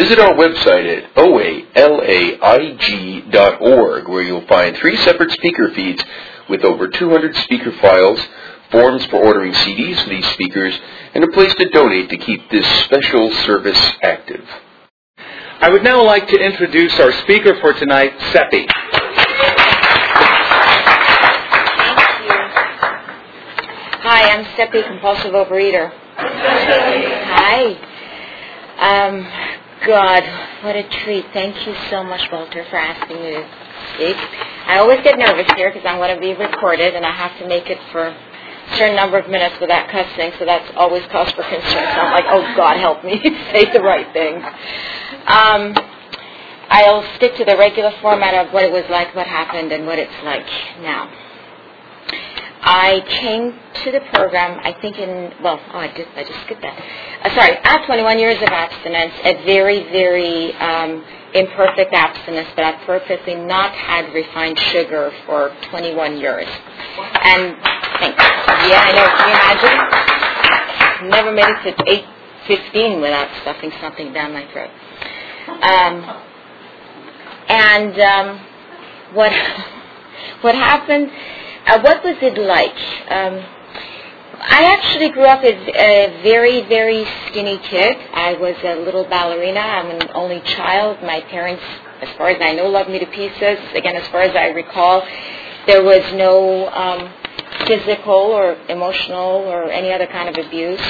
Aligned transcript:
Visit 0.00 0.18
our 0.18 0.32
website 0.32 0.88
at 0.96 1.14
oalaig.org 1.14 1.68
where 4.08 4.22
you'll 4.22 4.46
find 4.46 4.74
three 4.78 4.96
separate 4.96 5.30
speaker 5.32 5.70
feeds 5.74 6.02
with 6.48 6.64
over 6.64 6.88
200 6.88 7.36
speaker 7.36 7.70
files, 7.82 8.18
forms 8.70 9.04
for 9.06 9.16
ordering 9.22 9.52
CDs 9.52 10.02
for 10.02 10.08
these 10.08 10.24
speakers, 10.28 10.80
and 11.14 11.22
a 11.22 11.28
place 11.28 11.54
to 11.56 11.68
donate 11.68 12.08
to 12.08 12.16
keep 12.16 12.50
this 12.50 12.66
special 12.84 13.30
service 13.44 13.78
active. 14.02 14.42
I 15.60 15.68
would 15.68 15.84
now 15.84 16.02
like 16.02 16.26
to 16.28 16.38
introduce 16.38 16.98
our 16.98 17.12
speaker 17.20 17.60
for 17.60 17.74
tonight, 17.74 18.14
Seppi. 18.32 18.64
Hi, 24.00 24.30
I'm 24.32 24.46
Seppi, 24.56 24.82
compulsive 24.82 25.32
overeater. 25.32 25.92
Hi. 26.16 27.76
Um, 28.80 29.59
God, 29.86 30.22
what 30.64 30.76
a 30.76 30.88
treat. 31.04 31.26
Thank 31.32 31.66
you 31.66 31.74
so 31.90 32.04
much, 32.04 32.22
Walter, 32.32 32.64
for 32.70 32.76
asking 32.76 33.16
me 33.16 33.30
to 33.32 33.44
speak. 33.94 34.16
I 34.66 34.78
always 34.78 35.00
get 35.02 35.18
nervous 35.18 35.50
here 35.56 35.70
because 35.72 35.86
I'm 35.86 35.98
going 35.98 36.14
to 36.14 36.20
be 36.20 36.34
recorded 36.34 36.94
and 36.94 37.04
I 37.06 37.12
have 37.12 37.38
to 37.40 37.48
make 37.48 37.68
it 37.70 37.78
for 37.92 38.08
a 38.08 38.16
certain 38.76 38.96
number 38.96 39.18
of 39.18 39.28
minutes 39.30 39.56
without 39.60 39.88
cussing, 39.90 40.32
so 40.38 40.44
that's 40.46 40.70
always 40.76 41.04
cause 41.12 41.30
for 41.32 41.42
concern. 41.42 41.62
So 41.94 42.00
I'm 42.00 42.12
like, 42.12 42.26
oh, 42.28 42.42
God, 42.56 42.76
help 42.78 43.04
me 43.04 43.20
say 43.52 43.72
the 43.72 43.80
right 43.80 44.12
things. 44.12 44.44
Um, 45.26 45.74
I'll 46.70 47.04
stick 47.16 47.36
to 47.36 47.44
the 47.44 47.56
regular 47.56 47.92
format 48.02 48.34
of 48.46 48.52
what 48.52 48.64
it 48.64 48.72
was 48.72 48.84
like, 48.90 49.14
what 49.14 49.26
happened, 49.26 49.72
and 49.72 49.86
what 49.86 49.98
it's 49.98 50.12
like 50.24 50.46
now. 50.80 51.10
I 52.62 53.00
came 53.08 53.54
to 53.84 53.92
the 53.92 54.00
program, 54.12 54.60
I 54.62 54.72
think 54.80 54.98
in, 54.98 55.32
well, 55.42 55.60
oh, 55.72 55.78
I, 55.78 55.88
did, 55.92 56.06
I 56.16 56.24
just 56.24 56.40
skipped 56.44 56.62
that. 56.62 56.76
Uh, 57.24 57.34
sorry, 57.34 57.56
at 57.56 57.86
21 57.86 58.18
years 58.18 58.36
of 58.36 58.48
abstinence, 58.48 59.14
a 59.24 59.44
very, 59.44 59.84
very 59.90 60.52
um, 60.56 61.04
imperfect 61.34 61.94
abstinence, 61.94 62.48
but 62.56 62.64
I've 62.64 62.80
perfectly 62.86 63.34
not 63.34 63.72
had 63.72 64.12
refined 64.12 64.58
sugar 64.72 65.12
for 65.26 65.56
21 65.70 66.18
years. 66.18 66.46
And, 66.46 67.56
thanks. 67.98 68.20
Yeah, 68.68 68.84
I 68.84 68.92
know, 68.92 69.08
can 69.16 69.28
you 69.30 69.36
imagine? 69.40 71.10
Never 71.10 71.32
made 71.32 71.48
it 71.48 71.76
to 71.76 71.84
8.15 72.48 73.00
without 73.00 73.28
stuffing 73.42 73.72
something 73.80 74.12
down 74.12 74.32
my 74.34 74.46
throat. 74.52 74.70
Um, 75.48 76.22
and 77.48 78.00
um, 78.00 78.46
what, 79.14 79.32
what 80.42 80.54
happened 80.54 81.10
uh, 81.70 81.80
what 81.82 82.02
was 82.02 82.16
it 82.20 82.36
like? 82.36 82.74
Um, 83.10 83.46
I 84.42 84.64
actually 84.74 85.10
grew 85.10 85.24
up 85.24 85.44
as 85.44 85.54
a 85.54 86.20
very, 86.24 86.62
very 86.62 87.04
skinny 87.26 87.58
kid. 87.58 87.96
I 88.12 88.32
was 88.34 88.56
a 88.64 88.74
little 88.74 89.04
ballerina. 89.04 89.60
I'm 89.60 89.90
an 89.90 90.08
only 90.14 90.40
child. 90.40 91.00
My 91.02 91.20
parents, 91.20 91.62
as 92.00 92.08
far 92.16 92.28
as 92.28 92.42
I 92.42 92.54
know, 92.54 92.66
loved 92.66 92.90
me 92.90 92.98
to 92.98 93.06
pieces. 93.06 93.58
Again, 93.74 93.94
as 93.94 94.08
far 94.08 94.22
as 94.22 94.34
I 94.34 94.46
recall, 94.48 95.06
there 95.66 95.84
was 95.84 96.02
no 96.14 96.68
um, 96.70 97.12
physical 97.68 98.14
or 98.14 98.54
emotional 98.68 99.46
or 99.46 99.70
any 99.70 99.92
other 99.92 100.06
kind 100.08 100.28
of 100.28 100.44
abuse. 100.44 100.80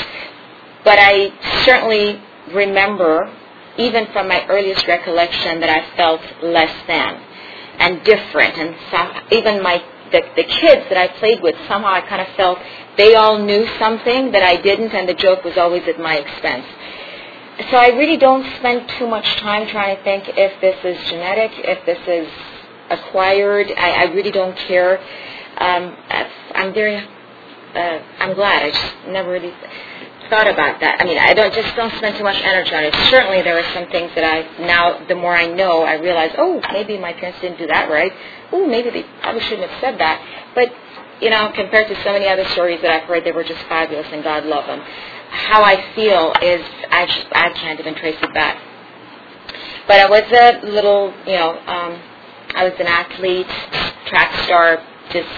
But 0.82 0.98
I 0.98 1.28
certainly 1.66 2.22
remember, 2.54 3.30
even 3.76 4.06
from 4.14 4.28
my 4.28 4.46
earliest 4.46 4.86
recollection, 4.86 5.60
that 5.60 5.68
I 5.68 5.96
felt 5.96 6.22
less 6.42 6.74
than 6.86 7.20
and 7.80 8.04
different. 8.04 8.56
And 8.56 8.76
so 8.90 9.36
even 9.36 9.62
my 9.62 9.82
the, 10.12 10.22
the 10.36 10.44
kids 10.44 10.86
that 10.88 10.96
I 10.96 11.08
played 11.18 11.42
with, 11.42 11.54
somehow 11.68 11.92
I 11.92 12.00
kind 12.02 12.20
of 12.20 12.28
felt 12.36 12.58
they 12.96 13.14
all 13.14 13.38
knew 13.38 13.66
something 13.78 14.32
that 14.32 14.42
I 14.42 14.56
didn't, 14.60 14.92
and 14.92 15.08
the 15.08 15.14
joke 15.14 15.44
was 15.44 15.56
always 15.56 15.86
at 15.88 15.98
my 15.98 16.16
expense. 16.16 16.66
So 17.70 17.76
I 17.76 17.88
really 17.88 18.16
don't 18.16 18.44
spend 18.56 18.88
too 18.98 19.06
much 19.06 19.26
time 19.36 19.68
trying 19.68 19.96
to 19.96 20.02
think 20.02 20.24
if 20.28 20.60
this 20.60 20.76
is 20.84 21.10
genetic, 21.10 21.52
if 21.58 21.84
this 21.84 21.98
is 22.08 22.28
acquired. 22.90 23.70
I, 23.76 23.90
I 23.90 24.04
really 24.12 24.30
don't 24.30 24.56
care. 24.56 24.98
Um, 25.58 25.96
I'm 26.54 26.72
very, 26.72 26.96
uh, 26.96 27.98
I'm 28.18 28.34
glad. 28.34 28.62
I 28.64 28.70
just 28.70 28.94
never 29.08 29.30
really 29.30 29.52
thought 30.30 30.48
about 30.48 30.80
that. 30.80 31.00
I 31.00 31.04
mean, 31.04 31.18
I 31.18 31.34
don't 31.34 31.52
just 31.52 31.76
don't 31.76 31.92
spend 31.94 32.16
too 32.16 32.24
much 32.24 32.40
energy 32.42 32.74
on 32.74 32.84
it. 32.84 32.94
Certainly, 33.10 33.42
there 33.42 33.58
are 33.58 33.74
some 33.74 33.90
things 33.90 34.10
that 34.14 34.24
I 34.24 34.64
now, 34.64 35.04
the 35.06 35.14
more 35.14 35.36
I 35.36 35.46
know, 35.46 35.82
I 35.82 35.94
realize, 35.94 36.30
oh, 36.38 36.62
maybe 36.72 36.96
my 36.96 37.12
parents 37.12 37.40
didn't 37.40 37.58
do 37.58 37.66
that 37.66 37.90
right 37.90 38.12
oh, 38.52 38.66
maybe 38.66 38.90
they 38.90 39.04
probably 39.20 39.42
shouldn't 39.42 39.70
have 39.70 39.80
said 39.80 39.98
that. 40.00 40.20
But, 40.54 40.72
you 41.20 41.30
know, 41.30 41.52
compared 41.54 41.88
to 41.88 42.02
so 42.02 42.12
many 42.12 42.28
other 42.28 42.44
stories 42.50 42.80
that 42.82 42.90
I've 42.90 43.08
heard, 43.08 43.24
they 43.24 43.32
were 43.32 43.44
just 43.44 43.62
fabulous 43.66 44.06
and 44.12 44.22
God 44.24 44.44
love 44.44 44.66
them. 44.66 44.80
How 45.30 45.62
I 45.62 45.94
feel 45.94 46.32
is 46.42 46.64
I, 46.90 47.06
just, 47.06 47.26
I 47.32 47.50
can't 47.54 47.78
even 47.78 47.94
trace 47.94 48.16
it 48.20 48.34
back. 48.34 48.60
But 49.86 50.00
I 50.00 50.08
was 50.08 50.22
a 50.32 50.66
little, 50.66 51.12
you 51.26 51.34
know, 51.34 51.58
um, 51.66 52.00
I 52.54 52.64
was 52.64 52.74
an 52.78 52.86
athlete, 52.86 53.46
track 54.06 54.44
star, 54.44 54.84
just 55.10 55.28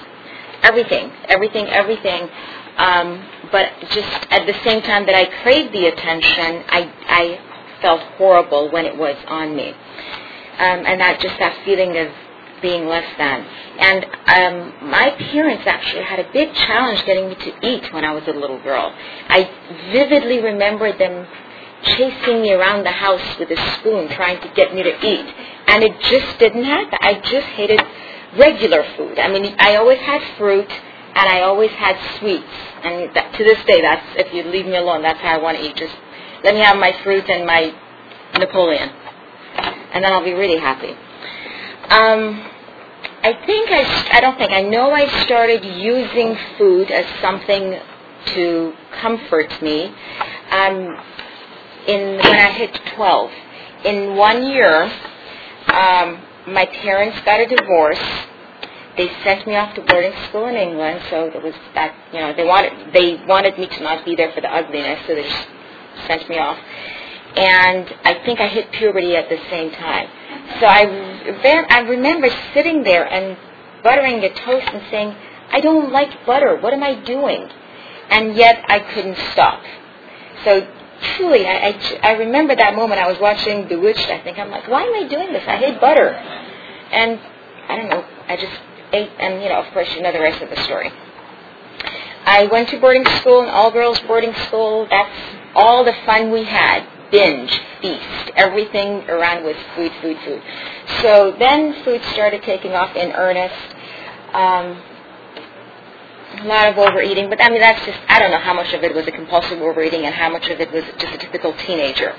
everything, 0.63 1.11
everything, 1.29 1.67
everything. 1.67 2.29
Um, 2.77 3.25
but 3.51 3.71
just 3.91 4.09
at 4.31 4.47
the 4.47 4.55
same 4.65 4.83
time 4.83 5.05
that 5.07 5.15
I 5.15 5.27
craved 5.43 5.75
the 5.75 5.87
attention, 5.87 6.65
I, 6.69 6.91
I 7.07 7.81
felt 7.83 8.01
horrible 8.17 8.71
when 8.71 8.87
it 8.87 8.97
was 8.97 9.17
on 9.27 9.55
me. 9.55 9.71
Um, 9.71 10.87
and 10.87 11.01
that 11.01 11.21
just 11.21 11.39
that 11.39 11.65
feeling 11.65 11.97
of 11.99 12.09
being 12.63 12.87
less 12.87 13.07
than. 13.19 13.45
And 13.79 14.05
um, 14.05 14.91
my 14.91 15.11
parents 15.33 15.65
actually 15.67 16.05
had 16.05 16.21
a 16.21 16.33
big 16.33 16.55
challenge 16.55 17.05
getting 17.05 17.29
me 17.29 17.35
to 17.35 17.67
eat 17.67 17.93
when 17.93 18.05
I 18.05 18.13
was 18.13 18.25
a 18.29 18.33
little 18.33 18.63
girl. 18.63 18.95
I 19.29 19.51
vividly 19.93 20.41
remember 20.41 20.97
them 20.97 21.27
chasing 21.83 22.43
me 22.43 22.53
around 22.53 22.85
the 22.85 22.93
house 22.93 23.39
with 23.39 23.51
a 23.51 23.79
spoon 23.79 24.09
trying 24.11 24.41
to 24.41 24.49
get 24.55 24.75
me 24.75 24.83
to 24.83 25.07
eat. 25.07 25.35
And 25.67 25.83
it 25.83 26.01
just 26.01 26.39
didn't 26.39 26.65
happen. 26.65 26.99
I 27.03 27.21
just 27.21 27.47
hated 27.49 27.83
regular 28.39 28.85
food. 28.97 29.19
I 29.19 29.29
mean, 29.29 29.55
I 29.59 29.77
always 29.77 29.99
had 29.99 30.23
fruit 30.39 30.71
and 30.71 31.29
I 31.29 31.43
always 31.43 31.71
had 31.73 31.99
sweets. 32.19 32.55
And 32.85 33.15
that, 33.15 33.35
to 33.37 33.45
this 33.45 33.63
day, 33.65 33.83
that's 33.83 34.07
if 34.17 34.33
you 34.33 34.45
leave 34.45 34.67
me 34.67 34.77
alone, 34.77 35.03
that's 35.03 35.21
how 35.21 35.35
I 35.35 35.39
want 35.39 35.59
to 35.59 35.65
eat. 35.65 35.77
Just 35.77 35.95
let 36.45 36.55
me 36.55 36.61
have 36.61 36.77
my 36.77 36.93
fruit 37.03 37.29
and 37.29 37.47
my 37.47 37.75
Napoleon, 38.39 38.89
and 39.93 40.03
then 40.03 40.13
I'll 40.13 40.25
be 40.25 40.33
really 40.33 40.59
happy. 40.59 40.97
Um, 41.93 42.41
I 43.23 43.35
think 43.47 43.69
I, 43.71 44.11
I 44.17 44.21
don't 44.23 44.39
think, 44.39 44.51
I 44.51 44.63
know 44.63 44.93
I 44.93 45.07
started 45.25 45.63
using 45.63 46.37
food 46.57 46.91
as 46.91 47.05
something 47.21 47.79
to 48.35 48.73
comfort 49.01 49.61
me 49.61 49.93
um, 50.51 50.97
in 51.87 52.17
when 52.17 52.37
I 52.37 52.53
hit 52.53 52.81
12. 52.97 53.31
In 53.85 54.17
one 54.17 54.43
year, 54.47 54.85
um, 55.69 56.23
my 56.49 56.65
parents 56.83 57.19
got 57.27 57.41
a 57.41 57.47
divorce. 57.47 58.01
They 58.97 59.11
sent 59.23 59.47
me 59.47 59.57
off 59.57 59.75
to 59.75 59.83
boarding 59.83 60.15
school 60.29 60.47
in 60.47 60.57
England, 60.57 61.03
so 61.11 61.27
it 61.27 61.43
was 61.43 61.55
that. 61.75 61.95
You 62.13 62.21
know, 62.21 62.35
they 62.35 62.45
wanted 62.45 62.93
they 62.95 63.21
wanted 63.27 63.59
me 63.59 63.67
to 63.67 63.83
not 63.83 64.05
be 64.05 64.17
there 64.17 64.33
for 64.33 64.41
the 64.41 64.53
ugliness, 64.55 65.01
so 65.07 65.15
they 65.15 65.23
just 65.23 65.47
sent 66.07 66.29
me 66.29 66.39
off. 66.39 66.59
And 67.37 67.89
I 68.05 68.23
think 68.25 68.41
I 68.41 68.49
hit 68.49 68.71
puberty 68.73 69.17
at 69.17 69.29
the 69.31 69.39
same 69.51 69.71
time. 69.73 70.09
So 70.61 70.67
I, 70.67 71.67
I 71.71 71.81
remember 71.81 72.29
sitting 72.53 72.83
there 72.83 73.05
and 73.05 73.37
buttering 73.83 74.23
a 74.25 74.35
toast 74.35 74.69
and 74.73 74.83
saying, 74.91 75.15
I 75.51 75.61
don't 75.61 75.93
like 75.93 76.27
butter. 76.27 76.57
What 76.57 76.73
am 76.73 76.83
I 76.83 77.01
doing? 77.05 77.49
And 78.11 78.37
yet 78.37 78.65
I 78.69 78.81
couldn't 78.81 79.17
stop. 79.33 79.63
So 80.45 80.67
truly, 81.17 81.47
I, 81.47 81.69
I, 81.69 82.01
I 82.03 82.13
remember 82.13 82.55
that 82.57 82.75
moment. 82.75 83.01
I 83.01 83.09
was 83.09 83.19
watching 83.21 83.69
Bewitched, 83.69 84.09
I 84.09 84.21
think. 84.23 84.39
I'm 84.39 84.51
like, 84.51 84.69
why 84.69 84.83
am 84.83 84.95
I 84.95 85.09
doing 85.09 85.33
this? 85.33 85.45
I 85.47 85.57
hate 85.57 85.81
butter. 85.81 86.11
And 86.11 87.19
I 87.69 87.77
don't 87.77 87.89
know. 87.89 88.05
I 88.29 88.37
just 88.37 88.61
ate, 88.93 89.11
and, 89.19 89.43
you 89.43 89.49
know, 89.49 89.61
of 89.61 89.73
course, 89.73 89.89
you 89.95 90.03
know 90.03 90.13
the 90.13 90.21
rest 90.21 90.43
of 90.43 90.51
the 90.51 90.63
story. 90.65 90.91
I 92.25 92.47
went 92.53 92.69
to 92.69 92.81
boarding 92.81 93.07
school, 93.21 93.43
an 93.43 93.49
all-girls 93.49 93.99
boarding 94.01 94.35
school. 94.47 94.87
That's 94.91 95.11
all 95.55 95.85
the 95.85 95.95
fun 96.07 96.31
we 96.31 96.45
had 96.45 96.87
binge, 97.13 97.61
feast. 97.81 98.33
Everything 98.35 99.09
around 99.09 99.45
was 99.45 99.55
food, 99.77 99.93
food, 100.03 100.17
food. 100.25 100.43
So 101.03 101.37
then 101.39 101.85
food 101.85 102.03
started 102.15 102.43
taking 102.43 102.73
off 102.73 102.97
in 102.97 103.13
earnest. 103.13 103.77
Um, 104.33 104.83
a 106.41 106.45
lot 106.45 106.67
of 106.67 106.79
overeating, 106.79 107.29
but 107.29 107.43
I 107.43 107.51
mean 107.51 107.61
that's 107.61 107.85
just 107.85 107.99
I 108.09 108.19
don't 108.19 108.31
know 108.31 108.39
how 108.39 108.55
much 108.55 108.73
of 108.73 108.83
it 108.83 108.95
was 108.95 109.07
a 109.07 109.13
compulsive 109.13 109.61
overeating 109.61 110.07
and 110.07 110.15
how 110.15 110.31
much 110.31 110.49
of 110.49 110.61
it 110.61 110.73
was 110.73 110.83
just 110.99 111.15
a 111.15 111.19
typical 111.19 111.53
teenager. 111.67 112.17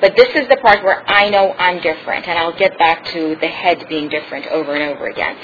But 0.00 0.14
this 0.16 0.28
is 0.36 0.48
the 0.48 0.58
part 0.58 0.84
where 0.84 1.02
I 1.08 1.30
know 1.30 1.52
I'm 1.58 1.80
different, 1.80 2.28
and 2.28 2.38
I'll 2.38 2.56
get 2.56 2.78
back 2.78 3.04
to 3.06 3.36
the 3.40 3.48
head 3.48 3.86
being 3.88 4.08
different 4.08 4.46
over 4.48 4.74
and 4.74 4.82
over 4.82 5.08
again. 5.08 5.36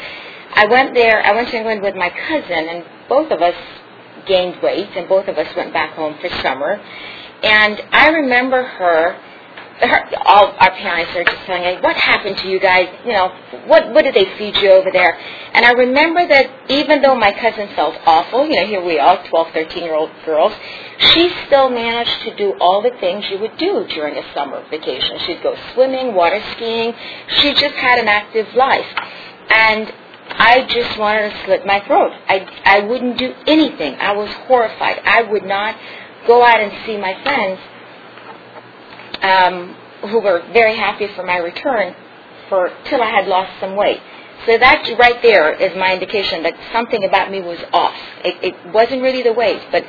I 0.52 0.66
went 0.66 0.94
there. 0.94 1.24
I 1.24 1.32
went 1.32 1.48
to 1.48 1.56
England 1.56 1.82
with 1.82 1.94
my 1.94 2.10
cousin, 2.10 2.68
and 2.68 2.84
both 3.08 3.30
of 3.30 3.40
us 3.40 3.54
gained 4.26 4.60
weight, 4.62 4.90
and 4.96 5.08
both 5.08 5.26
of 5.28 5.38
us 5.38 5.48
went 5.56 5.72
back 5.72 5.94
home 5.94 6.16
for 6.20 6.28
summer. 6.42 6.80
And 7.42 7.80
I 7.92 8.08
remember 8.08 8.62
her 8.62 9.18
her, 9.80 10.16
all 10.26 10.52
our 10.58 10.70
parents 10.72 11.16
are 11.16 11.24
just 11.24 11.48
me, 11.48 11.78
what 11.80 11.96
happened 11.96 12.36
to 12.38 12.48
you 12.48 12.60
guys? 12.60 12.88
You 13.04 13.12
know, 13.12 13.28
what 13.66 13.92
what 13.94 14.02
did 14.04 14.14
they 14.14 14.26
feed 14.36 14.56
you 14.56 14.70
over 14.70 14.90
there? 14.92 15.18
And 15.52 15.64
I 15.64 15.72
remember 15.72 16.26
that 16.26 16.50
even 16.70 17.02
though 17.02 17.14
my 17.14 17.32
cousin 17.32 17.68
felt 17.74 17.96
awful, 18.06 18.46
you 18.46 18.56
know, 18.56 18.66
here 18.66 18.84
we 18.84 18.98
are, 18.98 19.26
12, 19.28 19.48
13 19.52 19.82
year 19.82 19.94
old 19.94 20.10
girls, 20.24 20.52
she 20.98 21.32
still 21.46 21.70
managed 21.70 22.22
to 22.24 22.36
do 22.36 22.54
all 22.60 22.82
the 22.82 22.92
things 23.00 23.24
you 23.30 23.38
would 23.38 23.56
do 23.56 23.86
during 23.88 24.16
a 24.16 24.34
summer 24.34 24.62
vacation. 24.70 25.18
She'd 25.26 25.42
go 25.42 25.56
swimming, 25.74 26.14
water 26.14 26.42
skiing. 26.52 26.94
She 27.38 27.54
just 27.54 27.74
had 27.74 27.98
an 27.98 28.08
active 28.08 28.54
life. 28.54 28.86
And 29.48 29.92
I 30.32 30.66
just 30.68 30.98
wanted 30.98 31.30
to 31.30 31.44
slit 31.44 31.66
my 31.66 31.80
throat. 31.86 32.12
I, 32.28 32.46
I 32.64 32.80
wouldn't 32.80 33.18
do 33.18 33.34
anything. 33.46 33.96
I 33.96 34.12
was 34.12 34.30
horrified. 34.46 35.00
I 35.04 35.22
would 35.22 35.44
not 35.44 35.76
go 36.26 36.42
out 36.44 36.60
and 36.60 36.72
see 36.86 36.96
my 36.96 37.20
friends 37.22 37.60
um, 39.22 39.74
who 40.10 40.20
were 40.20 40.42
very 40.52 40.76
happy 40.76 41.08
for 41.14 41.24
my 41.24 41.36
return 41.36 41.94
for 42.48 42.72
till 42.86 43.02
I 43.02 43.10
had 43.10 43.26
lost 43.26 43.52
some 43.60 43.76
weight. 43.76 44.00
So 44.46 44.56
that 44.56 44.88
right 44.98 45.20
there 45.22 45.52
is 45.52 45.76
my 45.76 45.92
indication 45.92 46.42
that 46.44 46.54
something 46.72 47.04
about 47.04 47.30
me 47.30 47.40
was 47.42 47.58
off. 47.72 47.94
It, 48.24 48.54
it 48.54 48.72
wasn't 48.72 49.02
really 49.02 49.22
the 49.22 49.34
weight, 49.34 49.60
but 49.70 49.84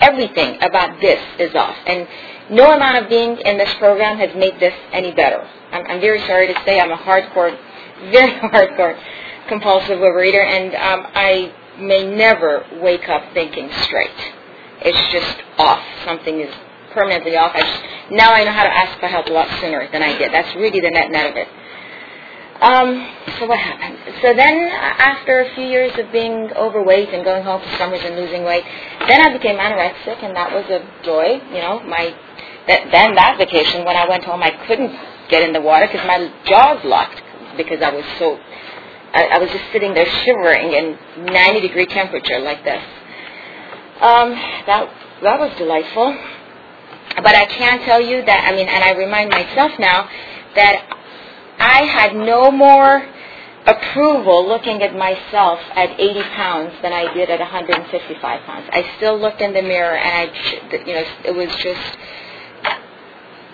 everything 0.00 0.62
about 0.62 1.00
this 1.00 1.20
is 1.38 1.54
off. 1.54 1.76
And 1.86 2.06
no 2.50 2.72
amount 2.72 3.02
of 3.02 3.08
being 3.08 3.38
in 3.38 3.56
this 3.56 3.72
program 3.78 4.18
has 4.18 4.34
made 4.36 4.60
this 4.60 4.74
any 4.92 5.12
better. 5.12 5.46
I'm, 5.72 5.86
I'm 5.86 6.00
very 6.00 6.20
sorry 6.26 6.46
to 6.48 6.54
say 6.66 6.78
I'm 6.78 6.90
a 6.90 6.96
hardcore, 6.96 7.56
very 8.10 8.32
hardcore 8.32 9.00
compulsive 9.48 9.98
overeater, 9.98 10.44
and 10.44 10.74
um, 10.74 11.10
I 11.14 11.52
may 11.78 12.06
never 12.14 12.66
wake 12.80 13.08
up 13.08 13.22
thinking 13.34 13.70
straight. 13.82 14.10
It's 14.82 15.12
just 15.12 15.36
off. 15.58 15.82
Something 16.04 16.40
is 16.40 16.54
permanently 16.92 17.36
off. 17.36 17.52
I 17.54 17.60
just, 17.60 17.82
now 18.12 18.32
I 18.32 18.44
know 18.44 18.52
how 18.52 18.64
to 18.64 18.72
ask 18.72 18.98
for 18.98 19.06
help 19.06 19.26
a 19.26 19.32
lot 19.32 19.48
sooner 19.60 19.88
than 19.92 20.02
I 20.02 20.16
did. 20.18 20.32
That's 20.32 20.54
really 20.56 20.80
the 20.80 20.90
net 20.90 21.10
net 21.10 21.30
of 21.30 21.36
it. 21.36 21.48
Um, 22.60 23.08
so 23.38 23.46
what 23.46 23.58
happened? 23.58 23.96
So 24.20 24.34
then, 24.34 24.68
after 24.68 25.40
a 25.40 25.54
few 25.54 25.64
years 25.64 25.92
of 25.98 26.12
being 26.12 26.52
overweight 26.52 27.08
and 27.08 27.24
going 27.24 27.42
home 27.42 27.62
for 27.62 27.78
summers 27.78 28.00
and 28.04 28.16
losing 28.16 28.44
weight, 28.44 28.64
then 29.08 29.22
I 29.22 29.32
became 29.32 29.56
anorexic, 29.56 30.22
and 30.22 30.36
that 30.36 30.52
was 30.52 30.64
a 30.68 30.84
joy. 31.02 31.40
You 31.48 31.60
know, 31.62 31.80
my 31.80 32.14
that, 32.68 32.92
then 32.92 33.14
that 33.14 33.38
vacation 33.38 33.86
when 33.86 33.96
I 33.96 34.06
went 34.06 34.24
home, 34.24 34.42
I 34.42 34.50
couldn't 34.66 34.92
get 35.30 35.42
in 35.42 35.54
the 35.54 35.60
water 35.62 35.86
because 35.86 36.06
my 36.06 36.30
jaws 36.44 36.84
locked 36.84 37.22
because 37.56 37.80
I 37.80 37.94
was 37.94 38.04
so. 38.18 38.38
I, 39.12 39.24
I 39.24 39.38
was 39.38 39.48
just 39.50 39.64
sitting 39.72 39.94
there 39.94 40.06
shivering 40.06 40.72
in 40.72 40.98
90 41.32 41.60
degree 41.66 41.86
temperature 41.86 42.38
like 42.40 42.62
this. 42.62 42.82
Um, 44.00 44.30
that 44.66 44.88
that 45.22 45.38
was 45.38 45.56
delightful. 45.58 46.16
But 47.16 47.34
I 47.34 47.44
can 47.46 47.80
tell 47.80 48.00
you 48.00 48.24
that, 48.24 48.48
I 48.50 48.56
mean, 48.56 48.68
and 48.68 48.84
I 48.84 48.92
remind 48.92 49.30
myself 49.30 49.72
now 49.78 50.08
that 50.54 50.96
I 51.58 51.84
had 51.84 52.14
no 52.14 52.50
more 52.50 53.04
approval 53.66 54.48
looking 54.48 54.82
at 54.82 54.96
myself 54.96 55.60
at 55.74 55.90
80 56.00 56.22
pounds 56.34 56.72
than 56.82 56.92
I 56.92 57.12
did 57.12 57.28
at 57.30 57.40
155 57.40 58.42
pounds. 58.46 58.68
I 58.72 58.90
still 58.96 59.18
looked 59.20 59.40
in 59.40 59.52
the 59.52 59.62
mirror 59.62 59.96
and 59.96 60.30
I, 60.30 60.76
you 60.86 60.94
know, 60.94 61.04
it 61.24 61.34
was 61.36 61.54
just, 61.56 61.98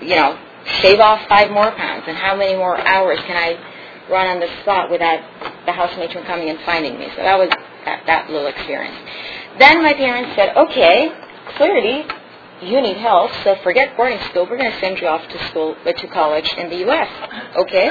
you 0.00 0.14
know, 0.14 0.38
shave 0.81 1.00
off 1.00 1.26
five 1.28 1.50
more 1.50 1.72
pounds 1.72 2.04
and 2.06 2.16
how 2.16 2.37
many 2.37 2.54
more 2.56 2.78
hours 2.78 3.19
can 3.26 3.37
I 3.37 3.58
run 4.10 4.26
on 4.26 4.40
the 4.40 4.48
spot 4.62 4.90
without 4.90 5.20
the 5.66 5.72
house 5.72 5.96
matron 5.96 6.24
coming 6.24 6.48
and 6.48 6.58
finding 6.60 6.98
me. 6.98 7.08
So 7.16 7.22
that 7.22 7.38
was 7.38 7.48
that, 7.84 8.02
that 8.06 8.30
little 8.30 8.46
experience. 8.46 8.96
Then 9.58 9.82
my 9.82 9.94
parents 9.94 10.34
said, 10.36 10.56
okay, 10.56 11.10
clearly 11.56 12.04
you 12.62 12.80
need 12.80 12.96
help, 12.96 13.30
so 13.44 13.56
forget 13.62 13.96
boarding 13.96 14.20
school. 14.30 14.46
We're 14.48 14.58
going 14.58 14.72
to 14.72 14.80
send 14.80 14.98
you 14.98 15.06
off 15.06 15.26
to 15.28 15.48
school, 15.48 15.76
uh, 15.84 15.92
to 15.92 16.06
college 16.08 16.48
in 16.56 16.70
the 16.70 16.76
U.S. 16.88 17.08
Okay? 17.56 17.90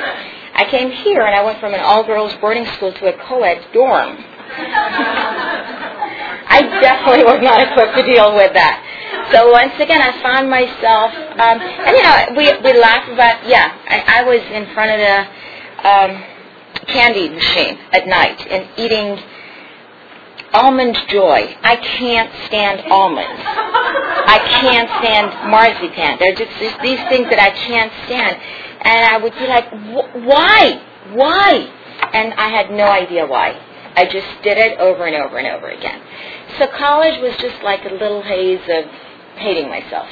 I 0.55 0.65
came 0.69 0.89
here 0.91 1.21
and 1.21 1.35
I 1.35 1.43
went 1.43 1.59
from 1.59 1.73
an 1.73 1.81
all-girls 1.81 2.33
boarding 2.41 2.65
school 2.73 2.91
to 2.93 3.13
a 3.13 3.17
co-ed 3.27 3.67
dorm. 3.73 4.17
I 6.47 6.61
definitely 6.81 7.25
was 7.25 7.41
not 7.43 7.61
equipped 7.61 7.95
to 7.97 8.03
deal 8.03 8.35
with 8.35 8.53
that. 8.53 8.81
So 9.31 9.51
once 9.51 9.73
again, 9.79 10.01
I 10.01 10.11
found 10.21 10.49
myself, 10.49 11.11
um, 11.39 11.59
and 11.59 11.97
you 11.97 12.03
know, 12.03 12.37
we 12.37 12.53
we 12.61 12.79
laugh 12.79 13.09
about, 13.09 13.47
yeah, 13.47 13.73
I, 13.87 14.21
I 14.21 14.23
was 14.23 14.39
in 14.53 14.71
front 14.73 14.91
of 14.91 14.99
the 15.01 15.25
um, 15.85 16.23
candy 16.87 17.29
machine 17.29 17.77
at 17.91 18.07
night 18.07 18.45
and 18.47 18.67
eating 18.77 19.19
almond 20.53 20.97
joy. 21.09 21.55
I 21.61 21.75
can't 21.75 22.31
stand 22.47 22.91
almonds. 22.91 23.41
I 23.45 24.39
can't 24.61 24.89
stand 24.99 25.51
marzipan. 25.51 26.17
They're 26.19 26.35
just, 26.35 26.57
just 26.59 26.81
these 26.81 26.99
things 27.09 27.29
that 27.29 27.39
I 27.39 27.51
can't 27.51 27.91
stand. 28.05 28.35
And 28.81 29.05
I 29.05 29.17
would 29.17 29.33
be 29.33 29.47
like, 29.47 29.69
why? 30.25 30.81
Why? 31.13 31.71
And 32.13 32.33
I 32.33 32.49
had 32.49 32.71
no 32.71 32.85
idea 32.85 33.25
why. 33.25 33.59
I 33.95 34.05
just 34.05 34.27
did 34.43 34.57
it 34.57 34.79
over 34.79 35.05
and 35.05 35.15
over 35.15 35.37
and 35.37 35.47
over 35.47 35.69
again. 35.69 36.01
So 36.59 36.67
college 36.67 37.19
was 37.21 37.35
just 37.37 37.61
like 37.63 37.85
a 37.85 37.93
little 37.93 38.21
haze 38.21 38.61
of 38.69 38.85
hating 39.37 39.69
myself. 39.69 40.07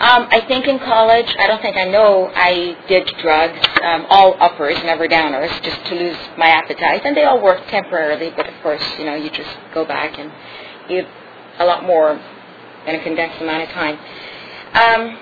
Um, 0.00 0.28
I 0.30 0.40
think 0.48 0.66
in 0.66 0.78
college, 0.78 1.36
I 1.38 1.46
don't 1.46 1.60
think 1.60 1.76
I 1.76 1.84
know 1.84 2.32
I 2.34 2.74
did 2.88 3.06
drugs, 3.20 3.60
um, 3.82 4.06
all 4.08 4.34
uppers, 4.40 4.82
never 4.82 5.06
downers, 5.06 5.50
just 5.62 5.84
to 5.86 5.94
lose 5.94 6.16
my 6.38 6.46
appetite, 6.46 7.02
and 7.04 7.14
they 7.14 7.24
all 7.24 7.42
worked 7.42 7.68
temporarily. 7.68 8.32
But 8.34 8.48
of 8.48 8.54
course, 8.62 8.82
you 8.98 9.04
know, 9.04 9.14
you 9.14 9.28
just 9.28 9.50
go 9.74 9.84
back 9.84 10.18
and 10.18 10.32
eat 10.88 11.04
a 11.58 11.66
lot 11.66 11.84
more 11.84 12.12
in 12.86 12.94
a 12.94 13.02
condensed 13.02 13.42
amount 13.42 13.64
of 13.64 13.68
time. 13.68 13.98
Um, 14.72 15.18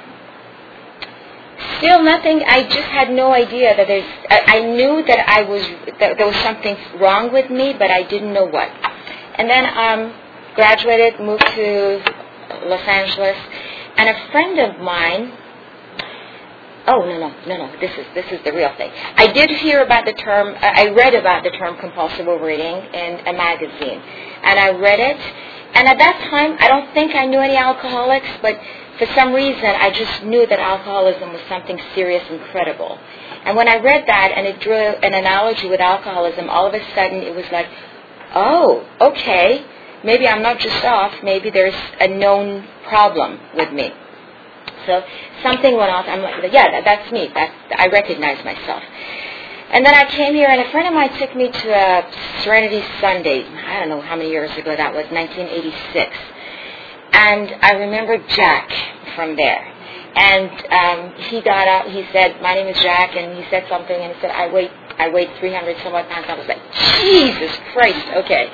still 1.79 2.01
nothing. 2.05 2.45
I 2.47 2.63
just 2.63 2.89
had 2.89 3.11
no 3.11 3.33
idea 3.33 3.77
that 3.77 3.89
there's. 3.89 4.09
I, 4.31 4.59
I 4.59 4.61
knew 4.61 5.05
that 5.05 5.29
I 5.29 5.43
was 5.43 5.63
that 5.99 6.19
there 6.19 6.27
was 6.29 6.37
something 6.37 6.77
wrong 7.01 7.33
with 7.33 7.51
me, 7.51 7.75
but 7.77 7.91
I 7.91 8.05
didn't 8.05 8.33
know 8.33 8.45
what. 8.45 8.71
And 9.35 9.51
then 9.51 9.67
um, 9.77 10.15
graduated, 10.55 11.19
moved 11.19 11.45
to 11.57 12.01
Los 12.67 12.87
Angeles 12.87 13.37
and 13.99 14.09
a 14.09 14.33
friend 14.33 14.59
of 14.61 14.81
mine, 14.81 15.33
oh 16.87 17.01
no 17.01 17.19
no 17.19 17.35
no 17.47 17.57
no, 17.67 17.81
this 17.81 17.91
is 17.99 18.07
this 18.15 18.27
is 18.33 18.41
the 18.45 18.53
real 18.53 18.73
thing. 18.77 18.91
I 19.17 19.27
did 19.33 19.51
hear 19.51 19.83
about 19.83 20.07
the 20.07 20.15
term. 20.15 20.55
I 20.61 20.89
read 20.97 21.15
about 21.15 21.45
the 21.45 21.51
term 21.51 21.77
compulsive 21.79 22.29
overeating 22.29 22.77
in 22.95 23.27
a 23.27 23.33
magazine, 23.33 24.01
and 24.43 24.59
I 24.59 24.71
read 24.71 25.01
it. 25.01 25.21
And 25.75 25.87
at 25.87 25.99
that 25.99 26.29
time, 26.31 26.57
I 26.61 26.69
don't 26.69 26.95
think 26.95 27.15
I 27.15 27.27
knew 27.27 27.41
any 27.41 27.57
alcoholics, 27.57 28.29
but 28.41 28.59
for 28.99 29.07
some 29.15 29.33
reason, 29.35 29.65
I 29.65 29.91
just 29.91 30.25
knew 30.25 30.47
that 30.47 30.59
alcoholism 30.59 31.33
was 31.33 31.43
something 31.49 31.79
serious 31.95 32.25
and 32.31 32.41
credible. 32.51 32.99
And 33.45 33.57
when 33.57 33.69
I 33.69 33.77
read 33.77 34.05
that 34.07 34.33
and 34.35 34.47
it 34.47 34.61
drew 34.61 34.75
an 34.75 35.15
analogy 35.15 35.69
with 35.69 35.81
alcoholism, 35.81 36.49
all 36.49 36.67
of 36.67 36.75
a 36.75 36.81
sudden 36.95 37.19
it 37.23 37.35
was 37.35 37.45
like, 37.53 37.67
oh, 38.35 38.87
okay, 39.01 39.65
maybe 40.05 40.27
I'm 40.29 40.43
not 40.43 40.59
just 40.59 40.85
off, 40.85 41.13
maybe 41.23 41.51
there's 41.51 41.75
a 42.01 42.09
known 42.09 42.67
problem 42.89 43.39
with 43.55 43.73
me. 43.73 43.93
So 44.87 45.05
something 45.43 45.77
went 45.77 45.91
off. 45.91 46.07
I'm 46.09 46.23
like, 46.23 46.53
yeah, 46.53 46.71
that, 46.71 46.85
that's 46.85 47.13
me. 47.13 47.29
That, 47.35 47.53
I 47.77 47.89
recognize 47.89 48.43
myself. 48.45 48.83
And 49.71 49.85
then 49.85 49.95
I 49.95 50.09
came 50.11 50.35
here, 50.35 50.49
and 50.49 50.63
a 50.63 50.71
friend 50.71 50.89
of 50.89 50.95
mine 50.95 51.13
took 51.19 51.37
me 51.37 51.51
to 51.51 51.69
a 51.69 52.43
Serenity 52.43 52.83
Sunday. 53.01 53.45
I 53.45 53.81
don't 53.81 53.91
know 53.91 54.01
how 54.01 54.17
many 54.17 54.31
years 54.31 54.51
ago 54.57 54.75
that 54.75 54.95
was, 54.95 55.05
1986. 55.13 56.17
And 57.13 57.55
I 57.61 57.73
remember 57.73 58.17
Jack 58.29 58.73
from 59.15 59.37
there. 59.37 59.75
And 60.17 60.51
um, 60.73 61.23
he 61.29 61.43
got 61.43 61.69
up. 61.69 61.87
He 61.87 62.03
said, 62.13 62.41
"My 62.41 62.55
name 62.55 62.67
is 62.67 62.79
Jack," 62.83 63.15
and 63.15 63.37
he 63.37 63.49
said 63.51 63.67
something, 63.69 63.95
and 63.95 64.15
he 64.15 64.21
said, 64.21 64.31
"I 64.31 64.49
weigh 64.49 64.71
I 64.97 65.09
weighed 65.11 65.31
300 65.39 65.77
some 65.85 65.95
odd 65.95 66.09
pounds." 66.09 66.27
I 66.29 66.35
was 66.35 66.49
like, 66.49 66.59
"Jesus 66.73 67.55
Christ!" 67.73 68.09
Okay 68.25 68.51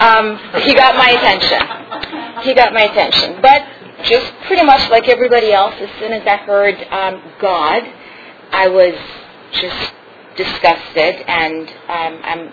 um, 0.00 0.38
he 0.62 0.74
got 0.74 0.96
my 0.96 1.10
attention. 1.10 2.42
He 2.42 2.54
got 2.54 2.72
my 2.72 2.82
attention. 2.82 3.40
But 3.40 3.66
just 4.04 4.32
pretty 4.46 4.64
much 4.64 4.88
like 4.90 5.08
everybody 5.08 5.52
else, 5.52 5.74
as 5.80 5.90
soon 5.98 6.12
as 6.12 6.26
I 6.26 6.36
heard 6.36 6.76
um, 6.90 7.22
God, 7.40 7.82
I 8.52 8.68
was 8.68 8.94
just 9.52 9.92
disgusted, 10.36 11.16
and 11.26 11.68
um, 11.68 12.20
I'm 12.22 12.52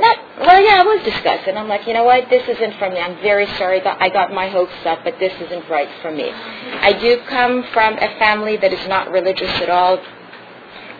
not. 0.00 0.18
Well, 0.40 0.62
yeah, 0.62 0.80
I 0.80 0.84
was 0.84 1.04
disgusted. 1.04 1.56
I'm 1.56 1.68
like, 1.68 1.86
you 1.86 1.94
know 1.94 2.04
what? 2.04 2.28
This 2.28 2.46
isn't 2.48 2.78
for 2.78 2.90
me. 2.90 2.98
I'm 2.98 3.16
very 3.22 3.46
sorry 3.56 3.80
that 3.80 4.00
I 4.00 4.08
got 4.08 4.32
my 4.32 4.48
hopes 4.48 4.74
up, 4.84 5.00
but 5.04 5.18
this 5.18 5.32
isn't 5.40 5.68
right 5.68 5.88
for 6.02 6.10
me. 6.10 6.30
I 6.30 6.92
do 6.92 7.20
come 7.28 7.64
from 7.72 7.94
a 7.94 8.18
family 8.18 8.56
that 8.58 8.72
is 8.72 8.88
not 8.88 9.10
religious 9.10 9.50
at 9.60 9.70
all. 9.70 9.98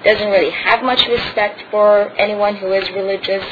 Doesn't 0.05 0.29
really 0.29 0.51
have 0.51 0.83
much 0.83 1.07
respect 1.07 1.63
for 1.71 2.11
anyone 2.19 2.57
who 2.57 2.73
is 2.73 2.89
religious. 2.91 3.45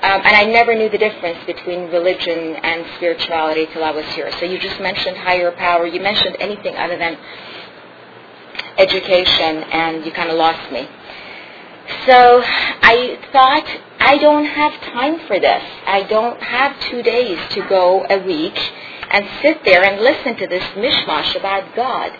Um, 0.00 0.22
and 0.24 0.36
I 0.36 0.44
never 0.44 0.76
knew 0.76 0.88
the 0.88 0.98
difference 0.98 1.44
between 1.44 1.90
religion 1.90 2.54
and 2.62 2.86
spirituality 2.96 3.66
till 3.72 3.82
I 3.82 3.90
was 3.90 4.04
here. 4.14 4.30
So 4.38 4.44
you 4.44 4.58
just 4.58 4.80
mentioned 4.80 5.16
higher 5.16 5.50
power. 5.50 5.86
You 5.86 6.00
mentioned 6.00 6.36
anything 6.38 6.76
other 6.76 6.96
than 6.96 7.18
education, 8.78 9.64
and 9.72 10.06
you 10.06 10.12
kind 10.12 10.30
of 10.30 10.36
lost 10.36 10.70
me. 10.70 10.88
So 12.06 12.42
I 12.44 13.18
thought, 13.32 13.66
I 13.98 14.18
don't 14.18 14.44
have 14.44 14.80
time 14.92 15.26
for 15.26 15.40
this. 15.40 15.62
I 15.86 16.04
don't 16.04 16.40
have 16.42 16.78
two 16.82 17.02
days 17.02 17.38
to 17.54 17.68
go 17.68 18.06
a 18.08 18.24
week 18.24 18.56
and 19.10 19.26
sit 19.42 19.64
there 19.64 19.82
and 19.82 20.00
listen 20.00 20.36
to 20.36 20.46
this 20.46 20.62
mishmash 20.76 21.34
about 21.34 21.74
God. 21.74 22.12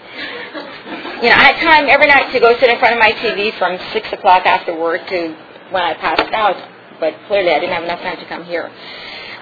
you 1.22 1.28
know, 1.28 1.36
I 1.36 1.52
had 1.52 1.60
time 1.60 1.86
every 1.88 2.06
night 2.06 2.32
to 2.32 2.40
go 2.40 2.58
sit 2.58 2.70
in 2.70 2.78
front 2.78 2.94
of 2.94 2.98
my 2.98 3.12
TV 3.12 3.56
from 3.58 3.78
six 3.92 4.12
o'clock 4.12 4.46
after 4.46 4.76
work 4.76 5.06
to 5.08 5.36
when 5.70 5.82
I 5.82 5.94
passed 5.94 6.32
out. 6.32 6.56
But 7.00 7.14
clearly, 7.26 7.50
I 7.50 7.60
didn't 7.60 7.74
have 7.74 7.84
enough 7.84 8.00
time 8.00 8.18
to 8.18 8.26
come 8.26 8.44
here. 8.44 8.70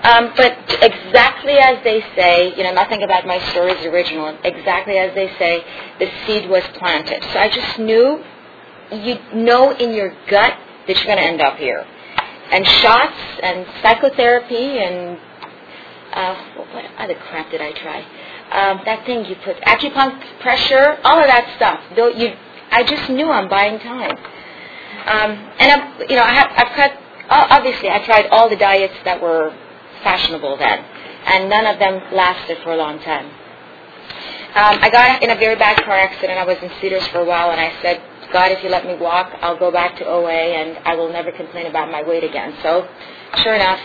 Um, 0.02 0.32
but 0.36 0.52
exactly 0.82 1.54
as 1.54 1.82
they 1.82 2.00
say, 2.14 2.54
you 2.56 2.62
know, 2.62 2.72
nothing 2.72 3.02
about 3.02 3.26
my 3.26 3.38
story 3.50 3.72
is 3.72 3.84
original. 3.86 4.36
Exactly 4.44 4.98
as 4.98 5.14
they 5.14 5.28
say, 5.38 5.64
the 5.98 6.10
seed 6.26 6.48
was 6.48 6.62
planted. 6.74 7.22
So 7.32 7.38
I 7.38 7.48
just 7.48 7.78
knew, 7.78 8.22
you 8.92 9.18
know 9.34 9.74
in 9.74 9.92
your 9.94 10.10
gut 10.28 10.56
that 10.86 10.96
you're 10.96 11.06
going 11.06 11.18
to 11.18 11.24
end 11.24 11.40
up 11.40 11.56
here. 11.56 11.84
And 12.52 12.66
shots 12.66 13.18
and 13.42 13.66
psychotherapy 13.82 14.78
and 14.78 15.18
uh, 16.12 16.34
what 16.72 16.84
other 16.98 17.14
crap 17.28 17.50
did 17.50 17.60
I 17.60 17.72
try? 17.72 17.98
Um, 18.52 18.80
that 18.84 19.04
thing 19.06 19.24
you 19.24 19.34
put 19.44 19.56
acupuncture, 19.62 20.40
pressure 20.40 20.98
all 21.02 21.18
of 21.18 21.26
that 21.26 21.52
stuff. 21.56 21.80
Though 21.96 22.08
you, 22.08 22.36
I 22.70 22.84
just 22.84 23.10
knew 23.10 23.28
I'm 23.28 23.48
buying 23.48 23.80
time. 23.80 24.16
Um, 25.06 25.30
and 25.58 25.72
I'm, 25.72 26.00
you 26.08 26.16
know, 26.16 26.22
I 26.22 26.32
have, 26.32 26.50
I've 26.56 26.76
cut. 26.76 26.92
Obviously, 27.28 27.90
I 27.90 28.04
tried 28.04 28.26
all 28.26 28.48
the 28.48 28.56
diets 28.56 28.94
that 29.04 29.20
were 29.20 29.54
fashionable 30.02 30.56
then, 30.58 30.84
and 31.26 31.48
none 31.50 31.66
of 31.66 31.78
them 31.78 32.00
lasted 32.14 32.58
for 32.62 32.72
a 32.72 32.76
long 32.76 33.00
time. 33.00 33.26
Um, 34.56 34.78
I 34.80 34.88
got 34.90 35.22
in 35.22 35.30
a 35.30 35.34
very 35.34 35.56
bad 35.56 35.76
car 35.84 35.96
accident. 35.98 36.38
I 36.38 36.44
was 36.44 36.56
in 36.62 36.70
Cedars 36.80 37.06
for 37.08 37.18
a 37.18 37.24
while, 37.24 37.50
and 37.50 37.60
I 37.60 37.70
said, 37.82 38.00
God, 38.32 38.52
if 38.52 38.62
you 38.62 38.70
let 38.70 38.86
me 38.86 38.96
walk, 38.96 39.30
I'll 39.42 39.58
go 39.58 39.70
back 39.70 39.98
to 39.98 40.06
OA, 40.06 40.30
and 40.30 40.78
I 40.86 40.94
will 40.94 41.12
never 41.12 41.30
complain 41.30 41.66
about 41.66 41.90
my 41.90 42.02
weight 42.02 42.24
again. 42.24 42.54
So, 42.62 42.88
sure 43.42 43.54
enough, 43.54 43.80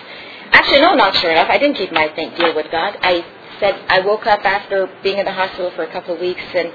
actually, 0.51 0.81
no, 0.81 0.95
not 0.95 1.15
sure 1.15 1.31
enough. 1.31 1.49
I 1.49 1.57
didn't 1.57 1.75
keep 1.75 1.91
my 1.91 2.07
think 2.15 2.37
deal 2.37 2.55
with 2.55 2.71
God. 2.71 2.97
I 3.01 3.25
said 3.61 3.79
I 3.87 4.01
woke 4.01 4.27
up 4.27 4.43
after 4.43 4.89
being 5.03 5.19
in 5.19 5.25
the 5.25 5.31
hospital 5.31 5.71
for 5.71 5.83
a 5.83 5.91
couple 5.93 6.15
of 6.15 6.19
weeks, 6.19 6.43
and 6.53 6.67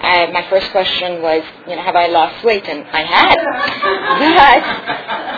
uh, 0.00 0.32
my 0.32 0.46
first 0.48 0.70
question 0.70 1.20
was, 1.20 1.42
you 1.66 1.74
know, 1.74 1.82
have 1.82 1.96
I 1.96 2.06
lost 2.06 2.44
weight? 2.44 2.64
And 2.66 2.86
I 2.86 3.02
had. 3.02 3.34
but 4.38 4.62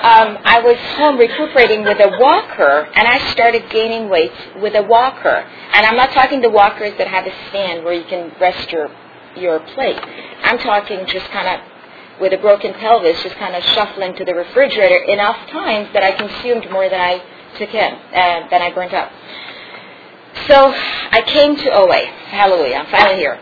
um, 0.05 0.39
I 0.45 0.61
was 0.61 0.77
home 0.99 1.17
recuperating 1.19 1.83
with 1.83 1.99
a 1.99 2.19
walker, 2.21 2.87
and 2.95 3.09
I 3.09 3.33
started 3.33 3.71
gaining 3.71 4.11
weight 4.11 4.33
with 4.61 4.75
a 4.75 4.83
walker. 4.83 5.45
And 5.73 5.87
I'm 5.87 5.97
not 5.97 6.13
talking 6.13 6.43
the 6.43 6.51
walkers 6.51 6.93
that 6.99 7.09
have 7.09 7.27
a 7.27 7.33
stand 7.49 7.85
where 7.85 7.95
you 7.95 8.05
can 8.05 8.33
rest 8.39 8.71
your 8.71 8.91
your 9.37 9.61
plate. 9.61 9.99
I'm 10.43 10.59
talking 10.59 11.07
just 11.07 11.27
kind 11.31 11.49
of 11.49 12.21
with 12.21 12.35
a 12.35 12.39
broken 12.39 12.75
pelvis, 12.75 13.23
just 13.23 13.37
kind 13.37 13.57
of 13.57 13.65
shuffling 13.65 14.15
to 14.17 14.25
the 14.25 14.35
refrigerator 14.35 15.05
enough 15.05 15.49
times 15.49 15.89
that 15.95 16.03
I 16.03 16.13
consumed 16.13 16.71
more 16.71 16.89
than 16.91 17.01
I 17.01 17.23
took 17.57 17.73
in, 17.73 17.95
uh, 17.95 18.49
than 18.51 18.61
I 18.61 18.71
burnt 18.75 18.93
up. 18.93 19.11
So 20.49 20.73
I 20.73 21.23
came 21.27 21.57
to 21.57 21.71
OA. 21.73 22.07
Hallelujah! 22.29 22.77
I'm 22.77 22.91
finally 22.91 23.19
here. 23.19 23.35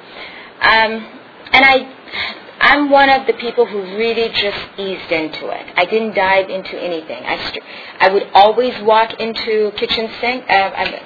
Um, 0.61 1.07
and 1.53 1.65
I, 1.65 1.95
I'm 2.61 2.91
one 2.91 3.11
of 3.11 3.27
the 3.27 3.35
people 3.35 3.67
who 3.67 3.81
really 3.97 4.29
just 4.31 4.59
eased 4.79 5.13
into 5.13 5.49
it. 5.49 5.67
I 5.77 5.85
didn't 5.85 6.15
dive 6.15 6.51
into 6.51 6.81
anything. 6.81 7.25
I, 7.25 7.49
st- 7.49 7.63
I 8.01 8.09
would 8.13 8.25
always 8.35 8.75
walk 8.83 9.21
into 9.21 9.71
kitchen 9.77 10.11
sink, 10.21 10.45
uh, 10.51 11.01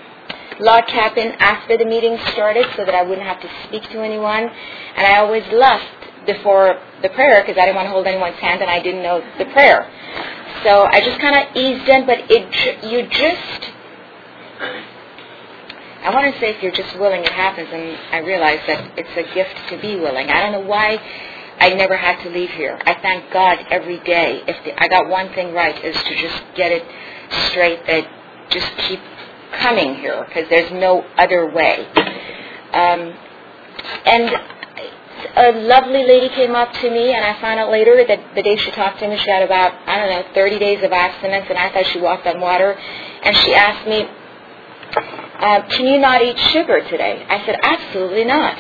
log 0.60 0.86
cabin 0.86 1.32
after 1.38 1.76
the 1.76 1.84
meeting 1.84 2.18
started 2.32 2.66
so 2.76 2.84
that 2.84 2.94
I 2.94 3.02
wouldn't 3.02 3.26
have 3.26 3.40
to 3.42 3.50
speak 3.68 3.82
to 3.90 4.00
anyone. 4.00 4.48
And 4.96 5.06
I 5.06 5.18
always 5.18 5.44
left 5.52 6.26
before 6.26 6.80
the 7.02 7.08
prayer 7.10 7.42
because 7.42 7.58
I 7.60 7.66
didn't 7.66 7.76
want 7.76 7.86
to 7.86 7.90
hold 7.90 8.06
anyone's 8.06 8.38
hand 8.38 8.62
and 8.62 8.70
I 8.70 8.80
didn't 8.80 9.02
know 9.02 9.20
the 9.38 9.46
prayer. 9.46 9.90
So 10.64 10.86
I 10.90 11.00
just 11.00 11.20
kind 11.20 11.36
of 11.36 11.56
eased 11.56 11.88
in, 11.88 12.06
but 12.06 12.18
it 12.30 12.84
you 12.84 13.08
just 13.08 13.72
I 16.02 16.12
want 16.12 16.34
to 16.34 16.40
say 16.40 16.54
if 16.54 16.62
you're 16.62 16.72
just 16.72 16.98
willing, 16.98 17.22
it 17.22 17.32
happens, 17.32 17.68
and 17.72 17.96
I 18.10 18.18
realize 18.18 18.60
that 18.66 18.98
it's 18.98 19.16
a 19.16 19.34
gift 19.34 19.56
to 19.70 19.80
be 19.80 19.96
willing. 19.96 20.28
I 20.30 20.42
don't 20.42 20.52
know 20.52 20.68
why 20.68 21.00
I 21.58 21.70
never 21.74 21.96
had 21.96 22.22
to 22.24 22.30
leave 22.30 22.50
here. 22.50 22.78
I 22.84 22.94
thank 23.00 23.32
God 23.32 23.58
every 23.70 24.00
day. 24.00 24.42
If 24.46 24.64
the, 24.64 24.82
I 24.82 24.88
got 24.88 25.08
one 25.08 25.32
thing 25.34 25.54
right, 25.54 25.84
is 25.84 25.94
to 25.94 26.16
just 26.16 26.42
get 26.56 26.72
it 26.72 26.82
straight 27.50 27.86
that 27.86 28.04
just 28.50 28.66
keep 28.88 29.00
coming 29.52 29.94
here 29.96 30.24
because 30.26 30.48
there's 30.50 30.72
no 30.72 31.06
other 31.16 31.52
way. 31.52 31.86
Um, 32.72 33.14
and 34.04 34.36
a 35.36 35.52
lovely 35.52 36.04
lady 36.04 36.28
came 36.30 36.56
up 36.56 36.72
to 36.72 36.90
me, 36.90 37.14
and 37.14 37.24
I 37.24 37.40
found 37.40 37.60
out 37.60 37.70
later 37.70 38.04
that 38.08 38.34
the 38.34 38.42
day 38.42 38.56
she 38.56 38.70
talked 38.72 38.98
to 38.98 39.08
me, 39.08 39.16
she 39.18 39.30
had 39.30 39.42
about, 39.42 39.72
I 39.86 39.98
don't 39.98 40.10
know, 40.10 40.34
30 40.34 40.58
days 40.58 40.82
of 40.82 40.90
abstinence, 40.90 41.46
and 41.48 41.58
I 41.58 41.72
thought 41.72 41.86
she 41.92 42.00
walked 42.00 42.26
on 42.26 42.40
water. 42.40 42.72
And 42.72 43.36
she 43.36 43.54
asked 43.54 43.86
me, 43.86 44.08
uh, 45.42 45.68
can 45.68 45.86
you 45.86 45.98
not 45.98 46.22
eat 46.22 46.38
sugar 46.38 46.80
today? 46.88 47.26
I 47.28 47.44
said, 47.44 47.58
absolutely 47.62 48.24
not. 48.24 48.56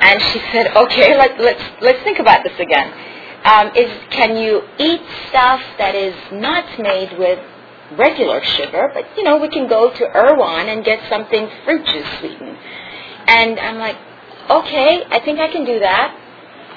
And 0.00 0.20
she 0.20 0.40
said, 0.52 0.76
okay, 0.76 1.16
let, 1.16 1.40
let's, 1.40 1.62
let's 1.80 2.02
think 2.02 2.18
about 2.18 2.44
this 2.44 2.58
again. 2.58 2.92
Um, 3.44 3.70
is, 3.74 3.90
can 4.10 4.36
you 4.36 4.62
eat 4.78 5.00
stuff 5.28 5.62
that 5.78 5.94
is 5.94 6.14
not 6.32 6.78
made 6.78 7.16
with 7.18 7.38
regular 7.96 8.42
sugar, 8.42 8.90
but, 8.92 9.04
you 9.16 9.22
know, 9.22 9.38
we 9.38 9.48
can 9.48 9.68
go 9.68 9.90
to 9.90 10.16
Erewhon 10.16 10.68
and 10.68 10.84
get 10.84 11.00
something 11.08 11.48
fruit 11.64 11.86
juice 11.86 12.18
sweetened. 12.18 12.58
And 13.26 13.58
I'm 13.58 13.78
like, 13.78 13.96
okay, 14.50 15.04
I 15.10 15.20
think 15.20 15.38
I 15.38 15.48
can 15.48 15.64
do 15.64 15.78
that. 15.78 16.16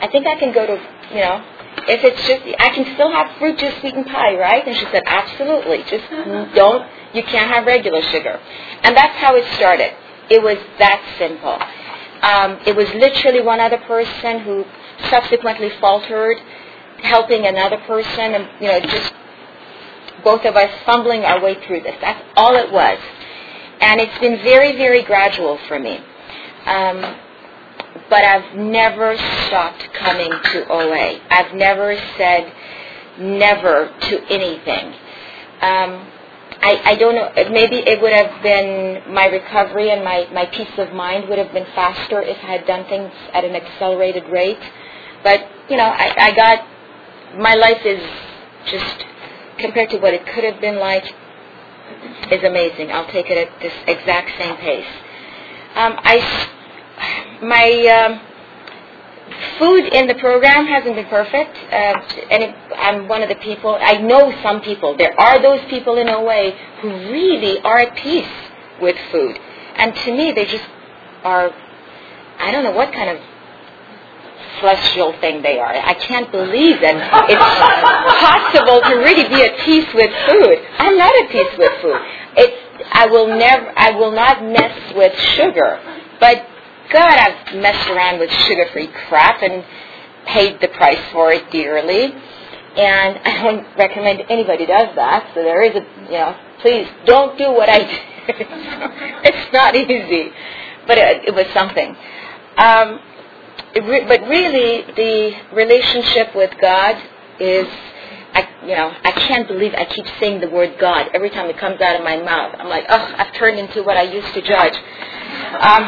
I 0.01 0.07
think 0.07 0.27
I 0.27 0.35
can 0.35 0.53
go 0.53 0.65
to, 0.65 0.73
you 1.09 1.21
know, 1.21 1.43
if 1.87 2.03
it's 2.03 2.21
just, 2.27 2.41
I 2.59 2.69
can 2.69 2.93
still 2.95 3.11
have 3.11 3.37
fruit 3.37 3.57
juice 3.57 3.73
sweetened 3.79 4.07
pie, 4.07 4.37
right? 4.37 4.65
And 4.65 4.75
she 4.75 4.85
said, 4.91 5.03
absolutely. 5.05 5.83
Just 5.83 6.09
don't, 6.53 6.87
you 7.13 7.23
can't 7.23 7.49
have 7.51 7.65
regular 7.65 8.01
sugar. 8.01 8.39
And 8.83 8.95
that's 8.95 9.17
how 9.17 9.35
it 9.35 9.45
started. 9.55 9.93
It 10.29 10.41
was 10.41 10.57
that 10.79 11.01
simple. 11.17 11.57
Um, 12.21 12.59
it 12.65 12.75
was 12.75 12.87
literally 12.93 13.41
one 13.41 13.59
other 13.59 13.77
person 13.79 14.39
who 14.41 14.65
subsequently 15.09 15.71
faltered, 15.79 16.37
helping 16.99 17.47
another 17.47 17.77
person, 17.87 18.35
and 18.35 18.49
you 18.61 18.67
know, 18.67 18.79
just 18.79 19.13
both 20.23 20.45
of 20.45 20.55
us 20.55 20.71
fumbling 20.85 21.25
our 21.25 21.41
way 21.41 21.55
through 21.65 21.81
this. 21.81 21.95
That's 21.99 22.23
all 22.35 22.55
it 22.55 22.71
was. 22.71 22.99
And 23.81 23.99
it's 23.99 24.17
been 24.19 24.37
very, 24.43 24.77
very 24.77 25.03
gradual 25.03 25.57
for 25.67 25.79
me. 25.79 25.99
Um, 26.65 27.17
but 28.11 28.25
I've 28.25 28.57
never 28.57 29.15
stopped 29.47 29.87
coming 29.93 30.29
to 30.29 30.67
OA. 30.69 31.19
I've 31.31 31.55
never 31.55 31.95
said 32.17 32.53
never 33.17 33.87
to 34.09 34.21
anything. 34.29 34.87
Um, 35.61 36.11
I, 36.63 36.81
I 36.85 36.95
don't 36.95 37.15
know, 37.15 37.31
maybe 37.51 37.77
it 37.77 38.01
would 38.01 38.13
have 38.13 38.43
been 38.43 39.13
my 39.13 39.27
recovery 39.27 39.91
and 39.91 40.03
my, 40.03 40.27
my 40.33 40.45
peace 40.47 40.69
of 40.77 40.93
mind 40.93 41.29
would 41.29 41.39
have 41.39 41.53
been 41.53 41.65
faster 41.73 42.21
if 42.21 42.37
I 42.43 42.51
had 42.57 42.67
done 42.67 42.85
things 42.89 43.11
at 43.33 43.45
an 43.45 43.55
accelerated 43.55 44.25
rate. 44.29 44.59
But, 45.23 45.47
you 45.69 45.77
know, 45.77 45.85
I, 45.85 46.13
I 46.17 46.35
got, 46.35 47.39
my 47.39 47.55
life 47.55 47.83
is 47.85 48.03
just, 48.69 49.05
compared 49.59 49.89
to 49.91 49.99
what 49.99 50.13
it 50.13 50.25
could 50.27 50.43
have 50.43 50.59
been 50.61 50.79
like, 50.79 51.05
is 52.31 52.43
amazing. 52.43 52.91
I'll 52.91 53.09
take 53.11 53.29
it 53.29 53.47
at 53.47 53.61
this 53.61 53.73
exact 53.87 54.31
same 54.37 54.57
pace. 54.57 54.85
Um, 55.75 55.95
I, 56.03 56.49
my, 57.41 57.87
um, 57.87 58.21
food 59.57 59.93
in 59.93 60.07
the 60.07 60.15
program 60.15 60.65
hasn't 60.65 60.95
been 60.95 61.05
perfect, 61.05 61.55
uh, 61.71 62.01
and 62.31 62.43
it, 62.43 62.55
I'm 62.75 63.07
one 63.07 63.23
of 63.23 63.29
the 63.29 63.35
people. 63.35 63.77
I 63.79 63.97
know 63.97 64.33
some 64.41 64.61
people. 64.61 64.97
There 64.97 65.19
are 65.19 65.41
those 65.41 65.61
people 65.69 65.97
in 65.97 66.09
OA 66.09 66.51
who 66.81 66.89
really 66.89 67.59
are 67.61 67.79
at 67.79 67.95
peace 67.97 68.27
with 68.81 68.95
food, 69.11 69.37
and 69.75 69.95
to 69.95 70.11
me, 70.15 70.31
they 70.31 70.45
just 70.45 70.65
are. 71.23 71.51
I 72.39 72.51
don't 72.51 72.63
know 72.63 72.71
what 72.71 72.91
kind 72.93 73.09
of 73.09 73.19
celestial 74.59 75.13
thing 75.21 75.41
they 75.41 75.59
are. 75.59 75.73
I 75.73 75.93
can't 75.93 76.31
believe 76.31 76.81
that 76.81 76.95
it's 77.29 77.45
possible 78.21 78.81
to 78.81 78.95
really 78.95 79.27
be 79.29 79.41
at 79.43 79.59
peace 79.59 79.87
with 79.93 80.11
food. 80.27 80.57
I'm 80.77 80.97
not 80.97 81.13
at 81.23 81.29
peace 81.29 81.57
with 81.57 81.71
food. 81.81 81.99
I 82.93 83.07
will 83.07 83.27
never. 83.27 83.71
I 83.77 83.91
will 83.91 84.11
not 84.11 84.43
mess 84.43 84.93
with 84.95 85.17
sugar, 85.37 85.79
but 86.19 86.45
God, 86.91 87.17
I've 87.17 87.55
messed 87.55 87.89
around 87.89 88.19
with 88.19 88.31
sugar-free 88.31 88.89
crap 89.07 89.41
and 89.41 89.63
paid 90.27 90.59
the 90.61 90.67
price 90.69 90.99
for 91.11 91.31
it 91.31 91.49
dearly. 91.51 92.13
And 92.75 93.19
I 93.23 93.43
don't 93.43 93.77
recommend 93.77 94.23
anybody 94.29 94.65
does 94.65 94.95
that. 94.95 95.31
So 95.33 95.43
there 95.43 95.61
is 95.61 95.75
a, 95.75 95.85
you 96.05 96.11
know, 96.11 96.35
please 96.61 96.87
don't 97.05 97.37
do 97.37 97.51
what 97.51 97.69
I 97.69 97.79
did. 97.79 97.99
it's 98.27 99.53
not 99.53 99.75
easy, 99.75 100.31
but 100.87 100.97
it, 100.97 101.29
it 101.29 101.35
was 101.35 101.45
something. 101.53 101.95
Um, 102.57 102.99
re- 103.75 104.05
but 104.05 104.21
really, 104.27 104.83
the 104.95 105.33
relationship 105.53 106.35
with 106.35 106.51
God 106.61 107.01
is, 107.39 107.67
I, 108.33 108.47
you 108.63 108.75
know, 108.75 108.93
I 109.03 109.11
can't 109.11 109.47
believe 109.47 109.73
I 109.75 109.85
keep 109.85 110.05
saying 110.19 110.41
the 110.41 110.49
word 110.49 110.77
God 110.79 111.09
every 111.13 111.29
time 111.29 111.49
it 111.49 111.57
comes 111.57 111.81
out 111.81 111.95
of 111.97 112.03
my 112.03 112.17
mouth. 112.17 112.55
I'm 112.57 112.69
like, 112.69 112.85
oh, 112.89 113.15
I've 113.17 113.33
turned 113.33 113.59
into 113.59 113.83
what 113.83 113.97
I 113.97 114.03
used 114.03 114.33
to 114.33 114.41
judge. 114.41 114.73
Um, 114.73 115.83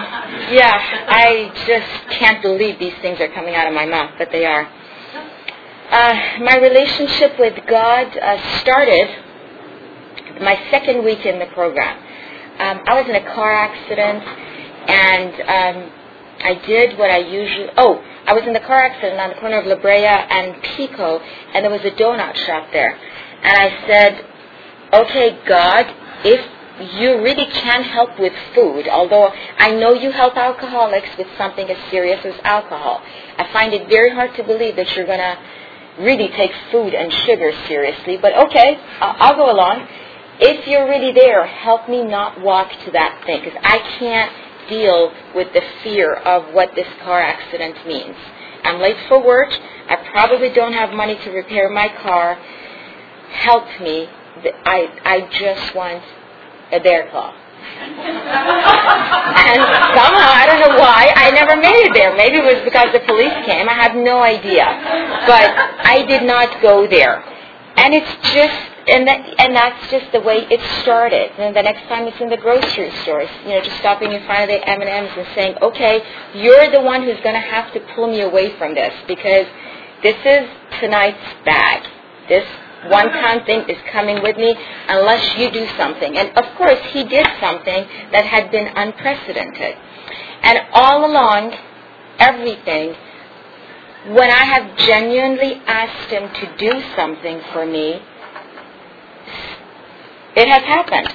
yeah, 0.51 1.05
I 1.07 1.51
just 1.67 2.19
can't 2.19 2.41
believe 2.41 2.79
these 2.79 2.95
things 3.01 3.19
are 3.19 3.29
coming 3.29 3.55
out 3.55 3.67
of 3.67 3.73
my 3.73 3.85
mouth, 3.85 4.11
but 4.17 4.29
they 4.31 4.45
are. 4.45 4.69
Uh, 5.91 6.39
my 6.43 6.57
relationship 6.57 7.39
with 7.39 7.59
God 7.67 8.17
uh, 8.17 8.59
started 8.61 9.07
my 10.41 10.55
second 10.71 11.03
week 11.05 11.25
in 11.25 11.39
the 11.39 11.45
program. 11.47 11.97
Um, 12.59 12.81
I 12.85 12.99
was 12.99 13.09
in 13.09 13.15
a 13.15 13.33
car 13.33 13.53
accident, 13.53 14.23
and 14.89 15.33
um, 15.41 15.91
I 16.43 16.61
did 16.65 16.97
what 16.97 17.09
I 17.09 17.17
usually. 17.19 17.69
Oh, 17.77 18.03
I 18.25 18.33
was 18.33 18.43
in 18.45 18.53
the 18.53 18.61
car 18.61 18.81
accident 18.81 19.19
on 19.19 19.29
the 19.29 19.35
corner 19.35 19.59
of 19.59 19.65
La 19.65 19.75
Brea 19.75 20.05
and 20.05 20.61
Pico, 20.63 21.19
and 21.19 21.63
there 21.63 21.71
was 21.71 21.81
a 21.81 21.91
donut 21.91 22.35
shop 22.35 22.67
there. 22.71 22.97
And 23.43 23.57
I 23.57 23.87
said, 23.87 24.25
okay, 24.93 25.39
God, 25.45 25.93
if 26.23 26.39
you 26.95 27.21
really 27.21 27.45
can 27.51 27.83
help 27.83 28.17
with 28.19 28.33
food, 28.55 28.87
although 28.87 29.31
I 29.57 29.71
know 29.71 29.93
you 29.93 30.11
help 30.11 30.35
alcoholics 30.37 31.09
with 31.17 31.27
something 31.37 31.69
as 31.69 31.77
serious 31.91 32.25
as 32.25 32.33
alcohol. 32.43 33.01
I 33.37 33.51
find 33.51 33.73
it 33.73 33.87
very 33.89 34.09
hard 34.09 34.33
to 34.35 34.43
believe 34.43 34.75
that 34.77 34.95
you're 34.95 35.05
going 35.05 35.19
to 35.19 35.37
really 35.99 36.29
take 36.29 36.51
food 36.71 36.93
and 36.93 37.13
sugar 37.13 37.51
seriously, 37.67 38.17
but 38.17 38.35
okay, 38.47 38.79
I'll 38.99 39.35
go 39.35 39.51
along. 39.51 39.87
If 40.39 40.67
you're 40.67 40.89
really 40.89 41.11
there, 41.11 41.45
help 41.45 41.87
me 41.87 42.03
not 42.03 42.41
walk 42.41 42.71
to 42.85 42.91
that 42.91 43.23
thing, 43.25 43.43
because 43.43 43.59
I 43.61 43.77
can't 43.99 44.31
deal 44.69 45.13
with 45.35 45.53
the 45.53 45.61
fear 45.83 46.13
of 46.13 46.53
what 46.53 46.73
this 46.75 46.87
car 47.03 47.21
accident 47.21 47.85
means. 47.87 48.15
I'm 48.63 48.79
late 48.79 48.97
for 49.07 49.21
work. 49.23 49.51
I 49.89 49.97
probably 50.11 50.49
don't 50.49 50.73
have 50.73 50.93
money 50.93 51.15
to 51.23 51.31
repair 51.31 51.69
my 51.69 51.89
car. 52.01 52.35
Help 53.31 53.65
me. 53.81 54.07
I, 54.65 54.87
I 55.03 55.29
just 55.39 55.75
want 55.75 56.03
a 56.71 56.79
bear 56.79 57.09
claw. 57.09 57.33
and 57.83 59.59
somehow, 59.95 60.29
I 60.31 60.45
don't 60.47 60.59
know 60.59 60.79
why, 60.79 61.11
I 61.15 61.31
never 61.31 61.55
made 61.55 61.87
it 61.87 61.93
there. 61.93 62.15
Maybe 62.15 62.37
it 62.37 62.43
was 62.43 62.63
because 62.63 62.91
the 62.93 62.99
police 63.01 63.33
came. 63.45 63.69
I 63.69 63.73
have 63.73 63.95
no 63.95 64.21
idea. 64.21 64.65
But 65.27 65.51
I 65.85 66.03
did 66.07 66.23
not 66.23 66.61
go 66.61 66.87
there. 66.87 67.23
And 67.77 67.93
it's 67.93 68.11
just, 68.33 68.72
and 68.87 69.07
that, 69.07 69.39
and 69.39 69.55
that's 69.55 69.89
just 69.89 70.11
the 70.11 70.19
way 70.19 70.45
it 70.49 70.59
started. 70.81 71.31
And 71.37 71.55
the 71.55 71.63
next 71.63 71.87
time 71.87 72.07
it's 72.07 72.19
in 72.19 72.29
the 72.29 72.37
grocery 72.37 72.91
stores, 73.03 73.29
you 73.43 73.49
know, 73.49 73.61
just 73.61 73.77
stopping 73.77 74.11
in 74.11 74.23
front 74.25 74.43
of 74.43 74.49
the 74.49 74.69
M&Ms 74.69 75.11
and 75.15 75.27
saying, 75.35 75.55
okay, 75.61 76.03
you're 76.35 76.69
the 76.69 76.81
one 76.81 77.03
who's 77.03 77.19
going 77.21 77.35
to 77.35 77.47
have 77.47 77.71
to 77.73 77.79
pull 77.95 78.07
me 78.07 78.21
away 78.21 78.57
from 78.57 78.75
this 78.75 78.93
because 79.07 79.47
this 80.01 80.17
is 80.25 80.49
tonight's 80.81 81.23
bag. 81.45 81.87
This 82.27 82.45
one 82.87 83.09
time 83.09 83.45
thing 83.45 83.69
is 83.69 83.77
coming 83.91 84.21
with 84.21 84.35
me 84.35 84.53
unless 84.89 85.37
you 85.37 85.49
do 85.49 85.65
something. 85.77 86.17
And 86.17 86.37
of 86.37 86.43
course, 86.57 86.79
he 86.91 87.05
did 87.05 87.25
something 87.39 87.87
that 88.11 88.25
had 88.25 88.51
been 88.51 88.67
unprecedented. 88.67 89.77
And 90.41 90.59
all 90.73 91.09
along, 91.09 91.55
everything, 92.19 92.95
when 94.07 94.29
I 94.29 94.43
have 94.43 94.77
genuinely 94.77 95.61
asked 95.65 96.09
him 96.09 96.29
to 96.33 96.57
do 96.57 96.83
something 96.97 97.41
for 97.53 97.65
me, 97.65 98.01
it 100.35 100.47
has 100.47 100.63
happened 100.63 101.13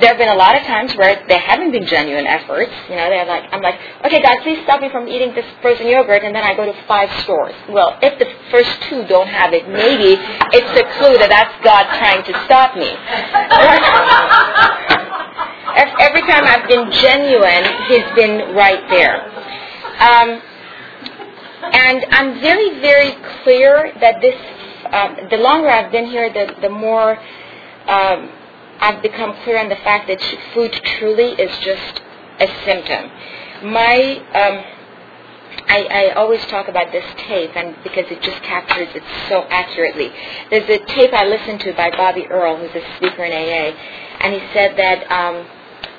there 0.00 0.10
have 0.10 0.18
been 0.18 0.28
a 0.28 0.34
lot 0.34 0.56
of 0.56 0.62
times 0.62 0.94
where 0.96 1.24
there 1.28 1.38
haven't 1.38 1.72
been 1.72 1.86
genuine 1.86 2.26
efforts. 2.26 2.72
You 2.88 2.96
know, 2.96 3.10
they're 3.10 3.26
like, 3.26 3.44
I'm 3.52 3.60
like, 3.60 3.78
okay, 4.06 4.22
God, 4.22 4.42
please 4.42 4.62
stop 4.64 4.80
me 4.80 4.88
from 4.90 5.08
eating 5.08 5.34
this 5.34 5.44
frozen 5.60 5.86
yogurt, 5.86 6.22
and 6.22 6.34
then 6.34 6.44
I 6.44 6.54
go 6.54 6.64
to 6.64 6.86
five 6.86 7.10
stores. 7.22 7.54
Well, 7.68 7.98
if 8.02 8.18
the 8.18 8.26
first 8.50 8.70
two 8.88 9.06
don't 9.06 9.28
have 9.28 9.52
it, 9.52 9.68
maybe 9.68 10.16
it's 10.52 10.72
a 10.78 10.84
clue 10.98 11.18
that 11.18 11.28
that's 11.28 11.54
God 11.64 11.84
trying 11.98 12.22
to 12.24 12.32
stop 12.46 12.76
me. 12.76 12.88
Every 16.00 16.22
time 16.22 16.44
I've 16.46 16.68
been 16.68 16.90
genuine, 16.92 17.64
He's 17.88 18.06
been 18.14 18.54
right 18.54 18.82
there. 18.90 19.26
Um, 20.00 20.42
and 21.72 22.06
I'm 22.10 22.40
very, 22.40 22.80
very 22.80 23.16
clear 23.42 23.92
that 24.00 24.20
this, 24.20 24.34
uh, 24.86 25.28
the 25.28 25.36
longer 25.36 25.68
I've 25.68 25.90
been 25.90 26.06
here, 26.06 26.32
the, 26.32 26.54
the 26.62 26.70
more 26.70 27.18
um, 27.88 28.30
I've 28.80 29.02
become 29.02 29.34
clear 29.42 29.58
on 29.58 29.68
the 29.68 29.76
fact 29.76 30.08
that 30.08 30.20
food 30.54 30.72
truly 30.72 31.32
is 31.32 31.50
just 31.58 32.00
a 32.40 32.46
symptom. 32.64 33.10
My, 33.72 34.22
um, 34.34 34.64
I, 35.66 35.86
I 35.90 36.14
always 36.14 36.44
talk 36.46 36.68
about 36.68 36.92
this 36.92 37.04
tape, 37.26 37.56
and 37.56 37.76
because 37.82 38.04
it 38.10 38.22
just 38.22 38.40
captures 38.42 38.88
it 38.94 39.02
so 39.28 39.42
accurately. 39.50 40.12
There's 40.50 40.68
a 40.68 40.78
tape 40.86 41.12
I 41.12 41.24
listened 41.26 41.60
to 41.62 41.72
by 41.74 41.90
Bobby 41.90 42.26
Earl, 42.26 42.56
who's 42.56 42.74
a 42.74 42.96
speaker 42.96 43.24
in 43.24 43.32
AA, 43.32 43.76
and 44.20 44.34
he 44.34 44.40
said 44.52 44.76
that 44.78 45.10
um, 45.10 45.46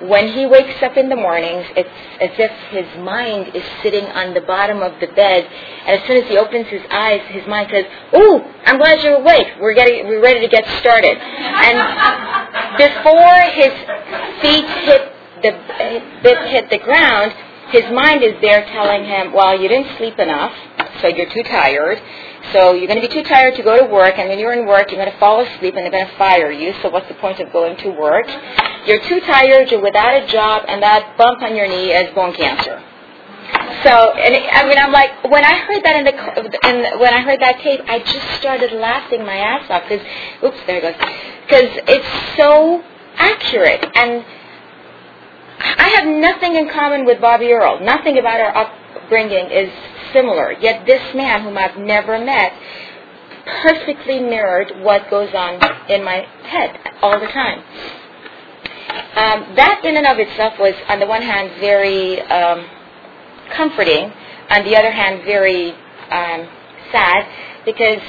when 0.01 0.31
he 0.31 0.45
wakes 0.45 0.81
up 0.81 0.95
in 0.97 1.09
the 1.09 1.15
mornings, 1.15 1.65
it's 1.75 1.89
as 2.21 2.29
if 2.37 2.51
his 2.71 3.03
mind 3.03 3.55
is 3.55 3.63
sitting 3.83 4.05
on 4.05 4.33
the 4.33 4.41
bottom 4.41 4.81
of 4.81 4.99
the 4.99 5.07
bed, 5.07 5.45
and 5.85 5.99
as 5.99 6.07
soon 6.07 6.17
as 6.23 6.29
he 6.29 6.37
opens 6.37 6.67
his 6.67 6.81
eyes, 6.89 7.21
his 7.29 7.45
mind 7.47 7.69
says, 7.71 7.85
"Ooh, 8.15 8.41
I'm 8.65 8.77
glad 8.77 9.01
you're 9.03 9.19
awake. 9.19 9.47
We're 9.59 9.73
getting, 9.73 10.07
we're 10.07 10.21
ready 10.21 10.39
to 10.39 10.47
get 10.47 10.65
started." 10.79 11.17
And 11.17 12.77
before 12.77 13.41
his 13.59 13.73
feet 14.41 14.65
hit 14.65 15.11
the 15.43 16.47
hit 16.47 16.69
the 16.69 16.79
ground, 16.79 17.33
his 17.71 17.89
mind 17.91 18.23
is 18.23 18.35
there 18.41 18.65
telling 18.71 19.03
him, 19.03 19.33
"Well, 19.33 19.59
you 19.59 19.67
didn't 19.67 19.97
sleep 19.97 20.17
enough, 20.17 20.53
so 21.01 21.07
you're 21.07 21.29
too 21.29 21.43
tired." 21.43 22.01
So 22.53 22.73
you're 22.73 22.87
going 22.87 23.01
to 23.01 23.07
be 23.07 23.13
too 23.13 23.23
tired 23.23 23.55
to 23.55 23.63
go 23.63 23.77
to 23.77 23.91
work, 23.91 24.17
and 24.17 24.29
when 24.29 24.39
you're 24.39 24.53
in 24.53 24.65
work, 24.65 24.91
you're 24.91 24.99
going 24.99 25.11
to 25.11 25.19
fall 25.19 25.41
asleep, 25.41 25.75
and 25.75 25.83
they're 25.83 25.91
going 25.91 26.07
to 26.07 26.17
fire 26.17 26.51
you. 26.51 26.73
So 26.81 26.89
what's 26.89 27.07
the 27.07 27.13
point 27.15 27.39
of 27.39 27.51
going 27.51 27.77
to 27.77 27.89
work? 27.89 28.27
You're 28.87 29.01
too 29.07 29.19
tired, 29.21 29.69
you're 29.69 29.81
without 29.81 30.23
a 30.23 30.27
job, 30.27 30.63
and 30.67 30.81
that 30.81 31.15
bump 31.17 31.41
on 31.41 31.55
your 31.55 31.67
knee 31.67 31.91
is 31.91 32.13
bone 32.15 32.33
cancer. 32.33 32.81
So, 33.83 34.11
and 34.13 34.35
I 34.51 34.67
mean, 34.67 34.77
I'm 34.77 34.91
like, 34.91 35.23
when 35.29 35.43
I 35.43 35.59
heard 35.59 35.83
that 35.83 35.95
in 35.97 36.05
the, 36.05 36.69
in, 36.69 36.99
when 36.99 37.13
I 37.13 37.21
heard 37.21 37.39
that 37.41 37.59
tape, 37.59 37.81
I 37.87 37.99
just 37.99 38.39
started 38.39 38.71
laughing 38.73 39.25
my 39.25 39.37
ass 39.37 39.69
off 39.69 39.83
because, 39.87 40.05
oops, 40.43 40.57
there 40.65 40.77
it 40.77 40.81
goes, 40.81 40.95
because 41.45 41.69
it's 41.87 42.37
so 42.37 42.83
accurate 43.15 43.85
and. 43.95 44.25
I 45.61 45.89
have 45.89 46.07
nothing 46.07 46.55
in 46.55 46.69
common 46.69 47.03
with 47.03 47.19
Bobby 47.19 47.51
Earl. 47.51 47.81
Nothing 47.81 48.17
about 48.17 48.39
our 48.39 48.55
upbringing 49.09 49.49
is 49.49 49.71
similar. 50.13 50.53
Yet 50.53 50.85
this 50.85 51.01
man, 51.15 51.43
whom 51.43 51.57
I've 51.57 51.77
never 51.77 52.23
met, 52.23 52.53
perfectly 53.63 54.19
mirrored 54.19 54.71
what 54.83 55.09
goes 55.09 55.33
on 55.33 55.59
in 55.89 56.03
my 56.03 56.27
head 56.43 56.77
all 57.01 57.19
the 57.19 57.25
time. 57.25 57.59
Um, 59.15 59.55
that 59.55 59.81
in 59.83 59.97
and 59.97 60.05
of 60.05 60.19
itself 60.19 60.53
was, 60.59 60.75
on 60.87 60.99
the 60.99 61.07
one 61.07 61.23
hand, 61.23 61.59
very 61.59 62.21
um, 62.21 62.67
comforting, 63.55 64.11
on 64.51 64.63
the 64.63 64.75
other 64.75 64.91
hand, 64.91 65.23
very 65.25 65.71
um, 66.11 66.47
sad, 66.91 67.25
because 67.65 68.01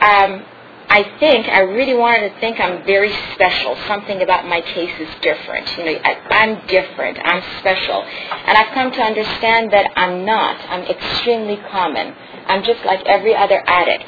um, 0.00 0.44
I 0.88 1.18
think 1.18 1.48
I 1.48 1.60
really 1.60 1.94
wanted 1.94 2.28
to 2.30 2.40
think 2.40 2.60
I'm 2.60 2.84
very 2.84 3.12
special. 3.34 3.76
Something 3.88 4.22
about 4.22 4.46
my 4.46 4.60
case 4.60 4.92
is 5.00 5.08
different. 5.22 5.66
You 5.78 5.84
know, 5.84 6.00
I, 6.04 6.14
I'm 6.30 6.66
different. 6.66 7.18
I'm 7.24 7.42
special, 7.60 8.02
and 8.02 8.56
I've 8.56 8.72
come 8.74 8.92
to 8.92 9.02
understand 9.02 9.72
that 9.72 9.90
I'm 9.96 10.24
not. 10.24 10.56
I'm 10.68 10.82
extremely 10.84 11.56
common. 11.70 12.14
I'm 12.46 12.62
just 12.64 12.84
like 12.84 13.04
every 13.06 13.34
other 13.34 13.62
addict. 13.66 14.04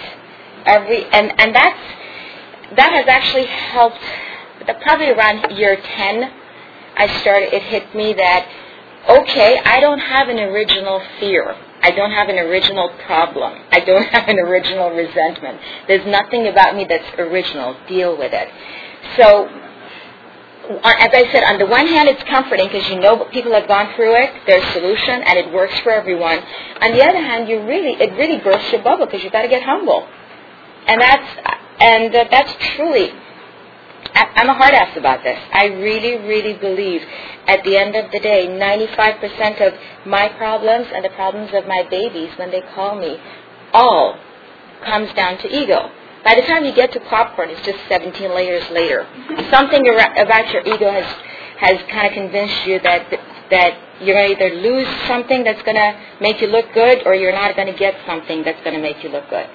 Every 0.66 1.04
and 1.06 1.32
and 1.40 1.54
that's 1.54 1.80
that 2.76 2.92
has 2.92 3.06
actually 3.08 3.46
helped. 3.46 3.98
Probably 4.82 5.10
around 5.10 5.56
year 5.56 5.76
ten, 5.76 6.32
I 6.96 7.20
started. 7.20 7.54
It 7.54 7.62
hit 7.62 7.94
me 7.94 8.12
that 8.14 8.48
okay, 9.08 9.58
I 9.64 9.80
don't 9.80 10.00
have 10.00 10.28
an 10.28 10.38
original 10.38 11.00
fear. 11.20 11.56
I 11.86 11.92
don't 11.92 12.10
have 12.10 12.28
an 12.28 12.38
original 12.40 12.88
problem. 13.06 13.62
I 13.70 13.78
don't 13.78 14.02
have 14.16 14.28
an 14.28 14.40
original 14.40 14.90
resentment. 14.90 15.60
There's 15.86 16.04
nothing 16.04 16.48
about 16.48 16.74
me 16.74 16.84
that's 16.84 17.08
original. 17.16 17.76
Deal 17.86 18.18
with 18.18 18.32
it. 18.32 18.48
So, 19.16 19.46
as 20.82 21.10
I 21.14 21.30
said, 21.30 21.44
on 21.44 21.60
the 21.60 21.66
one 21.66 21.86
hand, 21.86 22.08
it's 22.08 22.24
comforting 22.24 22.66
because 22.66 22.88
you 22.90 22.98
know 22.98 23.26
people 23.26 23.52
have 23.52 23.68
gone 23.68 23.94
through 23.94 24.16
it, 24.16 24.32
there's 24.48 24.64
a 24.64 24.72
solution, 24.72 25.22
and 25.22 25.38
it 25.38 25.52
works 25.52 25.78
for 25.84 25.92
everyone. 25.92 26.40
On 26.82 26.90
the 26.90 27.04
other 27.04 27.22
hand, 27.22 27.48
you 27.48 27.64
really, 27.64 27.94
it 28.02 28.12
really 28.18 28.38
bursts 28.42 28.72
your 28.72 28.82
bubble 28.82 29.06
because 29.06 29.22
you've 29.22 29.32
got 29.32 29.42
to 29.42 29.48
get 29.48 29.62
humble, 29.62 30.08
and 30.88 31.00
that's 31.00 31.58
and 31.78 32.12
uh, 32.16 32.24
that's 32.32 32.52
truly 32.74 33.12
I'm 34.16 34.48
a 34.48 34.54
hard 34.54 34.74
ass 34.74 34.96
about 34.96 35.22
this. 35.22 35.38
I 35.52 35.66
really, 35.66 36.16
really 36.26 36.54
believe 36.54 37.02
at 37.46 37.62
the 37.64 37.76
end 37.76 37.94
of 37.96 38.10
the 38.12 38.20
day, 38.20 38.48
95% 38.48 39.66
of 39.66 39.74
my 40.06 40.28
problems 40.30 40.88
and 40.94 41.04
the 41.04 41.10
problems 41.10 41.50
of 41.54 41.66
my 41.66 41.86
babies 41.90 42.30
when 42.36 42.50
they 42.50 42.62
call 42.74 42.98
me 42.98 43.18
all 43.72 44.18
comes 44.84 45.12
down 45.14 45.38
to 45.38 45.48
ego. 45.48 45.90
By 46.24 46.34
the 46.34 46.42
time 46.42 46.64
you 46.64 46.74
get 46.74 46.92
to 46.92 47.00
popcorn, 47.00 47.50
it's 47.50 47.64
just 47.64 47.78
17 47.88 48.34
layers 48.34 48.68
later. 48.70 49.06
Mm-hmm. 49.06 49.50
Something 49.50 49.86
about 49.88 50.52
your 50.52 50.62
ego 50.66 50.90
has 50.90 51.06
has 51.58 51.78
kind 51.90 52.06
of 52.06 52.12
convinced 52.12 52.66
you 52.66 52.78
that 52.80 53.08
that 53.50 53.78
you're 54.02 54.14
going 54.14 54.36
to 54.36 54.44
either 54.44 54.54
lose 54.56 54.88
something 55.06 55.44
that's 55.44 55.62
going 55.62 55.76
to 55.76 56.00
make 56.20 56.40
you 56.42 56.48
look 56.48 56.66
good, 56.74 57.06
or 57.06 57.14
you're 57.14 57.32
not 57.32 57.56
going 57.56 57.72
to 57.72 57.78
get 57.78 57.94
something 58.06 58.42
that's 58.42 58.60
going 58.62 58.74
to 58.74 58.82
make 58.82 59.02
you 59.02 59.08
look 59.08 59.28
good. 59.30 59.48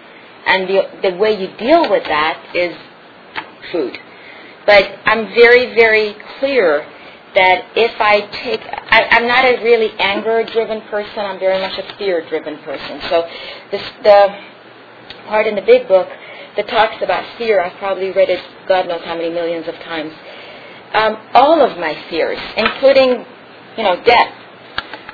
And 0.45 0.67
the 0.67 1.09
the 1.09 1.17
way 1.17 1.39
you 1.39 1.55
deal 1.57 1.89
with 1.89 2.05
that 2.05 2.55
is 2.55 2.75
food. 3.71 3.99
But 4.65 4.99
I'm 5.05 5.27
very, 5.33 5.73
very 5.73 6.15
clear 6.39 6.85
that 7.35 7.65
if 7.75 7.99
I 7.99 8.21
take, 8.43 8.61
I, 8.61 9.07
I'm 9.11 9.27
not 9.27 9.45
a 9.45 9.63
really 9.63 9.91
anger-driven 9.99 10.81
person. 10.89 11.19
I'm 11.19 11.39
very 11.39 11.59
much 11.59 11.77
a 11.77 11.97
fear-driven 11.97 12.59
person. 12.59 13.01
So 13.09 13.27
this, 13.71 13.81
the 14.03 14.35
part 15.27 15.47
in 15.47 15.55
the 15.55 15.61
big 15.61 15.87
book 15.87 16.09
that 16.57 16.67
talks 16.67 17.01
about 17.01 17.37
fear, 17.37 17.61
I've 17.61 17.77
probably 17.77 18.11
read 18.11 18.29
it 18.29 18.43
God 18.67 18.87
knows 18.87 19.01
how 19.03 19.15
many 19.15 19.29
millions 19.29 19.67
of 19.67 19.75
times. 19.75 20.13
Um, 20.93 21.17
all 21.33 21.61
of 21.61 21.77
my 21.77 21.93
fears, 22.09 22.39
including, 22.57 23.25
you 23.77 23.83
know, 23.83 24.01
death, 24.03 24.33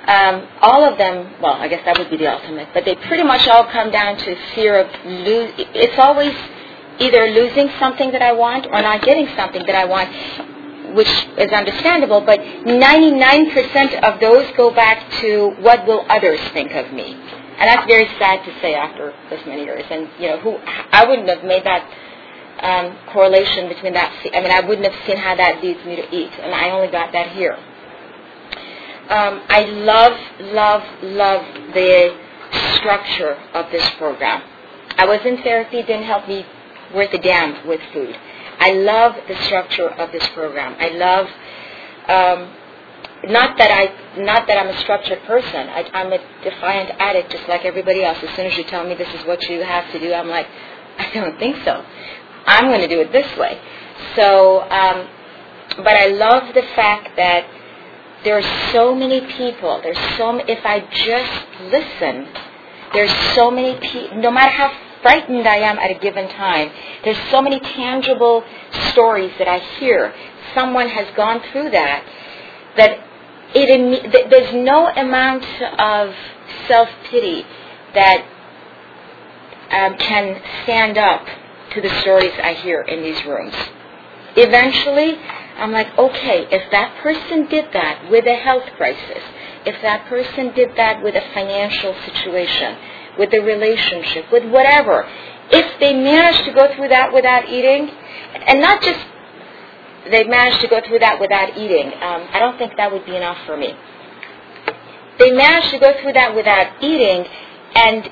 um, 0.08 0.48
all 0.62 0.86
of 0.86 0.98
them, 0.98 1.34
well, 1.42 1.54
I 1.54 1.68
guess 1.68 1.84
that 1.86 1.98
would 1.98 2.10
be 2.10 2.18
the 2.18 2.32
ultimate, 2.32 2.70
but 2.74 2.86
they 2.86 2.96
pretty 2.96 3.24
much 3.24 3.48
all 3.48 3.66
come 3.66 3.92
down 3.92 4.18
to 4.18 4.36
fear 4.56 4.80
of 4.80 5.06
lose. 5.06 5.52
It's 5.58 6.00
always 6.00 6.34
either 7.00 7.28
losing 7.28 7.70
something 7.80 8.12
that 8.12 8.22
I 8.22 8.32
want 8.32 8.68
or 8.68 8.82
not 8.82 9.02
getting 9.04 9.28
something 9.36 9.66
that 9.66 9.76
I 9.76 9.86
want, 9.86 10.96
which 10.96 11.10
is 11.38 11.52
understandable, 11.52 12.22
but 12.22 12.40
99% 12.40 14.04
of 14.04 14.20
those 14.20 14.50
go 14.56 14.74
back 14.74 15.10
to 15.22 15.52
what 15.60 15.86
will 15.86 16.06
others 16.10 16.40
think 16.54 16.72
of 16.74 16.92
me. 16.94 17.14
And 17.14 17.68
that's 17.68 17.88
very 17.88 18.08
sad 18.20 18.46
to 18.46 18.62
say 18.62 18.76
after 18.76 19.14
this 19.30 19.46
many 19.46 19.64
years. 19.64 19.84
And, 19.90 20.10
you 20.20 20.28
know, 20.30 20.40
who, 20.40 20.58
I 20.58 21.06
wouldn't 21.08 21.28
have 21.28 21.44
made 21.44 21.64
that 21.66 21.90
um, 22.62 22.98
correlation 23.12 23.68
between 23.68 23.94
that. 23.94 24.14
I 24.34 24.42
mean, 24.42 24.52
I 24.52 24.62
wouldn't 24.62 24.92
have 24.92 25.08
seen 25.08 25.18
how 25.18 25.36
that 25.36 25.64
leads 25.64 25.84
me 25.86 25.96
to 25.96 26.16
eat, 26.16 26.32
and 26.40 26.54
I 26.54 26.72
only 26.72 26.88
got 26.88 27.12
that 27.14 27.32
here. 27.32 27.58
Um, 29.10 29.42
I 29.48 29.62
love, 29.62 30.14
love, 30.40 30.84
love 31.02 31.42
the 31.74 32.18
structure 32.76 33.38
of 33.54 33.72
this 33.72 33.88
program. 33.98 34.42
I 34.98 35.06
was 35.06 35.20
in 35.26 35.42
therapy, 35.44 35.82
didn't 35.84 36.04
help 36.04 36.28
me 36.28 36.46
worth 36.94 37.14
a 37.14 37.18
damn 37.18 37.68
with 37.68 37.82
food. 37.94 38.16
I 38.60 38.72
love 38.74 39.16
the 39.28 39.36
structure 39.44 39.90
of 39.90 40.12
this 40.12 40.28
program. 40.30 40.76
I 40.80 40.90
love 40.90 41.28
um, 42.08 42.54
not 43.26 43.58
that 43.58 43.72
I 43.72 44.22
not 44.22 44.48
that 44.48 44.58
I'm 44.58 44.70
a 44.70 44.78
structured 44.80 45.22
person. 45.24 45.70
I, 45.70 45.90
I'm 45.94 46.12
a 46.14 46.20
defiant 46.44 46.92
addict, 47.00 47.32
just 47.32 47.48
like 47.48 47.66
everybody 47.66 48.04
else. 48.04 48.18
As 48.22 48.36
soon 48.36 48.46
as 48.46 48.58
you 48.58 48.64
tell 48.64 48.88
me 48.88 48.96
this 48.96 49.14
is 49.14 49.26
what 49.26 49.42
you 49.50 49.62
have 49.64 49.92
to 49.92 50.00
do, 50.00 50.14
I'm 50.14 50.28
like, 50.28 50.48
I 50.98 51.12
don't 51.14 51.38
think 51.40 51.64
so. 51.64 51.84
I'm 52.46 52.66
going 52.66 52.82
to 52.82 52.88
do 52.88 53.02
it 53.02 53.12
this 53.12 53.38
way. 53.38 53.60
So, 54.16 54.62
um, 54.62 55.10
but 55.78 55.96
I 55.96 56.08
love 56.08 56.54
the 56.54 56.62
fact 56.76 57.16
that 57.18 57.46
there 58.24 58.38
are 58.38 58.72
so 58.72 58.96
many 58.96 59.22
people. 59.22 59.80
There's 59.84 59.98
so 60.18 60.38
if 60.48 60.66
I 60.66 60.80
just 60.92 61.72
listen, 61.72 62.28
there's 62.94 63.14
so 63.36 63.52
many 63.52 63.80
people. 63.80 64.18
No 64.22 64.32
matter 64.32 64.52
how 64.52 64.87
frightened 65.02 65.48
I 65.48 65.58
am 65.58 65.78
at 65.80 65.92
a 65.92 66.00
given 66.00 66.30
time. 66.30 66.72
There's 67.04 67.18
so 67.32 67.42
many 67.42 67.60
tangible 67.60 68.44
stories 68.92 69.32
that 69.40 69.48
I 69.48 69.60
hear. 69.80 70.14
Someone 70.54 70.90
has 70.90 71.08
gone 71.16 71.42
through 71.52 71.72
that 71.72 72.04
that 72.78 73.00
it 73.54 74.30
there's 74.30 74.54
no 74.54 74.88
amount 74.88 75.44
of 75.80 76.14
self 76.68 76.90
pity 77.10 77.46
that 77.94 78.26
um, 79.72 79.98
can 79.98 80.42
stand 80.64 80.98
up 80.98 81.26
to 81.74 81.82
the 81.82 81.90
stories 82.02 82.32
I 82.42 82.54
hear 82.54 82.82
in 82.82 83.04
these 83.04 83.24
rooms. 83.26 83.54
Eventually, 84.36 85.18
I'm 85.58 85.72
like, 85.72 85.98
okay, 85.98 86.48
if 86.52 86.72
that 86.72 87.02
person 87.02 87.48
did 87.48 87.66
that 87.74 88.10
with 88.10 88.26
a 88.26 88.36
health 88.36 88.66
crisis, 88.78 89.24
if 89.66 89.82
that 89.82 90.08
person 90.08 90.54
did 90.54 90.76
that 90.78 91.04
with 91.04 91.16
a 91.16 91.24
financial 91.34 91.96
situation, 92.06 92.78
with 93.18 93.32
the 93.32 93.40
relationship, 93.40 94.32
with 94.32 94.50
whatever. 94.50 95.08
If 95.52 95.80
they 95.80 95.94
manage 95.94 96.46
to 96.46 96.54
go 96.54 96.74
through 96.76 96.90
that 96.90 97.14
without 97.14 97.50
eating, 97.50 97.90
and 98.48 98.60
not 98.60 98.82
just 98.82 99.00
they 100.10 100.24
manage 100.24 100.60
to 100.62 100.68
go 100.68 100.82
through 100.88 101.00
that 101.00 101.20
without 101.20 101.58
eating, 101.58 101.88
um, 101.88 102.28
I 102.32 102.40
don't 102.40 102.58
think 102.58 102.78
that 102.78 102.92
would 102.92 103.06
be 103.06 103.16
enough 103.16 103.38
for 103.46 103.58
me. 103.58 103.74
They 105.20 105.32
manage 105.32 105.70
to 105.72 105.80
go 105.80 106.00
through 106.02 106.14
that 106.14 106.36
without 106.36 106.84
eating, 106.84 107.26
and 107.76 108.10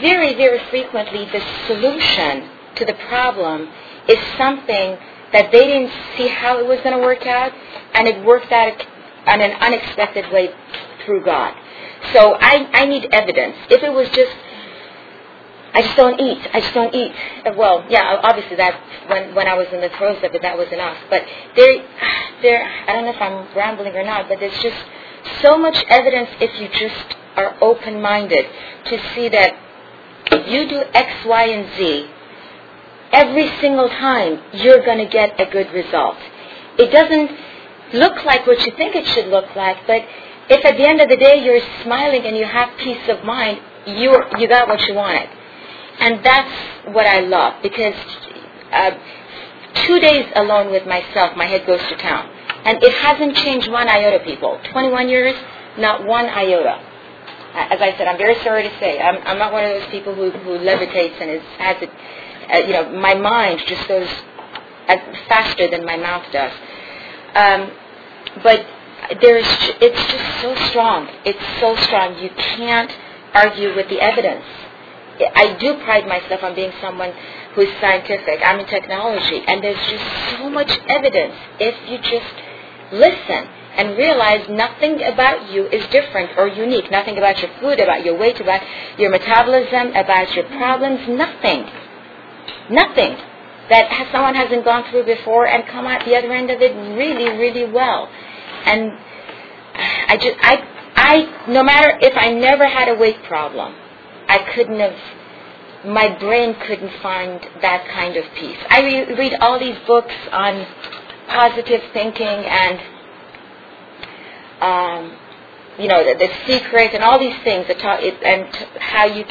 very, 0.00 0.34
very 0.34 0.60
frequently 0.70 1.24
the 1.26 1.42
solution 1.66 2.48
to 2.76 2.84
the 2.84 2.94
problem 3.08 3.68
is 4.08 4.18
something 4.36 4.96
that 5.32 5.52
they 5.52 5.66
didn't 5.66 5.92
see 6.16 6.28
how 6.28 6.58
it 6.58 6.66
was 6.66 6.78
going 6.80 6.96
to 6.96 7.02
work 7.02 7.26
out, 7.26 7.52
and 7.94 8.08
it 8.08 8.24
worked 8.24 8.52
out 8.52 8.80
in 9.26 9.40
an 9.40 9.52
unexpected 9.60 10.32
way 10.32 10.50
through 11.04 11.24
God. 11.24 11.54
So 12.12 12.34
I, 12.40 12.68
I 12.72 12.86
need 12.86 13.08
evidence. 13.12 13.56
If 13.70 13.82
it 13.82 13.92
was 13.92 14.08
just, 14.10 14.32
I 15.74 15.82
just 15.82 15.96
don't 15.96 16.20
eat. 16.20 16.38
I 16.52 16.60
just 16.60 16.74
don't 16.74 16.94
eat. 16.94 17.12
Uh, 17.44 17.52
well, 17.56 17.84
yeah, 17.88 18.20
obviously 18.22 18.56
that 18.56 18.80
when 19.08 19.34
when 19.34 19.46
I 19.46 19.54
was 19.54 19.66
in 19.72 19.80
the 19.80 19.90
throes 19.98 20.18
of 20.22 20.34
it, 20.34 20.42
that 20.42 20.56
was 20.56 20.68
enough. 20.72 20.96
But 21.10 21.24
there, 21.56 21.84
there. 22.42 22.62
I 22.86 22.92
don't 22.92 23.04
know 23.04 23.10
if 23.10 23.20
I'm 23.20 23.56
rambling 23.56 23.94
or 23.94 24.04
not, 24.04 24.28
but 24.28 24.40
there's 24.40 24.58
just 24.62 24.78
so 25.42 25.58
much 25.58 25.76
evidence 25.88 26.30
if 26.40 26.58
you 26.60 26.68
just 26.68 27.16
are 27.36 27.56
open-minded 27.62 28.46
to 28.86 29.14
see 29.14 29.28
that 29.28 29.54
you 30.48 30.68
do 30.68 30.82
X, 30.92 31.24
Y, 31.26 31.44
and 31.44 31.76
Z, 31.76 32.10
every 33.12 33.48
single 33.60 33.88
time 33.88 34.42
you're 34.52 34.84
going 34.84 34.98
to 34.98 35.06
get 35.06 35.38
a 35.40 35.50
good 35.50 35.70
result. 35.72 36.16
It 36.78 36.90
doesn't 36.90 37.30
look 37.94 38.24
like 38.24 38.46
what 38.46 38.64
you 38.66 38.72
think 38.76 38.94
it 38.94 39.06
should 39.06 39.28
look 39.28 39.54
like, 39.56 39.86
but 39.86 40.02
if 40.50 40.64
at 40.64 40.76
the 40.76 40.86
end 40.86 41.00
of 41.00 41.08
the 41.08 41.16
day 41.16 41.44
you're 41.44 41.60
smiling 41.82 42.24
and 42.24 42.36
you 42.36 42.44
have 42.44 42.70
peace 42.78 43.08
of 43.08 43.24
mind, 43.24 43.60
you 43.86 44.16
you 44.38 44.48
got 44.48 44.68
what 44.68 44.80
you 44.88 44.94
wanted, 44.94 45.28
and 46.00 46.24
that's 46.24 46.94
what 46.94 47.06
I 47.06 47.20
love 47.20 47.62
because 47.62 47.94
uh, 48.72 48.90
two 49.86 50.00
days 50.00 50.26
alone 50.36 50.70
with 50.70 50.86
myself, 50.86 51.36
my 51.36 51.46
head 51.46 51.66
goes 51.66 51.80
to 51.80 51.96
town, 51.96 52.30
and 52.64 52.82
it 52.82 52.92
hasn't 52.94 53.36
changed 53.36 53.70
one 53.70 53.88
iota. 53.88 54.24
People, 54.24 54.60
21 54.72 55.08
years, 55.08 55.34
not 55.78 56.04
one 56.06 56.26
iota. 56.26 56.84
As 57.54 57.80
I 57.80 57.96
said, 57.96 58.06
I'm 58.06 58.18
very 58.18 58.36
sorry 58.44 58.62
to 58.62 58.78
say, 58.78 59.00
I'm, 59.00 59.16
I'm 59.26 59.38
not 59.38 59.52
one 59.52 59.64
of 59.64 59.70
those 59.70 59.90
people 59.90 60.14
who, 60.14 60.30
who 60.30 60.58
levitates 60.58 61.20
and 61.20 61.30
is, 61.30 61.42
has 61.58 61.76
it. 61.82 61.90
Uh, 62.52 62.58
you 62.66 62.72
know, 62.72 62.92
my 63.00 63.14
mind 63.14 63.62
just 63.66 63.88
goes 63.88 64.08
faster 65.28 65.68
than 65.68 65.84
my 65.84 65.96
mouth 65.96 66.24
does. 66.30 66.52
Um, 67.34 67.70
but 68.42 68.64
there's 69.20 69.46
it's 69.80 70.12
just 70.12 70.42
so 70.42 70.54
strong. 70.70 71.08
It's 71.24 71.60
so 71.60 71.76
strong. 71.86 72.18
You 72.18 72.30
can't 72.30 72.94
argue 73.34 73.74
with 73.74 73.88
the 73.88 74.00
evidence. 74.00 74.44
I 75.34 75.56
do 75.58 75.74
pride 75.82 76.06
myself 76.06 76.42
on 76.44 76.54
being 76.54 76.72
someone 76.80 77.12
who's 77.54 77.68
scientific. 77.80 78.40
I'm 78.44 78.60
in 78.60 78.66
technology, 78.66 79.42
and 79.46 79.62
there's 79.62 79.84
just 79.88 80.04
so 80.38 80.48
much 80.48 80.70
evidence 80.88 81.34
if 81.58 81.74
you 81.90 81.98
just 81.98 82.34
listen 82.92 83.48
and 83.76 83.96
realize 83.96 84.48
nothing 84.48 85.02
about 85.02 85.50
you 85.50 85.66
is 85.66 85.86
different 85.90 86.36
or 86.36 86.48
unique. 86.48 86.90
Nothing 86.90 87.18
about 87.18 87.40
your 87.40 87.50
food, 87.60 87.80
about 87.80 88.04
your 88.04 88.16
weight, 88.18 88.40
about 88.40 88.62
your 88.98 89.10
metabolism, 89.10 89.94
about 89.94 90.34
your 90.34 90.44
problems. 90.44 91.00
Nothing. 91.08 91.68
Nothing 92.70 93.16
that 93.70 94.08
someone 94.12 94.34
hasn't 94.34 94.64
gone 94.64 94.84
through 94.90 95.04
before 95.04 95.46
and 95.46 95.66
come 95.66 95.86
out 95.86 96.04
the 96.04 96.16
other 96.16 96.32
end 96.32 96.50
of 96.50 96.60
it 96.60 96.74
really, 96.96 97.28
really 97.38 97.70
well. 97.70 98.08
And 98.66 98.92
I 100.08 100.16
just, 100.16 100.36
I, 100.40 100.66
I, 100.96 101.50
no 101.50 101.62
matter 101.62 101.98
if 102.00 102.16
I 102.16 102.32
never 102.32 102.66
had 102.66 102.88
a 102.88 102.94
weight 102.94 103.22
problem, 103.24 103.74
I 104.28 104.38
couldn't 104.54 104.80
have, 104.80 104.96
my 105.86 106.08
brain 106.18 106.54
couldn't 106.66 106.92
find 107.02 107.40
that 107.62 107.86
kind 107.88 108.16
of 108.16 108.24
peace. 108.34 108.58
I 108.68 108.80
re- 108.82 109.14
read 109.14 109.34
all 109.40 109.58
these 109.58 109.78
books 109.86 110.14
on 110.32 110.66
positive 111.28 111.82
thinking 111.92 112.26
and, 112.26 112.80
um, 114.60 115.18
you 115.78 115.86
know, 115.88 116.04
the, 116.04 116.18
the 116.18 116.30
secret 116.46 116.94
and 116.94 117.04
all 117.04 117.18
these 117.18 117.36
things 117.44 117.66
that 117.68 117.78
talk, 117.78 118.00
it, 118.02 118.20
and 118.24 118.52
t- 118.52 118.66
how 118.80 119.06
you, 119.06 119.24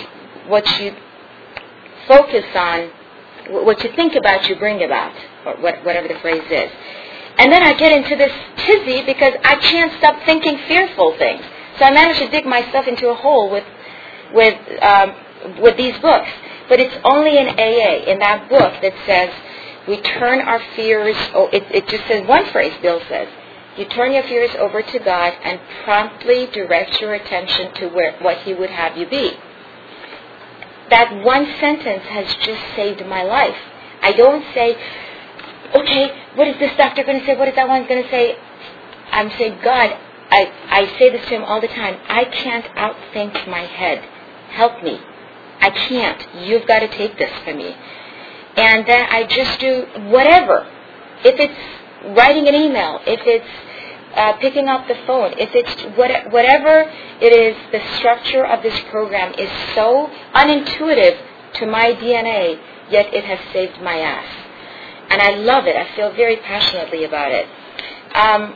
what 0.47 0.65
you 0.79 0.95
focus 2.07 2.45
on, 2.55 2.89
what 3.65 3.83
you 3.83 3.91
think 3.95 4.15
about, 4.15 4.47
you 4.47 4.55
bring 4.55 4.83
about, 4.83 5.13
or 5.45 5.57
what, 5.57 5.83
whatever 5.83 6.07
the 6.07 6.19
phrase 6.19 6.43
is. 6.49 6.71
And 7.37 7.51
then 7.51 7.63
I 7.63 7.73
get 7.73 7.91
into 7.91 8.15
this 8.15 8.31
tizzy 8.57 9.03
because 9.05 9.33
I 9.43 9.55
can't 9.55 9.93
stop 9.99 10.15
thinking 10.25 10.57
fearful 10.67 11.15
things. 11.17 11.43
So 11.77 11.85
I 11.85 11.91
manage 11.91 12.17
to 12.19 12.29
dig 12.29 12.45
myself 12.45 12.87
into 12.87 13.09
a 13.09 13.15
hole 13.15 13.51
with, 13.51 13.63
with, 14.33 14.57
um, 14.81 15.15
with 15.61 15.77
these 15.77 15.97
books. 15.99 16.29
But 16.67 16.79
it's 16.79 16.95
only 17.03 17.37
in 17.37 17.47
AA, 17.47 18.11
in 18.11 18.19
that 18.19 18.49
book, 18.49 18.81
that 18.81 18.93
says 19.05 19.33
we 19.87 20.01
turn 20.01 20.41
our 20.41 20.59
fears, 20.75 21.15
oh, 21.33 21.49
it, 21.53 21.63
it 21.71 21.87
just 21.87 22.07
says 22.07 22.27
one 22.27 22.45
phrase, 22.51 22.73
Bill 22.81 22.99
says, 23.07 23.29
you 23.77 23.85
turn 23.85 24.11
your 24.11 24.23
fears 24.23 24.49
over 24.57 24.81
to 24.81 24.99
God 24.99 25.33
and 25.43 25.59
promptly 25.83 26.47
direct 26.47 26.99
your 26.99 27.13
attention 27.13 27.73
to 27.75 27.87
where, 27.89 28.17
what 28.19 28.39
He 28.39 28.53
would 28.53 28.71
have 28.71 28.97
you 28.97 29.07
be. 29.07 29.33
That 30.89 31.23
one 31.23 31.45
sentence 31.59 32.03
has 32.05 32.33
just 32.43 32.61
saved 32.75 33.05
my 33.05 33.21
life. 33.21 33.55
I 34.01 34.13
don't 34.13 34.43
say, 34.53 34.77
okay, 35.75 36.11
what 36.35 36.47
is 36.47 36.57
this 36.59 36.75
doctor 36.77 37.03
going 37.03 37.19
to 37.19 37.25
say? 37.25 37.35
What 37.35 37.47
is 37.47 37.55
that 37.55 37.67
one 37.67 37.87
going 37.87 38.03
to 38.03 38.09
say? 38.09 38.37
I'm 39.11 39.29
saying, 39.31 39.59
God, 39.63 39.97
I, 40.29 40.51
I 40.69 40.97
say 40.99 41.09
this 41.09 41.23
to 41.27 41.35
him 41.35 41.43
all 41.43 41.61
the 41.61 41.67
time. 41.67 41.99
I 42.07 42.25
can't 42.25 42.65
outthink 42.75 43.47
my 43.47 43.61
head. 43.61 44.03
Help 44.49 44.83
me. 44.83 44.99
I 45.59 45.69
can't. 45.69 46.27
You've 46.45 46.67
got 46.67 46.79
to 46.79 46.87
take 46.87 47.17
this 47.17 47.31
from 47.43 47.57
me. 47.57 47.75
And 48.57 48.85
then 48.87 49.07
I 49.09 49.23
just 49.25 49.59
do 49.59 49.85
whatever. 50.09 50.67
If 51.23 51.39
it's 51.39 52.17
writing 52.17 52.47
an 52.47 52.55
email, 52.55 52.99
if 53.05 53.21
it's 53.25 54.15
uh, 54.15 54.33
picking 54.39 54.67
up 54.67 54.87
the 54.87 54.95
phone, 55.05 55.33
if 55.37 55.49
it's 55.53 55.97
what, 55.97 56.31
whatever 56.31 56.91
it 57.21 57.33
is, 57.33 57.55
the 57.71 57.81
structure 57.97 58.45
of 58.45 58.63
this 58.63 58.77
program 58.89 59.33
is 59.37 59.49
so 59.75 60.09
unintuitive 60.33 61.19
to 61.55 61.65
my 61.65 61.93
DNA, 61.93 62.59
yet 62.89 63.13
it 63.13 63.23
has 63.23 63.39
saved 63.53 63.81
my 63.81 63.99
ass 63.99 64.46
and 65.09 65.21
I 65.21 65.31
love 65.31 65.65
it. 65.67 65.75
I 65.75 65.95
feel 65.95 66.11
very 66.13 66.37
passionately 66.37 67.03
about 67.03 67.31
it. 67.31 67.45
Um, 68.13 68.55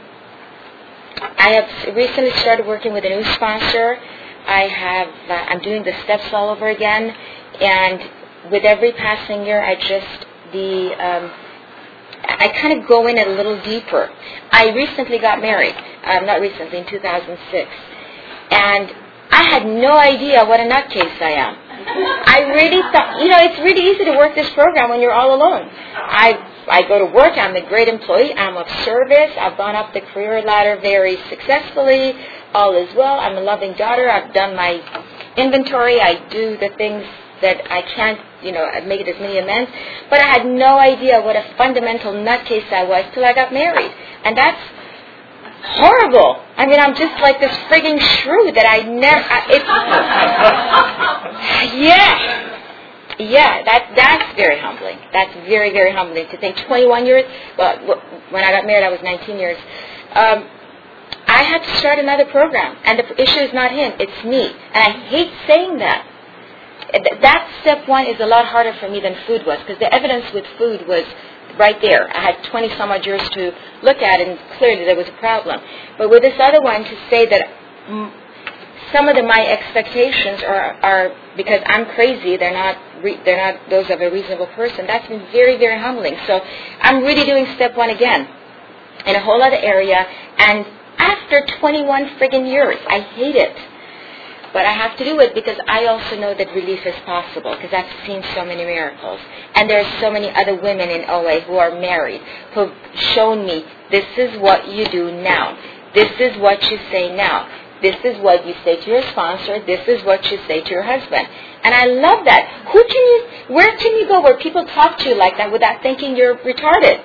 I 1.38 1.54
have 1.54 1.96
recently 1.96 2.32
started 2.42 2.66
working 2.66 2.94
with 2.94 3.06
a 3.06 3.10
new 3.10 3.24
sponsor. 3.34 3.98
I 4.48 4.62
have 4.62 5.08
uh, 5.30 5.34
I'm 5.50 5.60
doing 5.62 5.84
the 5.84 5.94
steps 6.04 6.34
all 6.34 6.50
over 6.50 6.68
again, 6.68 7.16
and 7.60 8.52
with 8.52 8.64
every 8.64 8.92
passing 8.94 9.46
year, 9.46 9.62
I 9.62 9.76
just 9.76 10.26
the 10.52 10.94
um, 10.94 11.32
I 12.24 12.50
kind 12.60 12.80
of 12.80 12.88
go 12.88 13.08
in 13.08 13.18
a 13.18 13.26
little 13.26 13.62
deeper. 13.64 14.10
I 14.52 14.70
recently 14.72 15.20
got 15.20 15.42
married, 15.42 15.76
um, 16.06 16.26
not 16.26 16.42
recently, 16.42 16.80
in 16.80 16.88
2006, 16.88 17.70
and 18.52 18.94
I 19.32 19.44
had 19.44 19.66
no 19.66 19.98
idea 19.98 20.46
what 20.46 20.60
a 20.60 20.64
nutcase 20.64 21.22
I 21.22 21.32
am. 21.32 21.56
I 21.88 22.42
really 22.54 22.82
thought, 22.92 23.22
you 23.22 23.30
know, 23.30 23.38
it's 23.40 23.60
really 23.60 23.90
easy 23.92 24.06
to 24.06 24.18
work 24.18 24.36
this 24.36 24.50
program 24.52 24.90
when 24.90 25.02
you're 25.02 25.14
all 25.14 25.34
alone. 25.36 25.70
I 25.96 26.34
I 26.68 26.88
go 26.88 27.00
to 27.00 27.06
work. 27.06 27.38
I'm 27.38 27.56
a 27.56 27.68
great 27.68 27.88
employee. 27.88 28.34
I'm 28.34 28.58
of 28.58 28.70
service. 28.86 29.32
I've 29.40 29.58
gone 29.58 29.76
up 29.76 29.94
the 29.94 30.02
career 30.02 30.42
ladder 30.42 30.80
very 30.82 31.18
successfully. 31.30 32.14
All 32.54 32.76
is 32.76 32.94
well. 32.96 33.20
I'm 33.20 33.38
a 33.38 33.42
loving 33.42 33.74
daughter. 33.74 34.10
I've 34.10 34.34
done 34.34 34.56
my 34.56 34.82
inventory. 35.38 36.02
I 36.02 36.28
do 36.30 36.58
the 36.58 36.70
things 36.78 37.04
that 37.42 37.72
I 37.72 37.82
can't, 37.82 38.20
you 38.44 38.52
know, 38.52 38.70
make 38.86 39.02
it 39.02 39.08
as 39.08 39.20
many 39.20 39.40
amends. 39.40 39.72
But 40.10 40.22
I 40.22 40.28
had 40.28 40.46
no 40.46 40.78
idea 40.78 41.22
what 41.22 41.36
a 41.36 41.44
fundamental 41.58 42.14
nutcase 42.14 42.72
I 42.72 42.84
was 42.84 43.06
till 43.14 43.26
I 43.26 43.34
got 43.34 43.52
married. 43.52 43.92
And 44.24 44.38
that's 44.38 44.62
horrible. 45.64 46.42
I 46.58 46.66
mean, 46.66 46.80
I'm 46.80 46.96
just 46.96 47.22
like 47.22 47.40
this 47.40 47.56
frigging 47.70 48.00
shrew 48.00 48.52
that 48.54 48.66
I 48.66 48.82
never. 48.84 49.24
I, 49.24 49.46
it's 49.50 49.66
yeah. 51.76 52.48
Yeah, 53.20 53.64
that 53.64 53.94
that's 53.96 54.36
very 54.36 54.60
humbling. 54.60 54.98
That's 55.14 55.34
very 55.48 55.72
very 55.72 55.92
humbling 55.92 56.28
to 56.30 56.38
think 56.38 56.58
21 56.66 57.06
years. 57.06 57.26
Well, 57.58 57.78
when 58.30 58.44
I 58.44 58.52
got 58.52 58.66
married, 58.66 58.84
I 58.84 58.90
was 58.90 59.02
19 59.04 59.38
years. 59.38 59.58
Um, 60.14 60.48
I 61.28 61.44
had 61.44 61.64
to 61.64 61.78
start 61.78 62.00
another 62.00 62.26
program, 62.26 62.78
and 62.84 63.00
the 63.00 63.22
issue 63.22 63.40
is 63.40 63.54
not 63.54 63.72
him; 63.72 63.94
it's 64.00 64.24
me. 64.26 64.48
And 64.74 64.84
I 64.84 64.92
hate 65.10 65.32
saying 65.48 65.78
that. 65.80 66.08
That 67.22 67.48
step 67.62 67.88
one 67.88 68.06
is 68.06 68.20
a 68.20 68.26
lot 68.26 68.46
harder 68.46 68.74
for 68.80 68.90
me 68.90 69.00
than 69.00 69.16
food 69.26 69.46
was, 69.46 69.60
because 69.60 69.80
the 69.80 69.94
evidence 69.94 70.26
with 70.34 70.44
food 70.58 70.86
was 70.88 71.06
right 71.58 71.80
there. 71.82 72.10
I 72.16 72.22
had 72.22 72.44
20 72.44 72.70
some 72.78 72.92
odd 72.92 73.06
years 73.06 73.22
to 73.32 73.54
look 73.84 73.98
at, 73.98 74.22
and 74.22 74.40
clearly 74.58 74.86
there 74.86 74.96
was 74.96 75.08
a 75.08 75.14
problem. 75.14 75.62
But 75.98 76.10
with 76.10 76.22
this 76.22 76.40
other 76.40 76.62
one, 76.62 76.84
to 76.84 77.10
say 77.10 77.26
that 77.28 77.48
some 78.92 79.08
of 79.08 79.16
the, 79.16 79.24
my 79.24 79.46
expectations 79.46 80.44
are, 80.44 80.74
are 80.84 81.16
because 81.38 81.62
I'm 81.66 81.86
crazy. 81.96 82.38
They're 82.38 82.54
not 82.54 82.78
re, 83.04 83.20
they're 83.24 83.54
not 83.54 83.70
those 83.70 83.90
of 83.90 84.02
a 84.02 84.12
reasonable 84.12 84.48
person. 84.48 84.86
That's 84.88 85.08
been 85.08 85.26
very 85.32 85.58
very 85.58 85.80
humbling. 85.80 86.18
So 86.28 86.42
I'm 86.82 87.04
really 87.04 87.26
doing 87.26 87.46
step 87.56 87.76
one 87.76 87.90
again 87.90 88.28
in 89.06 89.16
a 89.16 89.20
whole 89.20 89.42
other 89.42 89.58
area. 89.58 90.06
And 90.38 90.66
after 90.98 91.46
21 91.60 92.10
friggin' 92.18 92.48
years, 92.48 92.78
I 92.88 93.00
hate 93.00 93.36
it. 93.36 93.58
But 94.54 94.66
I 94.66 94.72
have 94.72 94.98
to 94.98 95.06
do 95.06 95.20
it 95.20 95.34
because 95.34 95.58
I 95.68 95.86
also 95.86 96.20
know 96.20 96.34
that 96.34 96.48
relief 96.54 96.86
is 96.86 96.96
possible 97.06 97.56
because 97.56 97.74
I've 97.74 98.06
seen 98.06 98.24
so 98.36 98.44
many 98.44 98.66
miracles. 98.66 99.20
And 99.56 99.70
there 99.70 99.84
are 99.84 100.00
so 100.02 100.12
many 100.12 100.30
other 100.30 100.56
women 100.62 100.90
in 100.90 101.10
OA 101.10 101.42
who 101.42 101.56
are 101.56 101.72
married 101.72 102.22
who've 102.54 102.74
shown 103.16 103.46
me 103.46 103.66
this 103.90 104.06
is 104.18 104.38
what 104.40 104.68
you 104.68 104.86
do 104.88 105.12
now. 105.12 105.58
This 105.94 106.12
is 106.20 106.38
what 106.38 106.62
you 106.70 106.78
say 106.92 107.16
now. 107.16 107.48
This 107.82 107.98
is 108.04 108.22
what 108.22 108.46
you 108.46 108.54
say 108.64 108.80
to 108.80 108.90
your 108.90 109.02
sponsor. 109.10 109.64
This 109.66 109.88
is 109.88 110.04
what 110.04 110.30
you 110.32 110.38
say 110.48 110.62
to 110.62 110.70
your 110.70 110.84
husband. 110.84 111.28
And 111.64 111.76
I 111.76 111.86
love 111.86 112.26
that. 112.26 112.50
Who 112.74 112.84
can 112.84 113.04
you, 113.12 113.56
where 113.56 113.78
can 113.78 113.96
you 113.98 114.08
go 114.08 114.22
where 114.22 114.38
people 114.38 114.66
talk 114.66 114.98
to 115.00 115.10
you 115.10 115.16
like 115.16 115.38
that 115.38 115.52
without 115.52 115.82
thinking 115.84 116.16
you're 116.16 116.36
retarded? 116.38 116.98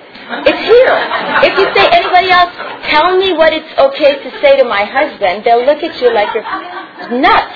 It's 0.49 0.63
here. 0.65 0.97
If 1.45 1.53
you 1.57 1.65
say 1.77 1.87
anybody 1.93 2.29
else, 2.31 2.51
tell 2.89 3.17
me 3.17 3.33
what 3.33 3.53
it's 3.53 3.69
okay 3.77 4.17
to 4.23 4.41
say 4.41 4.57
to 4.57 4.63
my 4.63 4.83
husband, 4.83 5.43
they'll 5.45 5.63
look 5.63 5.83
at 5.83 6.01
you 6.01 6.13
like 6.13 6.33
you're 6.33 7.19
nuts. 7.19 7.53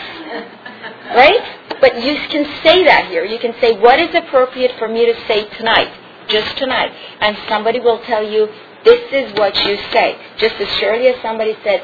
Right? 1.16 1.42
But 1.82 2.04
you 2.04 2.16
can 2.30 2.46
say 2.62 2.86
that 2.86 3.08
here. 3.10 3.26
You 3.26 3.40
can 3.40 3.56
say 3.60 3.74
what 3.80 4.00
is 4.00 4.14
appropriate 4.14 4.78
for 4.78 4.88
me 4.88 5.06
to 5.08 5.16
say 5.28 5.50
tonight, 5.58 5.92
just 6.28 6.56
tonight. 6.58 6.94
And 7.20 7.36
somebody 7.50 7.80
will 7.80 8.00
tell 8.04 8.24
you, 8.24 8.48
this 8.86 9.02
is 9.12 9.34
what 9.34 9.56
you 9.66 9.78
say. 9.92 10.18
Just 10.38 10.56
as 10.56 10.68
surely 10.78 11.08
as 11.08 11.22
somebody 11.22 11.58
said, 11.64 11.84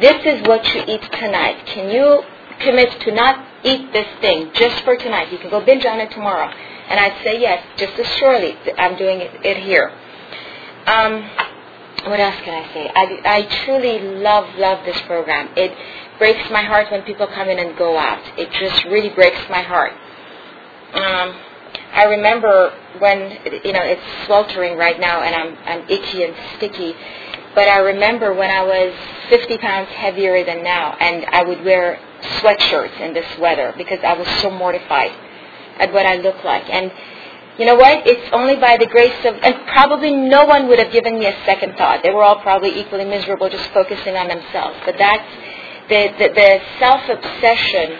this 0.00 0.24
is 0.24 0.46
what 0.48 0.66
you 0.74 0.82
eat 0.88 1.02
tonight. 1.12 1.66
Can 1.66 1.90
you 1.90 2.22
commit 2.60 2.98
to 3.02 3.12
not 3.12 3.46
eat 3.64 3.92
this 3.92 4.06
thing 4.20 4.50
just 4.54 4.84
for 4.84 4.96
tonight? 4.96 5.32
You 5.32 5.38
can 5.38 5.50
go 5.50 5.64
binge 5.64 5.84
on 5.84 6.00
it 6.00 6.10
tomorrow. 6.10 6.48
And 6.88 7.00
I'd 7.00 7.22
say 7.24 7.40
yes, 7.40 7.64
just 7.76 7.98
as 7.98 8.06
surely 8.18 8.56
I'm 8.78 8.96
doing 8.96 9.20
it, 9.20 9.44
it 9.44 9.56
here. 9.58 9.90
Um, 10.86 11.22
what 12.06 12.20
else 12.20 12.36
can 12.44 12.62
I 12.62 12.72
say? 12.74 12.90
I, 12.94 13.20
I 13.24 13.64
truly 13.64 13.98
love, 14.20 14.54
love 14.56 14.84
this 14.84 15.00
program. 15.02 15.48
It 15.56 15.76
breaks 16.18 16.50
my 16.50 16.62
heart 16.62 16.90
when 16.90 17.02
people 17.02 17.26
come 17.26 17.48
in 17.48 17.58
and 17.58 17.76
go 17.78 17.96
out. 17.96 18.22
It 18.38 18.50
just 18.52 18.84
really 18.84 19.08
breaks 19.08 19.40
my 19.48 19.62
heart. 19.62 19.92
Um, 20.92 21.34
I 21.92 22.04
remember 22.04 22.74
when, 22.98 23.30
you 23.64 23.72
know, 23.72 23.82
it's 23.82 24.26
sweltering 24.26 24.76
right 24.76 25.00
now 25.00 25.22
and 25.22 25.34
I'm, 25.34 25.56
I'm 25.64 25.88
itchy 25.88 26.24
and 26.24 26.34
sticky 26.56 26.94
but 27.54 27.68
I 27.68 27.78
remember 27.78 28.34
when 28.34 28.50
I 28.50 28.62
was 28.64 28.92
50 29.28 29.58
pounds 29.58 29.88
heavier 29.90 30.44
than 30.44 30.64
now, 30.64 30.96
and 30.98 31.24
I 31.26 31.44
would 31.44 31.64
wear 31.64 32.00
sweatshirts 32.40 33.00
in 33.00 33.14
this 33.14 33.26
weather 33.38 33.74
because 33.76 33.98
I 34.04 34.14
was 34.14 34.28
so 34.40 34.50
mortified 34.50 35.12
at 35.78 35.92
what 35.92 36.06
I 36.06 36.16
looked 36.16 36.44
like. 36.44 36.68
And 36.70 36.92
you 37.58 37.66
know 37.66 37.76
what? 37.76 38.06
It's 38.06 38.32
only 38.32 38.56
by 38.56 38.76
the 38.76 38.86
grace 38.86 39.14
of, 39.24 39.34
and 39.42 39.54
probably 39.68 40.12
no 40.12 40.44
one 40.44 40.66
would 40.68 40.78
have 40.78 40.92
given 40.92 41.18
me 41.18 41.26
a 41.26 41.36
second 41.44 41.76
thought. 41.76 42.02
They 42.02 42.10
were 42.10 42.22
all 42.22 42.40
probably 42.40 42.80
equally 42.80 43.04
miserable, 43.04 43.48
just 43.48 43.70
focusing 43.70 44.16
on 44.16 44.28
themselves. 44.28 44.76
But 44.84 44.96
that's 44.98 45.28
the 45.88 46.08
the, 46.18 46.28
the 46.34 46.60
self 46.80 47.08
obsession 47.08 47.98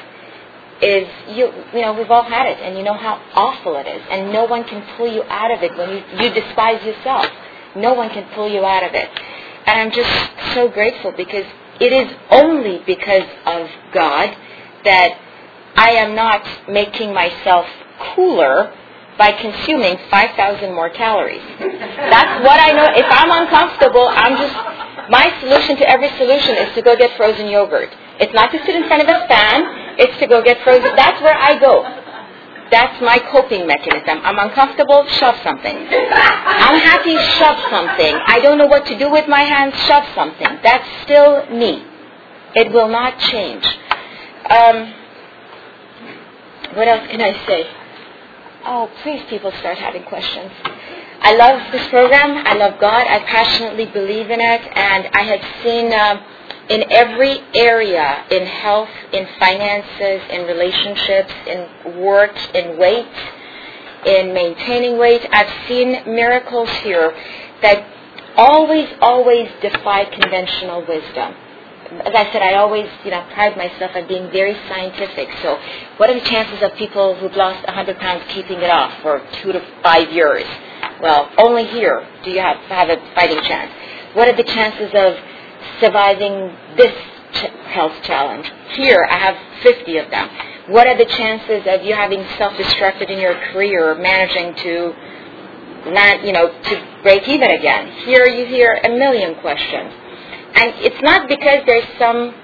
is 0.82 1.08
you 1.28 1.52
you 1.72 1.82
know 1.82 1.94
we've 1.94 2.10
all 2.10 2.24
had 2.24 2.46
it, 2.46 2.58
and 2.58 2.76
you 2.76 2.82
know 2.82 2.94
how 2.94 3.22
awful 3.34 3.76
it 3.76 3.86
is, 3.86 4.02
and 4.10 4.32
no 4.32 4.44
one 4.44 4.64
can 4.64 4.84
pull 4.96 5.06
you 5.06 5.22
out 5.24 5.52
of 5.52 5.62
it 5.62 5.76
when 5.76 5.90
you 5.90 6.02
you 6.20 6.34
despise 6.34 6.84
yourself. 6.84 7.26
No 7.76 7.94
one 7.94 8.10
can 8.10 8.26
pull 8.34 8.50
you 8.50 8.64
out 8.64 8.82
of 8.82 8.94
it. 8.94 9.08
And 9.66 9.80
I'm 9.80 9.90
just 9.92 10.10
so 10.54 10.68
grateful 10.68 11.12
because 11.16 11.46
it 11.84 11.92
is 11.92 12.08
only 12.30 12.80
because 12.86 13.28
of 13.44 13.68
God 13.92 14.34
that 14.84 15.20
I 15.76 15.90
am 16.00 16.14
not 16.14 16.40
making 16.68 17.12
myself 17.12 17.66
cooler 18.14 18.72
by 19.18 19.32
consuming 19.32 19.98
5,000 20.10 20.72
more 20.74 20.88
calories. 20.88 21.42
That's 21.60 22.34
what 22.42 22.58
I 22.58 22.72
know. 22.72 22.88
If 22.96 23.06
I'm 23.08 23.30
uncomfortable, 23.30 24.08
I'm 24.08 24.36
just, 24.40 24.54
my 25.10 25.28
solution 25.40 25.76
to 25.76 25.88
every 25.88 26.08
solution 26.16 26.56
is 26.56 26.74
to 26.74 26.82
go 26.82 26.96
get 26.96 27.16
frozen 27.16 27.48
yogurt. 27.48 27.90
It's 28.18 28.32
not 28.32 28.50
to 28.52 28.58
sit 28.64 28.74
in 28.74 28.88
front 28.88 29.02
of 29.02 29.08
a 29.08 29.28
fan, 29.28 29.98
it's 29.98 30.18
to 30.18 30.26
go 30.26 30.42
get 30.42 30.62
frozen. 30.64 30.96
That's 30.96 31.20
where 31.20 31.36
I 31.36 31.58
go. 31.58 32.03
That's 32.70 33.00
my 33.02 33.18
coping 33.30 33.66
mechanism. 33.66 34.20
I'm 34.24 34.38
uncomfortable, 34.38 35.06
shove 35.08 35.36
something. 35.42 35.76
I'm 35.76 36.80
happy, 36.80 37.16
shove 37.38 37.58
something. 37.70 38.14
I 38.26 38.40
don't 38.42 38.58
know 38.58 38.66
what 38.66 38.86
to 38.86 38.98
do 38.98 39.10
with 39.10 39.28
my 39.28 39.42
hands, 39.42 39.74
shove 39.86 40.04
something. 40.14 40.48
That's 40.62 41.02
still 41.02 41.46
me. 41.50 41.84
It 42.54 42.72
will 42.72 42.88
not 42.88 43.18
change. 43.18 43.64
Um, 44.48 44.94
what 46.74 46.88
else 46.88 47.06
can 47.10 47.20
I 47.20 47.32
say? 47.46 47.66
Oh, 48.66 48.90
please, 49.02 49.22
people 49.28 49.52
start 49.60 49.78
having 49.78 50.04
questions. 50.04 50.50
I 51.20 51.34
love 51.36 51.72
this 51.72 51.86
program. 51.88 52.46
I 52.46 52.54
love 52.54 52.80
God. 52.80 53.06
I 53.06 53.18
passionately 53.20 53.86
believe 53.86 54.30
in 54.30 54.40
it. 54.40 54.60
And 54.74 55.08
I 55.12 55.22
have 55.22 55.62
seen. 55.62 55.92
Uh, 55.92 56.22
in 56.68 56.90
every 56.90 57.40
area 57.54 58.24
in 58.30 58.46
health, 58.46 58.88
in 59.12 59.26
finances, 59.38 60.22
in 60.30 60.46
relationships, 60.46 61.32
in 61.46 62.00
work, 62.00 62.36
in 62.54 62.78
weight, 62.78 63.06
in 64.06 64.32
maintaining 64.32 64.98
weight. 64.98 65.26
I've 65.30 65.68
seen 65.68 65.92
miracles 66.06 66.70
here 66.82 67.14
that 67.62 67.86
always, 68.36 68.88
always 69.00 69.48
defy 69.60 70.06
conventional 70.06 70.80
wisdom. 70.86 71.34
As 72.00 72.14
I 72.14 72.32
said, 72.32 72.42
I 72.42 72.54
always, 72.54 72.88
you 73.04 73.10
know, 73.10 73.24
pride 73.34 73.56
myself 73.56 73.92
on 73.94 74.08
being 74.08 74.30
very 74.32 74.54
scientific. 74.68 75.28
So, 75.42 75.60
what 75.98 76.10
are 76.10 76.14
the 76.14 76.26
chances 76.26 76.62
of 76.62 76.74
people 76.76 77.14
who've 77.14 77.36
lost 77.36 77.64
100 77.66 77.98
pounds 77.98 78.24
keeping 78.28 78.58
it 78.58 78.70
off 78.70 79.00
for 79.02 79.22
two 79.42 79.52
to 79.52 79.60
five 79.82 80.10
years? 80.10 80.44
Well, 81.00 81.30
only 81.38 81.66
here 81.66 82.06
do 82.24 82.30
you 82.30 82.40
have, 82.40 82.56
have 82.68 82.88
a 82.88 82.96
fighting 83.14 83.40
chance. 83.42 83.70
What 84.14 84.28
are 84.28 84.36
the 84.36 84.44
chances 84.44 84.90
of 84.94 85.14
surviving 85.80 86.56
this 86.76 86.92
ch- 87.32 87.50
health 87.66 87.94
challenge. 88.02 88.50
Here, 88.70 89.06
I 89.10 89.18
have 89.18 89.36
50 89.62 89.96
of 89.98 90.10
them. 90.10 90.28
What 90.68 90.86
are 90.86 90.96
the 90.96 91.04
chances 91.04 91.62
of 91.66 91.84
you 91.84 91.94
having 91.94 92.24
self-destructed 92.38 93.10
in 93.10 93.18
your 93.18 93.34
career 93.52 93.90
or 93.90 93.94
managing 93.96 94.54
to 94.64 94.94
not, 95.90 96.24
you 96.24 96.32
know, 96.32 96.48
to 96.48 97.00
break 97.02 97.28
even 97.28 97.50
again? 97.50 97.92
Here 98.04 98.26
you 98.26 98.46
hear 98.46 98.80
a 98.82 98.88
million 98.88 99.34
questions. 99.40 99.92
And 100.54 100.72
it's 100.76 101.02
not 101.02 101.28
because 101.28 101.64
there's 101.66 101.86
some, 101.98 102.34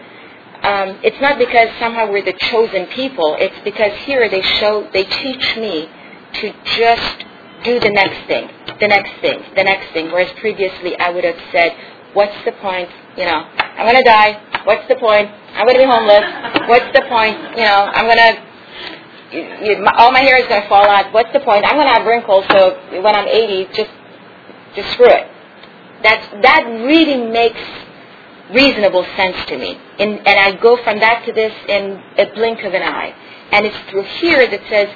um, 0.63 0.99
it's 1.03 1.21
not 1.21 1.39
because 1.39 1.69
somehow 1.79 2.11
we're 2.11 2.25
the 2.25 2.35
chosen 2.35 2.87
people. 2.87 3.37
It's 3.39 3.59
because 3.65 3.93
here 4.05 4.29
they 4.29 4.43
show, 4.43 4.87
they 4.93 5.05
teach 5.05 5.57
me 5.57 5.89
to 6.35 6.53
just 6.77 7.25
do 7.65 7.79
the 7.81 7.91
next 7.91 8.27
thing, 8.27 8.51
the 8.81 8.89
next 8.89 9.13
thing, 9.21 9.43
the 9.57 9.65
next 9.65 9.93
thing. 9.93 10.11
Whereas 10.11 10.33
previously 10.41 10.99
I 10.99 11.11
would 11.11 11.25
have 11.25 11.39
said, 11.53 11.73
What's 12.15 12.45
the 12.45 12.53
point? 12.53 12.89
You 13.17 13.25
know, 13.25 13.45
I'm 13.45 13.87
going 13.87 13.97
to 13.97 14.09
die. 14.09 14.63
What's 14.65 14.87
the 14.89 14.97
point? 14.97 15.31
I'm 15.55 15.67
going 15.67 15.77
to 15.79 15.83
be 15.83 15.91
homeless. 15.91 16.69
What's 16.69 16.93
the 16.95 17.03
point? 17.09 17.37
You 17.57 17.65
know, 17.65 17.91
I'm 17.93 18.07
going 18.07 18.19
to 18.19 18.51
you, 19.33 19.43
you, 19.63 19.83
my, 19.83 19.95
all 19.97 20.11
my 20.11 20.21
hair 20.21 20.41
is 20.41 20.49
going 20.49 20.63
to 20.63 20.69
fall 20.69 20.87
out. 20.87 21.13
What's 21.13 21.33
the 21.33 21.41
point? 21.41 21.65
I'm 21.65 21.77
going 21.77 21.87
to 21.87 21.93
have 21.93 22.07
wrinkles, 22.07 22.45
so 22.51 22.79
when 23.01 23.15
I'm 23.15 23.29
80, 23.29 23.69
just 23.75 23.91
just 24.75 24.93
screw 24.93 25.07
it. 25.09 25.27
That's 26.03 26.27
that 26.43 26.65
really 26.85 27.31
makes 27.31 27.61
reasonable 28.53 29.05
sense 29.17 29.37
to 29.47 29.59
me, 29.59 29.79
in, 29.99 30.19
and 30.19 30.29
I 30.29 30.61
go 30.61 30.83
from 30.83 30.99
that 31.01 31.25
to 31.27 31.33
this 31.33 31.53
in 31.69 32.03
a 32.19 32.33
blink 32.35 32.63
of 32.65 32.75
an 32.75 32.83
eye. 32.83 33.15
And 33.53 33.67
it's 33.67 33.77
through 33.91 34.05
here 34.21 34.49
that 34.49 34.61
says, 34.69 34.89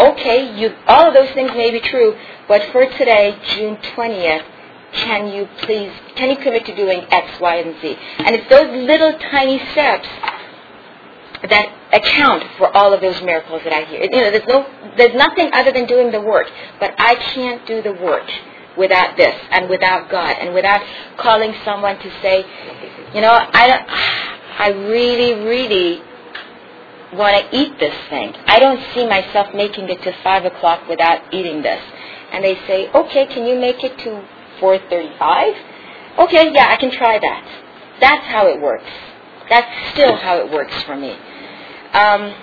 okay, 0.00 0.58
you 0.58 0.74
all 0.86 1.08
of 1.08 1.14
those 1.14 1.30
things 1.30 1.50
may 1.52 1.70
be 1.70 1.80
true, 1.80 2.16
but 2.46 2.62
for 2.72 2.84
today, 2.84 3.38
June 3.54 3.76
20th, 3.76 4.44
can 4.92 5.28
you 5.28 5.48
please, 5.62 5.92
can 6.16 6.30
you 6.30 6.36
commit 6.36 6.64
to 6.66 6.74
doing 6.74 7.06
X, 7.10 7.40
Y, 7.40 7.56
and 7.56 7.80
Z? 7.80 7.96
And 8.18 8.34
it's 8.34 8.48
those 8.48 8.70
little 8.86 9.18
tiny 9.30 9.58
steps 9.72 10.08
that 11.48 11.72
account 11.92 12.44
for 12.56 12.74
all 12.76 12.92
of 12.92 13.00
those 13.00 13.20
miracles 13.22 13.62
that 13.64 13.72
I 13.72 13.84
hear. 13.84 14.02
You 14.02 14.10
know, 14.10 14.30
there's 14.30 14.48
no, 14.48 14.66
there's 14.96 15.14
nothing 15.14 15.50
other 15.52 15.72
than 15.72 15.86
doing 15.86 16.10
the 16.10 16.20
work. 16.20 16.50
But 16.80 16.94
I 16.98 17.14
can't 17.14 17.66
do 17.66 17.82
the 17.82 17.92
work 17.92 18.28
without 18.76 19.16
this 19.16 19.34
and 19.50 19.68
without 19.68 20.10
God 20.10 20.36
and 20.38 20.54
without 20.54 20.82
calling 21.16 21.54
someone 21.64 21.98
to 21.98 22.10
say, 22.22 22.44
you 23.14 23.20
know, 23.20 23.32
I, 23.32 24.34
I 24.58 24.68
really, 24.70 25.44
really 25.44 26.02
want 27.12 27.36
to 27.36 27.56
eat 27.56 27.78
this 27.78 27.94
thing. 28.10 28.34
I 28.46 28.58
don't 28.58 28.80
see 28.94 29.06
myself 29.06 29.54
making 29.54 29.88
it 29.88 30.02
to 30.02 30.12
five 30.22 30.44
o'clock 30.44 30.88
without 30.88 31.32
eating 31.32 31.62
this. 31.62 31.82
And 32.32 32.44
they 32.44 32.56
say, 32.66 32.90
okay, 32.90 33.26
can 33.26 33.46
you 33.46 33.58
make 33.58 33.82
it 33.82 33.96
to 34.00 34.22
4:35? 34.60 35.54
Okay, 36.18 36.52
yeah, 36.52 36.68
I 36.68 36.76
can 36.76 36.90
try 36.90 37.18
that. 37.18 37.44
That's 38.00 38.26
how 38.26 38.46
it 38.46 38.60
works. 38.60 38.90
That's 39.48 39.92
still 39.92 40.16
how 40.16 40.38
it 40.38 40.50
works 40.50 40.74
for 40.82 40.96
me. 40.96 41.12
Um, 41.92 42.34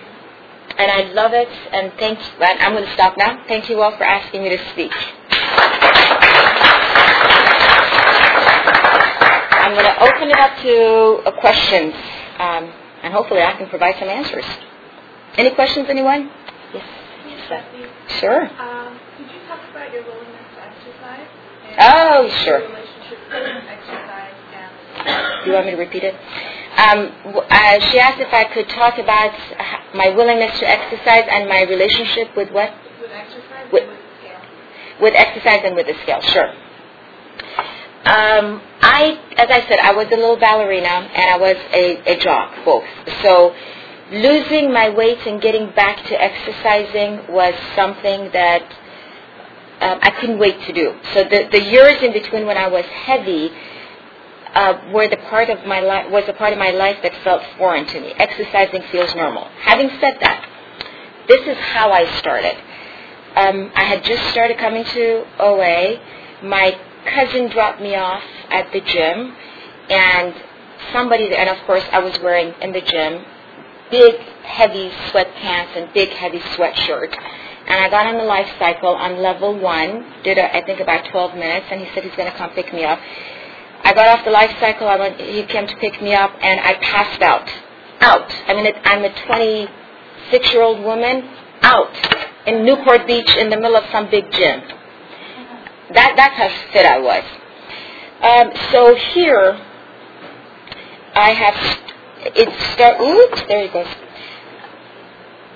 and 0.78 0.92
I 0.92 1.12
love 1.14 1.34
it. 1.34 1.48
And 1.72 1.94
thank. 2.00 2.20
I'm 2.42 2.74
going 2.74 2.86
to 2.86 2.94
stop 2.94 3.18
now. 3.18 3.44
Thank 3.48 3.70
you 3.70 3.82
all 3.82 3.96
for 3.98 4.04
asking 4.04 4.44
me 4.44 4.50
to 4.50 4.70
speak. 4.72 4.92
I'm 9.52 9.74
going 9.74 9.86
to 9.86 10.04
open 10.04 10.30
it 10.30 10.40
up 10.40 10.58
to 10.62 11.28
uh, 11.28 11.40
questions, 11.40 11.94
um, 12.40 12.72
and 13.04 13.14
hopefully 13.14 13.42
I 13.42 13.54
can 13.54 13.68
provide 13.70 13.96
some 14.00 14.10
answers. 14.10 14.46
Any 15.38 15.52
questions, 15.52 15.88
anyone? 15.90 16.30
Yes. 16.74 16.86
yes 17.28 17.64
sure. 18.20 18.44
Um, 18.62 19.00
could 19.18 19.26
you 19.26 19.40
talk 19.48 19.60
about 19.72 19.92
your 19.92 20.04
willingness 20.04 20.46
to 20.56 20.62
exercise? 20.64 21.28
Oh, 21.80 22.30
sure. 22.44 22.62
you 25.46 25.54
want 25.54 25.66
me 25.66 25.72
to 25.72 25.78
repeat 25.78 26.04
it? 26.04 26.16
Um, 26.76 27.12
uh, 27.26 27.80
she 27.92 28.00
asked 28.00 28.20
if 28.20 28.34
I 28.34 28.44
could 28.54 28.68
talk 28.70 28.98
about 28.98 29.32
my 29.96 30.10
willingness 30.10 30.60
to 30.60 30.70
exercise 30.70 31.24
and 31.30 31.48
my 31.48 31.62
relationship 31.64 32.36
with 32.36 32.52
what? 32.52 32.74
With 33.00 33.12
exercise 33.12 33.72
with, 33.72 33.88
with 33.88 34.00
scale. 34.20 34.42
With 35.02 35.14
exercise 35.16 35.62
and 35.64 35.76
with 35.76 35.88
the 35.88 35.96
scale, 36.04 36.22
sure. 36.22 36.50
Um, 38.06 38.62
I, 38.82 39.18
as 39.38 39.50
I 39.50 39.66
said, 39.68 39.80
I 39.80 39.94
was 39.94 40.06
a 40.08 40.16
little 40.16 40.38
ballerina 40.38 41.10
and 41.16 41.32
I 41.32 41.38
was 41.38 41.56
a, 41.74 42.14
a 42.14 42.20
jock, 42.20 42.54
both. 42.64 42.84
So 43.24 43.56
losing 44.12 44.72
my 44.72 44.90
weight 44.90 45.26
and 45.26 45.42
getting 45.42 45.72
back 45.72 46.06
to 46.06 46.22
exercising 46.22 47.34
was 47.34 47.56
something 47.76 48.30
that 48.32 48.62
um, 49.86 50.00
I 50.02 50.12
couldn't 50.20 50.40
wait 50.40 50.60
to 50.66 50.74
do. 50.74 50.96
So 51.14 51.24
the, 51.24 51.48
the 51.52 51.62
years 51.62 52.02
in 52.02 52.12
between 52.12 52.46
when 52.46 52.58
I 52.58 52.68
was 52.68 52.86
heavy, 52.86 53.52
uh, 54.56 54.90
were 54.94 55.08
the 55.08 55.18
part 55.18 55.50
of 55.50 55.66
my 55.68 55.82
life 55.82 56.10
was 56.10 56.24
a 56.30 56.34
part 56.34 56.54
of 56.54 56.60
my 56.60 56.72
life 56.72 56.98
that 57.04 57.14
felt 57.24 57.44
foreign 57.58 57.86
to 57.86 58.00
me. 58.00 58.14
Exercising 58.18 58.82
feels 58.92 59.14
normal. 59.14 59.44
Having 59.62 59.90
said 60.00 60.18
that, 60.22 60.50
this 61.28 61.42
is 61.46 61.58
how 61.58 61.92
I 61.92 62.06
started. 62.18 62.56
Um, 63.36 63.72
I 63.76 63.84
had 63.84 64.04
just 64.04 64.24
started 64.32 64.58
coming 64.58 64.86
to 64.86 65.26
OA. 65.40 66.00
My 66.42 66.80
cousin 67.06 67.50
dropped 67.50 67.82
me 67.82 67.96
off 67.96 68.24
at 68.50 68.72
the 68.72 68.80
gym, 68.80 69.36
and 69.90 70.34
somebody, 70.94 71.36
and 71.36 71.50
of 71.50 71.58
course 71.66 71.84
I 71.92 72.00
was 72.00 72.18
wearing 72.20 72.54
in 72.62 72.72
the 72.72 72.82
gym 72.82 73.26
big 73.92 74.16
heavy 74.44 74.90
sweatpants 75.10 75.76
and 75.76 75.94
big 75.94 76.10
heavy 76.10 76.40
sweatshirt. 76.40 77.16
And 77.68 77.80
I 77.80 77.90
got 77.90 78.06
on 78.06 78.18
the 78.18 78.24
life 78.24 78.50
cycle 78.60 78.96
on 78.96 79.22
level 79.22 79.58
one, 79.58 80.06
did 80.24 80.38
a, 80.38 80.56
I 80.56 80.64
think 80.66 80.80
about 80.80 81.10
12 81.10 81.34
minutes, 81.36 81.66
and 81.72 81.82
he 81.82 81.88
said 81.94 82.04
he's 82.04 82.16
going 82.16 82.32
to 82.32 82.38
come 82.38 82.52
pick 82.52 82.74
me 82.74 82.84
up. 82.84 83.00
I 83.84 83.94
got 83.94 84.08
off 84.08 84.26
the 84.26 84.32
life 84.32 84.56
cycle. 84.60 84.88
I 84.88 84.98
went, 84.98 85.20
he 85.20 85.44
came 85.44 85.68
to 85.68 85.76
pick 85.78 86.02
me 86.02 86.14
up, 86.14 86.32
and 86.42 86.60
I 86.60 86.76
passed 86.76 87.22
out. 87.22 87.50
Out. 88.02 88.32
I 88.48 88.54
mean, 88.54 88.66
it, 88.66 88.76
I'm 88.84 89.04
a 89.04 89.10
26-year-old 89.10 90.84
woman. 90.84 91.30
Out 91.62 92.16
in 92.46 92.66
Newport 92.66 93.08
Beach 93.08 93.36
in 93.38 93.50
the 93.50 93.58
middle 93.58 93.76
of 93.76 93.84
some 93.92 94.10
big 94.10 94.32
gym. 94.32 94.62
That 95.94 96.14
that's 96.16 96.36
how 96.36 96.50
fit 96.72 96.86
I 96.86 97.00
was. 97.00 97.24
Um, 98.22 98.52
so 98.72 98.96
here, 99.14 99.60
I 101.16 101.32
have 101.32 101.80
it 102.36 102.50
start. 102.74 103.00
Oops, 103.02 103.48
there 103.48 103.64
he 103.64 103.70
goes. 103.70 103.88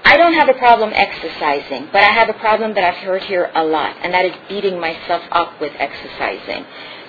I 0.10 0.18
don't 0.18 0.34
have 0.34 0.50
a 0.50 0.56
problem 0.56 0.92
exercising, 0.92 1.90
but 1.94 2.02
I 2.02 2.12
have 2.12 2.30
a 2.30 2.34
problem 2.34 2.74
that 2.74 2.84
I've 2.84 3.04
heard 3.06 3.22
here 3.26 3.52
a 3.54 3.64
lot, 3.64 3.96
and 4.02 4.12
that 4.12 4.26
is 4.26 4.34
beating 4.50 4.80
myself 4.80 5.22
up 5.32 5.62
with 5.62 5.72
exercising. 5.78 6.66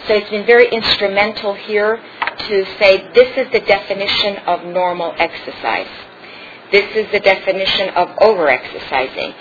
So 0.07 0.17
it's 0.17 0.29
been 0.29 0.45
very 0.45 0.69
instrumental 0.69 1.55
here 1.55 1.97
to 1.97 2.67
say 2.79 3.11
this 3.15 3.39
is 3.39 3.51
the 3.53 3.61
definition 3.61 4.37
of 4.45 4.67
normal 4.67 5.15
exercise. 5.17 5.89
This 6.73 6.95
is 6.95 7.11
the 7.11 7.21
definition 7.21 7.89
of 7.97 8.11
over-exercising. 8.21 9.33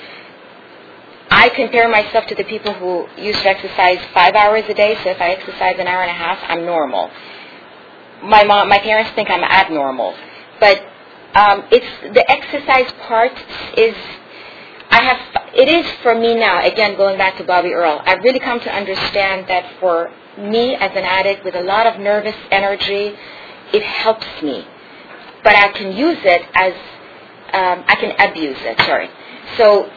I 1.30 1.50
compare 1.50 1.90
myself 1.90 2.28
to 2.28 2.36
the 2.36 2.46
people 2.46 2.72
who 2.72 3.10
used 3.22 3.42
to 3.42 3.50
exercise 3.50 4.00
five 4.14 4.36
hours 4.36 4.64
a 4.70 4.74
day, 4.74 4.96
so 5.04 5.10
if 5.10 5.20
I 5.20 5.32
exercise 5.32 5.76
an 5.80 5.88
hour 5.88 6.02
and 6.02 6.12
a 6.12 6.14
half, 6.14 6.40
I'm 6.48 6.66
normal. 6.66 7.12
My 8.24 8.46
mom, 8.46 8.70
my 8.70 8.80
parents 8.80 9.12
think 9.16 9.30
I'm 9.30 9.44
abnormal. 9.44 10.16
But 10.62 10.82
um, 11.36 11.64
it's 11.72 12.14
the 12.14 12.32
exercise 12.32 12.92
part 13.08 13.34
is 13.78 13.96
I 14.90 15.04
have 15.04 15.44
it 15.54 15.68
is 15.68 15.86
for 16.02 16.16
me 16.16 16.36
now. 16.36 16.66
Again, 16.66 16.96
going 16.98 17.18
back 17.18 17.38
to 17.38 17.44
Bobby 17.44 17.74
Earl, 17.74 18.02
I've 18.06 18.24
really 18.24 18.40
come 18.40 18.60
to 18.60 18.74
understand 18.74 19.48
that 19.48 19.80
for 19.80 20.12
me 20.38 20.76
as 20.76 20.92
an 20.92 21.04
addict 21.04 21.44
with 21.46 21.56
a 21.56 21.62
lot 21.62 21.86
of 21.86 22.00
nervous 22.00 22.36
energy, 22.52 23.16
it 23.74 23.84
helps 23.84 24.28
me. 24.42 24.66
But 25.44 25.56
I 25.56 25.70
can 25.70 25.96
use 25.96 26.18
it 26.24 26.42
as, 26.56 26.74
um, 27.54 27.84
I 27.88 27.96
can 27.96 28.30
abuse 28.30 28.58
it, 28.60 28.80
sorry. 28.82 29.10
So 29.58 29.90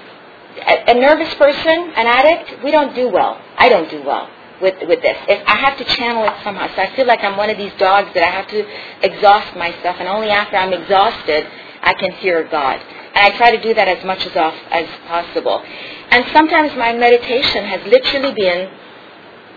a, 0.66 0.90
a 0.90 0.94
nervous 0.94 1.32
person, 1.34 1.92
an 1.96 2.06
addict, 2.06 2.62
we 2.62 2.70
don't 2.70 2.94
do 2.94 3.08
well. 3.10 3.40
I 3.56 3.68
don't 3.68 3.90
do 3.90 4.02
well 4.02 4.28
with, 4.62 4.76
with 4.88 5.02
this. 5.02 5.16
If 5.28 5.42
I 5.46 5.56
have 5.56 5.76
to 5.78 5.84
channel 5.84 6.24
it 6.24 6.32
somehow. 6.44 6.68
So 6.74 6.82
I 6.82 6.94
feel 6.96 7.06
like 7.06 7.22
I'm 7.22 7.36
one 7.36 7.50
of 7.50 7.58
these 7.58 7.72
dogs 7.78 8.14
that 8.14 8.22
I 8.22 8.30
have 8.30 8.48
to 8.48 8.64
exhaust 9.02 9.56
myself, 9.56 9.96
and 9.98 10.08
only 10.08 10.30
after 10.30 10.56
I'm 10.56 10.72
exhausted, 10.72 11.46
I 11.82 11.94
can 11.94 12.12
hear 12.12 12.44
God. 12.44 12.80
And 13.14 13.32
I 13.32 13.36
try 13.36 13.54
to 13.54 13.60
do 13.60 13.74
that 13.74 13.88
as 13.88 14.04
much 14.04 14.24
as, 14.24 14.34
off, 14.36 14.54
as 14.70 14.86
possible. 15.06 15.62
And 16.10 16.24
sometimes 16.32 16.74
my 16.76 16.92
meditation 16.94 17.64
has 17.64 17.84
literally 17.86 18.32
been 18.34 18.70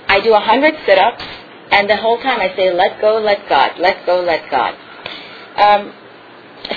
I 0.07 0.19
do 0.21 0.33
a 0.33 0.39
hundred 0.39 0.75
sit-ups, 0.85 1.23
and 1.71 1.89
the 1.89 1.97
whole 1.97 2.21
time 2.21 2.39
I 2.39 2.55
say, 2.55 2.71
"Let 2.71 3.01
go, 3.01 3.17
let 3.17 3.49
God, 3.49 3.79
let 3.79 4.05
go, 4.05 4.21
let 4.21 4.49
God." 4.51 4.75
Um, 5.57 5.93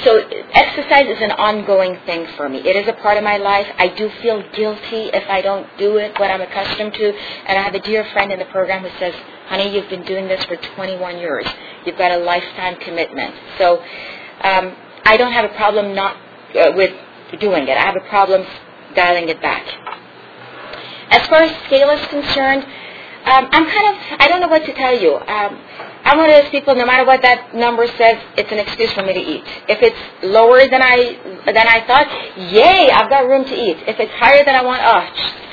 so 0.04 0.18
exercise 0.52 1.06
is 1.06 1.20
an 1.22 1.32
ongoing 1.32 1.98
thing 2.06 2.26
for 2.36 2.48
me. 2.48 2.58
It 2.58 2.76
is 2.76 2.88
a 2.88 2.92
part 2.94 3.16
of 3.16 3.24
my 3.24 3.36
life. 3.36 3.66
I 3.78 3.88
do 3.88 4.10
feel 4.22 4.42
guilty 4.52 5.10
if 5.12 5.28
I 5.28 5.42
don't 5.42 5.66
do 5.78 5.96
it, 5.98 6.18
what 6.18 6.30
I'm 6.30 6.40
accustomed 6.40 6.94
to. 6.94 7.08
And 7.46 7.58
I 7.58 7.62
have 7.62 7.74
a 7.74 7.80
dear 7.80 8.04
friend 8.12 8.32
in 8.32 8.38
the 8.38 8.44
program 8.46 8.82
who 8.82 8.90
says, 8.98 9.14
"Honey, 9.46 9.74
you've 9.74 9.88
been 9.88 10.04
doing 10.04 10.28
this 10.28 10.44
for 10.44 10.56
21 10.56 11.18
years. 11.18 11.46
You've 11.84 11.98
got 11.98 12.12
a 12.12 12.18
lifetime 12.18 12.76
commitment." 12.76 13.34
So 13.58 13.78
um, 14.42 14.76
I 15.04 15.16
don't 15.16 15.32
have 15.32 15.44
a 15.44 15.54
problem 15.54 15.94
not 15.94 16.16
uh, 16.56 16.72
with 16.74 16.94
doing 17.40 17.68
it. 17.68 17.76
I 17.76 17.82
have 17.82 17.96
a 17.96 18.08
problem 18.08 18.46
dialing 18.94 19.28
it 19.28 19.40
back. 19.42 19.66
As 21.10 21.26
far 21.28 21.42
as 21.42 21.64
scale 21.66 21.90
is 21.90 22.06
concerned, 22.08 22.64
um, 23.24 23.48
I'm 23.50 23.66
kind 23.66 23.88
of, 23.88 24.20
I 24.20 24.28
don't 24.28 24.40
know 24.40 24.48
what 24.48 24.64
to 24.64 24.74
tell 24.74 24.98
you. 24.98 25.16
Um, 25.16 25.58
I'm 26.04 26.18
one 26.18 26.30
of 26.30 26.42
those 26.42 26.50
people, 26.50 26.74
no 26.74 26.86
matter 26.86 27.04
what 27.04 27.22
that 27.22 27.54
number 27.54 27.86
says, 27.86 28.16
it's 28.36 28.50
an 28.50 28.58
excuse 28.58 28.92
for 28.92 29.02
me 29.02 29.12
to 29.14 29.20
eat. 29.20 29.44
If 29.68 29.82
it's 29.82 29.98
lower 30.22 30.60
than 30.68 30.80
I, 30.82 31.42
than 31.44 31.66
I 31.68 31.84
thought, 31.86 32.08
yay, 32.52 32.90
I've 32.90 33.10
got 33.10 33.28
room 33.28 33.44
to 33.44 33.54
eat. 33.54 33.76
If 33.86 34.00
it's 34.00 34.12
higher 34.12 34.44
than 34.44 34.54
I 34.54 34.62
want, 34.62 34.80
oh, 34.84 35.00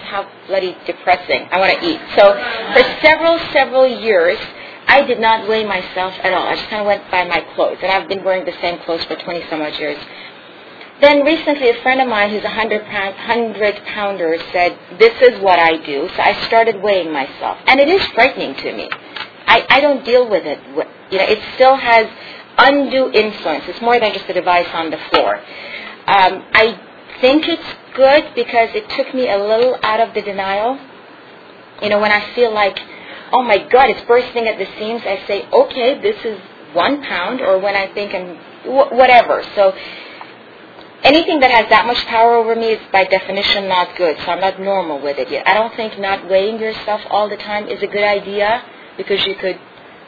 how 0.06 0.30
bloody 0.48 0.78
depressing. 0.86 1.48
I 1.52 1.60
want 1.60 1.80
to 1.80 1.86
eat. 1.86 2.00
So 2.16 2.34
for 2.74 2.84
several, 3.02 3.40
several 3.52 3.88
years, 3.88 4.38
I 4.88 5.02
did 5.02 5.20
not 5.20 5.50
weigh 5.50 5.66
myself 5.66 6.14
at 6.24 6.32
all. 6.32 6.48
I 6.48 6.56
just 6.56 6.70
kind 6.70 6.82
of 6.82 6.88
went 6.88 7.10
by 7.12 7.26
my 7.26 7.42
clothes. 7.56 7.80
And 7.82 7.92
I've 7.92 8.08
been 8.08 8.24
wearing 8.24 8.46
the 8.46 8.56
same 8.62 8.80
clothes 8.86 9.04
for 9.06 9.16
20 9.16 9.50
some 9.50 9.62
odd 9.62 9.78
years. 9.80 9.98
Then 11.02 11.26
recently, 11.26 11.70
a 11.70 11.82
friend 11.82 12.00
of 12.00 12.08
mine 12.08 12.30
who's 12.30 12.44
a 12.44 12.50
hundred 12.50 12.86
pound, 12.86 13.16
hundred 13.16 13.76
pounder 13.86 14.38
said, 14.54 14.78
"This 14.98 15.14
is 15.22 15.42
what 15.42 15.60
I 15.60 15.76
do." 15.86 16.08
So 16.16 16.22
I 16.22 16.32
started 16.48 16.82
weighing 16.82 17.12
myself, 17.12 17.58
and 17.68 17.82
it 17.82 17.90
is 17.90 18.02
frightening 18.14 18.56
to 18.56 18.72
me. 18.72 18.90
I, 19.48 19.66
I 19.70 19.82
don't 19.82 20.04
deal 20.06 20.30
with 20.30 20.46
it. 20.46 20.60
You 21.12 21.18
know, 21.20 21.26
it 21.26 21.40
still 21.56 21.76
has 21.76 22.08
undue 22.58 23.12
influence. 23.12 23.66
It's 23.68 23.82
more 23.82 24.00
than 24.00 24.14
just 24.14 24.30
a 24.30 24.34
device 24.34 24.68
on 24.74 24.90
the 24.92 24.98
floor. 25.10 25.38
Um, 25.38 26.44
I 26.54 26.80
think 27.22 27.48
it's 27.48 27.68
good 27.96 28.34
because 28.36 28.70
it 28.74 28.90
took 28.90 29.14
me 29.14 29.30
a 29.30 29.38
little 29.38 29.78
out 29.84 30.00
of 30.00 30.14
the 30.14 30.22
denial. 30.22 30.80
You 31.82 31.90
know, 31.90 32.00
when 32.00 32.12
I 32.12 32.34
feel 32.34 32.54
like, 32.54 32.78
oh 33.32 33.44
my 33.44 33.58
God, 33.68 33.90
it's 33.90 34.02
bursting 34.08 34.48
at 34.48 34.58
the 34.58 34.68
seams, 34.78 35.02
I 35.06 35.24
say, 35.28 35.48
okay, 35.52 36.00
this 36.02 36.24
is 36.24 36.40
one 36.74 37.02
pound, 37.04 37.42
or 37.42 37.58
when 37.60 37.76
I 37.76 37.94
think 37.94 38.14
I'm 38.14 38.36
wh- 38.64 38.92
whatever. 38.92 39.44
So 39.56 39.74
anything 41.04 41.40
that 41.40 41.52
has 41.52 41.70
that 41.70 41.86
much 41.86 42.06
power 42.06 42.36
over 42.36 42.56
me 42.56 42.68
is 42.68 42.82
by 42.92 43.06
definition 43.06 43.68
not 43.68 43.96
good. 43.98 44.18
So 44.20 44.32
I'm 44.32 44.42
not 44.42 44.60
normal 44.60 45.02
with 45.02 45.18
it 45.18 45.30
yet. 45.30 45.48
I 45.48 45.54
don't 45.54 45.76
think 45.76 46.00
not 46.00 46.30
weighing 46.30 46.60
yourself 46.60 47.02
all 47.10 47.30
the 47.30 47.38
time 47.38 47.68
is 47.68 47.82
a 47.82 47.88
good 47.88 48.04
idea 48.04 48.64
because 48.98 49.26
you 49.26 49.36
could 49.36 49.60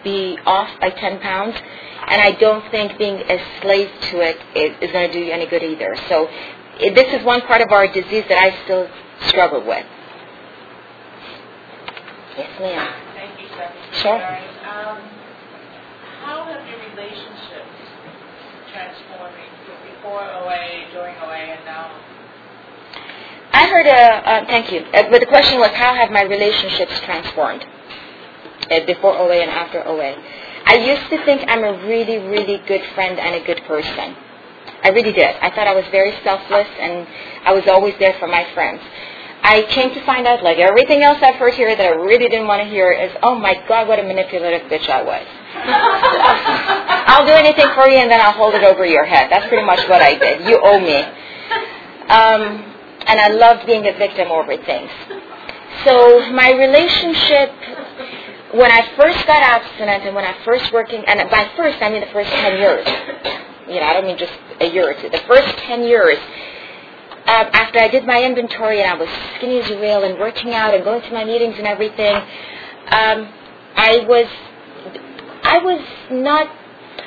be 0.04 0.38
off 0.46 0.70
by 0.80 0.90
10 0.90 1.20
pounds. 1.20 1.56
And 2.08 2.22
I 2.22 2.32
don't 2.32 2.70
think 2.72 2.98
being 2.98 3.16
a 3.16 3.40
slave 3.62 3.90
to 4.12 4.22
it 4.22 4.38
is, 4.56 4.78
is 4.82 4.92
going 4.92 5.08
to 5.08 5.14
do 5.14 5.20
you 5.20 5.32
any 5.32 5.46
good 5.46 5.64
either. 5.64 5.96
So 6.08 6.30
it, 6.80 6.96
this 6.96 7.14
is 7.14 7.26
one 7.26 7.42
part 7.42 7.62
of 7.62 7.72
our 7.72 7.88
disease 7.88 8.24
that 8.30 8.40
I 8.40 8.64
still 8.64 8.88
struggle 9.28 9.60
with. 9.60 9.86
Yes, 12.38 12.50
ma'am. 12.60 12.94
Thank 13.16 13.42
you, 13.42 13.48
Stephanie. 13.48 13.82
Sure. 13.94 14.14
Um, 14.14 15.02
how 16.24 16.46
have 16.46 16.64
your 16.70 16.80
relationships 16.94 17.76
transformed 18.72 19.36
before 19.96 20.22
OA, 20.22 20.86
during 20.94 21.16
OA, 21.18 21.36
and 21.36 21.66
now? 21.66 22.00
I 23.52 23.68
heard 23.68 23.88
a, 23.88 23.90
uh, 23.90 24.46
thank 24.46 24.72
you, 24.72 24.82
uh, 24.94 25.10
but 25.10 25.20
the 25.20 25.26
question 25.26 25.60
was 25.60 25.72
how 25.72 25.96
have 25.96 26.12
my 26.12 26.22
relationships 26.22 27.00
transformed 27.02 27.66
before 28.86 29.18
OA 29.18 29.42
and 29.42 29.52
after 29.52 29.86
OA? 29.86 30.16
I 30.66 30.76
used 30.76 31.10
to 31.10 31.24
think 31.26 31.44
I'm 31.48 31.64
a 31.64 31.86
really, 31.88 32.18
really 32.18 32.58
good 32.68 32.84
friend 32.94 33.20
and 33.20 33.36
a 33.36 33.46
good 33.46 33.64
person. 33.66 34.16
I 34.84 34.90
really 34.90 35.14
did. 35.14 35.36
I 35.42 35.50
thought 35.50 35.68
I 35.68 35.74
was 35.74 35.86
very 35.92 36.14
selfless 36.24 36.68
and 36.80 37.08
I 37.46 37.54
was 37.54 37.68
always 37.68 37.96
there 38.00 38.16
for 38.20 38.28
my 38.28 38.46
friends. 38.54 38.82
I 39.44 39.64
came 39.70 39.94
to 39.94 40.06
find 40.06 40.28
out, 40.28 40.44
like 40.44 40.58
everything 40.58 41.04
else 41.04 41.20
I've 41.22 41.36
heard 41.36 41.54
here 41.54 41.74
that 41.76 41.86
I 41.86 41.96
really 41.96 42.28
didn't 42.28 42.48
want 42.48 42.62
to 42.64 42.68
hear, 42.68 42.92
is, 42.92 43.12
oh 43.24 43.36
my 43.36 43.56
God, 43.68 43.88
what 43.88 44.00
a 44.00 44.04
manipulative 44.04 44.70
bitch 44.70 44.90
I 44.90 45.02
was. 45.04 45.26
I'll 47.08 47.26
do 47.26 47.32
anything 47.32 47.68
for 47.74 47.88
you 47.88 47.98
and 47.98 48.12
then 48.12 48.20
I'll 48.20 48.34
hold 48.34 48.56
it 48.56 48.64
over 48.64 48.86
your 48.86 49.06
head. 49.06 49.32
That's 49.32 49.48
pretty 49.48 49.66
much 49.66 49.88
what 49.88 50.02
I 50.02 50.18
did. 50.18 50.48
You 50.50 50.60
owe 50.62 50.80
me. 50.80 50.98
Um, 52.10 52.74
and 53.08 53.20
I 53.20 53.30
loved 53.30 53.66
being 53.66 53.88
a 53.88 53.94
victim 53.98 54.32
over 54.32 54.58
things. 54.64 54.92
So 55.86 56.32
my 56.32 56.52
relationship, 56.52 57.52
when 58.54 58.72
I 58.72 58.96
first 58.96 59.26
got 59.28 59.42
abstinent 59.42 60.04
and 60.04 60.16
when 60.16 60.26
I 60.26 60.36
first 60.44 60.72
working, 60.72 61.04
and 61.06 61.30
by 61.30 61.52
first 61.56 61.82
I 61.82 61.90
mean 61.90 62.02
the 62.02 62.14
first 62.14 62.30
10 62.30 62.58
years. 62.58 62.88
You 63.68 63.82
know, 63.82 63.86
I 63.86 63.94
don't 63.94 64.06
mean 64.06 64.18
just 64.18 64.32
a 64.62 64.66
year 64.66 64.90
or 64.90 64.94
two. 64.94 65.10
The 65.10 65.24
first 65.28 65.58
10 65.58 65.84
years, 65.84 66.18
um, 67.28 67.48
after 67.52 67.80
I 67.80 67.90
did 67.90 68.06
my 68.06 68.24
inventory 68.24 68.82
and 68.82 68.92
I 68.92 68.96
was 68.96 69.10
skinny 69.36 69.60
as 69.60 69.70
a 69.70 69.78
rail 69.78 70.04
and 70.04 70.18
working 70.18 70.54
out 70.54 70.74
and 70.74 70.86
going 70.86 71.02
to 71.02 71.12
my 71.12 71.26
meetings 71.26 71.56
and 71.58 71.68
everything, 71.68 72.16
um, 72.16 73.28
I 73.76 74.06
was, 74.08 74.28
I 75.44 75.58
was 75.58 75.82
not 76.12 76.50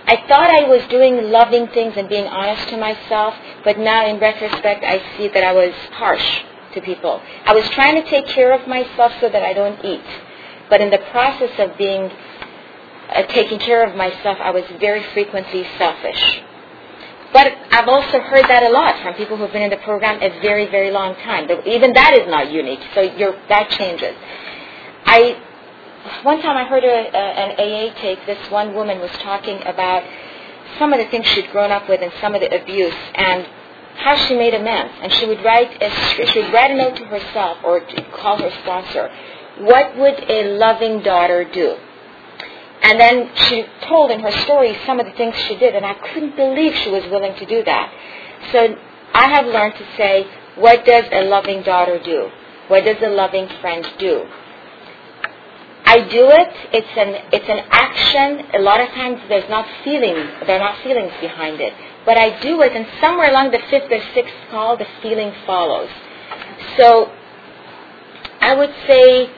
I 0.07 0.17
thought 0.27 0.51
I 0.51 0.69
was 0.69 0.83
doing 0.89 1.31
loving 1.31 1.69
things 1.69 1.95
and 1.97 2.09
being 2.09 2.27
honest 2.27 2.69
to 2.71 2.77
myself, 2.77 3.35
but 3.65 3.79
now 3.79 4.07
in 4.07 4.19
retrospect, 4.19 4.83
I 4.83 4.99
see 5.17 5.29
that 5.29 5.45
I 5.45 5.53
was 5.53 5.73
harsh 5.93 6.43
to 6.75 6.81
people. 6.81 7.23
I 7.45 7.55
was 7.55 7.69
trying 7.71 8.03
to 8.03 8.09
take 8.09 8.27
care 8.27 8.53
of 8.53 8.67
myself 8.67 9.13
so 9.21 9.29
that 9.29 9.43
I 9.43 9.53
don't 9.53 9.85
eat. 9.85 10.03
But 10.71 10.81
in 10.81 10.91
the 10.91 11.03
process 11.11 11.51
of 11.59 11.77
being 11.77 12.11
uh, 13.11 13.23
taking 13.25 13.59
care 13.59 13.85
of 13.85 13.97
myself, 13.97 14.39
I 14.41 14.51
was 14.51 14.65
very 14.79 15.03
frequently 15.13 15.67
selfish. 15.77 16.43
But 17.33 17.53
I've 17.71 17.89
also 17.89 18.21
heard 18.21 18.45
that 18.49 18.63
a 18.63 18.71
lot 18.71 19.03
from 19.03 19.15
people 19.15 19.37
who've 19.37 19.53
been 19.53 19.63
in 19.63 19.71
the 19.71 19.77
program 19.79 20.21
a 20.23 20.41
very, 20.41 20.67
very 20.71 20.91
long 20.91 21.15
time. 21.17 21.49
Even 21.67 21.93
that 21.93 22.15
is 22.15 22.27
not 22.29 22.51
unique, 22.51 22.81
so 22.95 23.03
that 23.49 23.71
changes. 23.71 24.15
I 25.05 25.41
one 26.23 26.41
time 26.41 26.57
I 26.57 26.65
heard 26.65 26.83
a, 26.83 26.89
a, 26.89 27.19
an 27.19 27.51
AA 27.61 28.01
take. 28.01 28.25
This 28.27 28.51
one 28.51 28.75
woman 28.75 29.01
was 29.01 29.11
talking 29.21 29.61
about 29.67 30.03
some 30.79 30.93
of 30.93 30.99
the 30.99 31.07
things 31.07 31.27
she'd 31.27 31.51
grown 31.51 31.71
up 31.71 31.89
with 31.89 32.01
and 32.01 32.13
some 32.21 32.35
of 32.35 32.41
the 32.41 32.63
abuse 32.63 32.95
and 33.15 33.47
how 33.97 34.17
she 34.17 34.35
made 34.35 34.55
amends. 34.55 34.95
And 35.03 35.13
she 35.13 35.27
would 35.27 35.45
write 35.45 35.83
a, 35.83 35.91
she 36.33 36.41
would 36.41 36.53
write 36.53 36.71
a 36.71 36.75
note 36.75 36.97
to 36.97 37.05
herself 37.05 37.59
or 37.63 37.81
call 38.15 38.39
her 38.39 38.51
sponsor. 38.63 39.11
What 39.61 39.97
would 39.97 40.31
a 40.31 40.57
loving 40.59 41.03
daughter 41.03 41.45
do? 41.45 41.77
And 42.83 42.99
then 42.99 43.31
she 43.35 43.65
told 43.87 44.11
in 44.11 44.21
her 44.21 44.33
story 44.43 44.77
some 44.87 45.01
of 45.01 45.07
the 45.07 45.13
things 45.13 45.37
she 45.49 45.57
did, 45.57 45.75
and 45.75 45.85
I 45.85 45.95
couldn't 45.95 46.35
believe 46.35 46.75
she 46.77 46.91
was 46.91 47.05
willing 47.11 47.35
to 47.37 47.47
do 47.47 47.63
that. 47.65 47.93
So 48.53 48.75
I 49.13 49.29
have 49.29 49.47
learned 49.47 49.75
to 49.75 49.87
say, 49.97 50.27
what 50.57 50.85
does 50.85 51.05
a 51.13 51.25
loving 51.25 51.63
daughter 51.63 51.99
do? 52.03 52.31
What 52.69 52.85
does 52.85 52.97
a 53.03 53.09
loving 53.09 53.49
friend 53.61 53.87
do? 53.99 54.25
I 55.85 56.09
do 56.09 56.31
it. 56.31 56.49
It's 56.73 56.97
an 56.97 57.29
it's 57.33 57.49
an 57.49 57.67
action. 57.71 58.47
A 58.55 58.61
lot 58.61 58.81
of 58.81 58.89
times 58.91 59.21
there's 59.29 59.49
not 59.51 59.67
feeling 59.83 60.15
there 60.47 60.57
are 60.57 60.71
not 60.71 60.83
feelings 60.85 61.13
behind 61.21 61.61
it. 61.61 61.73
But 62.07 62.17
I 62.17 62.39
do 62.41 62.63
it, 62.63 62.77
and 62.77 62.87
somewhere 63.01 63.29
along 63.29 63.51
the 63.51 63.59
fifth 63.71 63.91
or 63.91 64.01
sixth 64.15 64.35
call, 64.51 64.77
the 64.77 64.87
feeling 65.03 65.33
follows. 65.47 65.91
So 66.77 67.11
I 68.41 68.55
would 68.55 68.73
say 68.87 69.31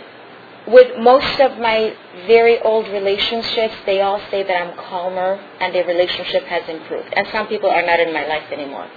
with 0.66 0.98
most 0.98 1.40
of 1.40 1.58
my 1.58 1.94
very 2.26 2.60
old 2.60 2.86
relationships, 2.88 3.74
they 3.84 4.00
all 4.00 4.20
say 4.30 4.42
that 4.42 4.62
I'm 4.62 4.76
calmer 4.76 5.40
and 5.60 5.74
their 5.74 5.86
relationship 5.86 6.44
has 6.44 6.68
improved. 6.68 7.12
And 7.14 7.26
some 7.32 7.48
people 7.48 7.70
are 7.70 7.84
not 7.84 7.98
in 7.98 8.12
my 8.12 8.26
life 8.26 8.44
anymore. 8.52 8.88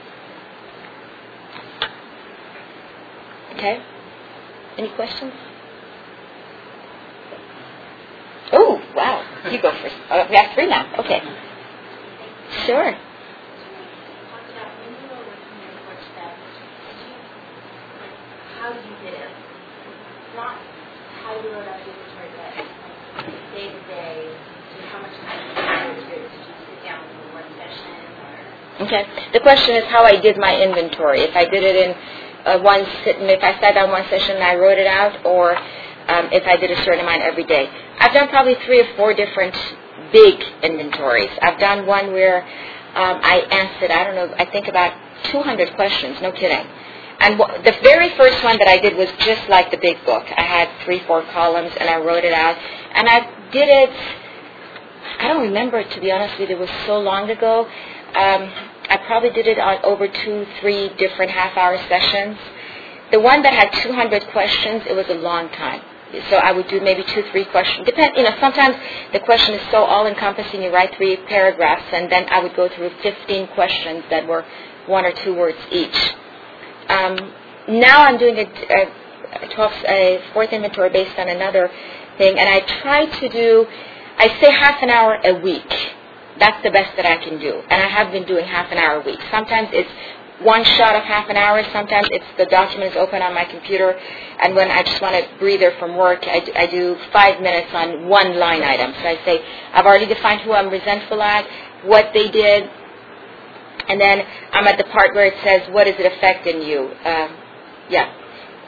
Okay? 3.55 3.81
Any 4.77 4.89
questions? 4.89 5.33
Oh, 8.51 8.81
wow. 8.95 9.23
You 9.49 9.61
go 9.61 9.71
first. 9.81 9.95
Uh, 10.09 10.27
we 10.29 10.35
have 10.35 10.53
three 10.53 10.67
now. 10.67 10.99
Okay. 10.99 11.21
Sure. 12.65 12.95
How 18.59 18.73
do 18.73 18.79
you 18.79 18.95
did 19.03 19.13
it. 19.13 20.74
How 21.25 21.33
you 21.41 21.49
wrote 21.49 21.65
out 21.65 21.81
the 21.81 21.89
inventory, 21.89 22.29
day 23.57 23.73
to 23.73 23.81
day, 23.89 24.29
how 24.93 25.01
much 25.01 25.17
time 25.25 25.95
did 25.97 26.05
you 26.05 26.29
sit 26.29 26.83
down 26.85 27.01
for 27.01 27.41
one 27.41 27.49
session 27.57 28.85
Okay. 28.85 29.31
The 29.33 29.39
question 29.39 29.75
is 29.75 29.85
how 29.85 30.03
I 30.03 30.21
did 30.21 30.37
my 30.37 30.53
inventory. 30.61 31.21
If 31.21 31.35
I 31.35 31.45
did 31.49 31.63
it 31.63 31.75
in 31.75 31.95
uh, 32.45 32.59
one 32.59 32.81
if 32.85 33.43
I 33.43 33.59
sat 33.59 33.73
down 33.73 33.89
one 33.89 34.03
session 34.09 34.35
and 34.35 34.43
I 34.43 34.53
wrote 34.53 34.77
it 34.77 34.85
out, 34.85 35.25
or 35.25 35.57
um, 35.57 36.29
if 36.31 36.45
I 36.45 36.57
did 36.57 36.69
a 36.69 36.77
certain 36.83 36.99
amount 36.99 37.23
every 37.23 37.45
day. 37.45 37.67
I've 37.97 38.13
done 38.13 38.29
probably 38.29 38.53
three 38.65 38.81
or 38.81 38.95
four 38.95 39.15
different 39.15 39.55
big 40.11 40.39
inventories. 40.61 41.31
I've 41.41 41.59
done 41.59 41.87
one 41.87 42.13
where 42.13 42.43
um, 42.43 43.17
I 43.23 43.39
answered, 43.49 43.89
I 43.89 44.03
don't 44.03 44.15
know, 44.15 44.35
I 44.37 44.45
think 44.45 44.67
about 44.67 44.93
200 45.31 45.73
questions, 45.73 46.21
no 46.21 46.31
kidding. 46.31 46.67
And 47.19 47.37
w- 47.37 47.63
the 47.63 47.73
very 47.83 48.09
first 48.17 48.43
one 48.43 48.57
that 48.59 48.67
I 48.67 48.79
did 48.79 48.95
was 48.97 49.09
just 49.19 49.49
like 49.49 49.71
the 49.71 49.77
big 49.77 50.03
book. 50.05 50.25
I 50.37 50.43
had 50.43 50.69
three, 50.85 50.99
four 51.07 51.23
columns, 51.31 51.73
and 51.79 51.89
I 51.89 51.97
wrote 51.97 52.23
it 52.25 52.33
out. 52.33 52.57
And 52.93 53.09
I 53.09 53.49
did 53.51 53.69
it, 53.69 53.89
I 55.19 55.27
don't 55.29 55.41
remember, 55.43 55.83
to 55.83 56.01
be 56.01 56.11
honest 56.11 56.39
with 56.39 56.49
you, 56.49 56.57
it 56.57 56.59
was 56.59 56.69
so 56.85 56.99
long 56.99 57.29
ago. 57.29 57.65
Um, 57.65 58.51
I 58.89 58.97
probably 59.07 59.31
did 59.31 59.47
it 59.47 59.59
on 59.59 59.79
over 59.83 60.07
two, 60.07 60.47
three 60.61 60.89
different 60.97 61.31
half-hour 61.31 61.77
sessions. 61.89 62.37
The 63.11 63.19
one 63.19 63.41
that 63.43 63.53
had 63.53 63.71
200 63.83 64.27
questions, 64.29 64.83
it 64.89 64.95
was 64.95 65.07
a 65.09 65.15
long 65.15 65.49
time. 65.49 65.81
So 66.29 66.37
I 66.37 66.51
would 66.53 66.67
do 66.69 66.81
maybe 66.81 67.03
two, 67.03 67.23
three 67.31 67.45
questions. 67.45 67.85
Depend, 67.85 68.17
you 68.17 68.23
know, 68.23 68.35
sometimes 68.39 68.75
the 69.13 69.19
question 69.21 69.55
is 69.55 69.61
so 69.71 69.83
all-encompassing, 69.83 70.61
you 70.61 70.73
write 70.73 70.95
three 70.95 71.17
paragraphs, 71.27 71.85
and 71.93 72.11
then 72.11 72.27
I 72.29 72.41
would 72.43 72.55
go 72.55 72.69
through 72.69 72.91
15 73.03 73.47
questions 73.49 74.03
that 74.11 74.27
were 74.27 74.45
one 74.87 75.05
or 75.05 75.11
two 75.13 75.35
words 75.35 75.57
each. 75.71 76.13
Um, 76.89 77.33
now 77.69 78.03
I'm 78.03 78.17
doing 78.17 78.37
a, 78.37 78.43
a, 78.43 79.55
12, 79.55 79.71
a 79.87 80.23
fourth 80.33 80.51
inventory 80.53 80.89
based 80.89 81.17
on 81.17 81.29
another 81.29 81.69
thing, 82.17 82.37
and 82.37 82.47
I 82.47 82.59
try 82.81 83.05
to 83.05 83.29
do, 83.29 83.65
I 84.17 84.27
say 84.41 84.51
half 84.51 84.81
an 84.83 84.89
hour 84.89 85.19
a 85.23 85.33
week. 85.41 85.71
That's 86.39 86.61
the 86.63 86.71
best 86.71 86.95
that 86.97 87.05
I 87.05 87.17
can 87.17 87.39
do, 87.39 87.61
and 87.69 87.81
I 87.81 87.87
have 87.87 88.11
been 88.11 88.25
doing 88.25 88.45
half 88.45 88.71
an 88.71 88.77
hour 88.77 89.01
a 89.01 89.05
week. 89.05 89.19
Sometimes 89.31 89.69
it's 89.71 89.89
one 90.41 90.63
shot 90.65 90.95
of 90.95 91.03
half 91.03 91.29
an 91.29 91.37
hour. 91.37 91.63
Sometimes 91.71 92.09
it's 92.11 92.25
the 92.37 92.45
document 92.47 92.91
is 92.91 92.97
open 92.97 93.21
on 93.21 93.33
my 93.33 93.45
computer, 93.45 93.97
and 94.43 94.53
when 94.55 94.69
I 94.69 94.83
just 94.83 95.01
want 95.01 95.15
a 95.15 95.27
breather 95.39 95.71
from 95.79 95.95
work, 95.95 96.25
I 96.27 96.43
I 96.55 96.67
do 96.67 96.97
five 97.13 97.41
minutes 97.41 97.69
on 97.73 98.09
one 98.09 98.37
line 98.37 98.63
item. 98.63 98.93
So 99.01 99.07
I 99.07 99.15
say, 99.25 99.43
I've 99.73 99.85
already 99.85 100.07
defined 100.07 100.41
who 100.41 100.53
I'm 100.53 100.69
resentful 100.69 101.21
at, 101.21 101.47
what 101.85 102.11
they 102.13 102.29
did, 102.29 102.69
and 103.87 103.99
then 103.99 104.25
I'm 104.51 104.67
at 104.67 104.77
the 104.77 104.85
part 104.85 105.13
where 105.15 105.25
it 105.25 105.35
says, 105.43 105.69
what 105.71 105.87
is 105.87 105.95
it 105.99 106.11
affecting 106.11 106.61
you? 106.61 106.91
Um, 107.05 107.37
yeah. 107.89 108.13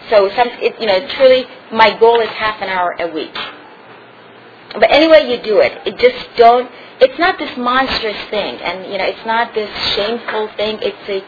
So 0.09 0.29
some, 0.35 0.47
it, 0.61 0.79
you 0.79 0.87
know, 0.87 1.07
truly, 1.15 1.45
my 1.71 1.97
goal 1.99 2.19
is 2.21 2.29
half 2.29 2.61
an 2.61 2.69
hour 2.69 2.95
a 2.99 3.11
week. 3.13 3.35
But 4.73 4.91
anyway 4.91 5.29
you 5.29 5.41
do 5.41 5.59
it, 5.59 5.73
it 5.85 5.97
just 5.97 6.35
don't. 6.37 6.69
It's 6.99 7.17
not 7.19 7.37
this 7.37 7.55
monstrous 7.57 8.17
thing, 8.29 8.59
and 8.59 8.91
you 8.91 8.97
know, 8.97 9.05
it's 9.05 9.25
not 9.25 9.53
this 9.53 9.69
shameful 9.95 10.49
thing. 10.57 10.79
It's 10.81 11.09
a 11.09 11.23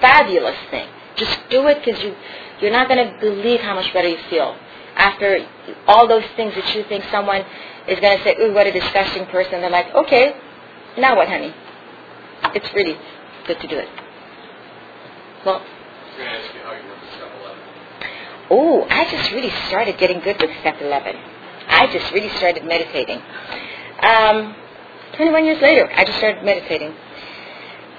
fabulous 0.00 0.56
thing. 0.70 0.88
Just 1.16 1.38
do 1.50 1.66
it 1.68 1.84
because 1.84 2.02
you 2.02 2.14
you're 2.60 2.70
not 2.72 2.88
going 2.88 3.04
to 3.04 3.18
believe 3.18 3.60
how 3.60 3.74
much 3.74 3.92
better 3.92 4.08
you 4.08 4.18
feel 4.30 4.56
after 4.94 5.44
all 5.86 6.06
those 6.06 6.24
things 6.36 6.54
that 6.54 6.74
you 6.74 6.84
think 6.84 7.04
someone 7.10 7.44
is 7.88 7.98
going 8.00 8.16
to 8.16 8.24
say, 8.24 8.36
"Ooh, 8.40 8.52
what 8.54 8.66
a 8.66 8.72
disgusting 8.72 9.26
person." 9.26 9.60
They're 9.60 9.70
like, 9.70 9.94
"Okay, 9.94 10.34
now 10.98 11.16
what, 11.16 11.28
honey?" 11.28 11.52
It's 12.54 12.72
really 12.74 12.98
good 13.46 13.60
to 13.60 13.66
do 13.66 13.78
it. 13.78 13.88
Well, 15.44 15.56
I 15.56 15.60
was 15.60 16.16
going 16.16 16.28
to 16.28 16.38
ask 16.38 16.54
you 16.54 16.60
how 16.60 16.72
you 16.72 16.88
work 16.88 17.00
with 17.00 17.10
step 17.10 17.30
11. 17.40 17.58
Oh, 18.50 18.86
I 18.90 19.10
just 19.10 19.32
really 19.32 19.50
started 19.68 19.98
getting 19.98 20.20
good 20.20 20.40
with 20.40 20.50
step 20.60 20.80
11. 20.80 21.16
I 21.68 21.86
just 21.92 22.12
really 22.12 22.28
started 22.36 22.64
meditating. 22.64 23.20
Um, 24.00 24.54
21 25.16 25.44
years 25.44 25.62
later, 25.62 25.90
I 25.94 26.04
just 26.04 26.18
started 26.18 26.44
meditating. 26.44 26.94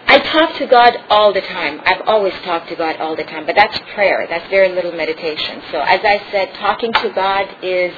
I 0.05 0.19
talk 0.19 0.55
to 0.57 0.67
God 0.67 0.93
all 1.09 1.33
the 1.33 1.41
time. 1.41 1.81
I've 1.85 2.01
always 2.07 2.33
talked 2.43 2.69
to 2.69 2.75
God 2.75 2.97
all 2.97 3.15
the 3.15 3.23
time, 3.23 3.45
but 3.45 3.55
that's 3.55 3.79
prayer. 3.95 4.27
That's 4.29 4.47
very 4.49 4.69
little 4.69 4.91
meditation. 4.91 5.61
So 5.71 5.79
as 5.79 6.01
I 6.03 6.21
said, 6.29 6.53
talking 6.55 6.91
to 6.93 7.09
God 7.15 7.47
is 7.63 7.93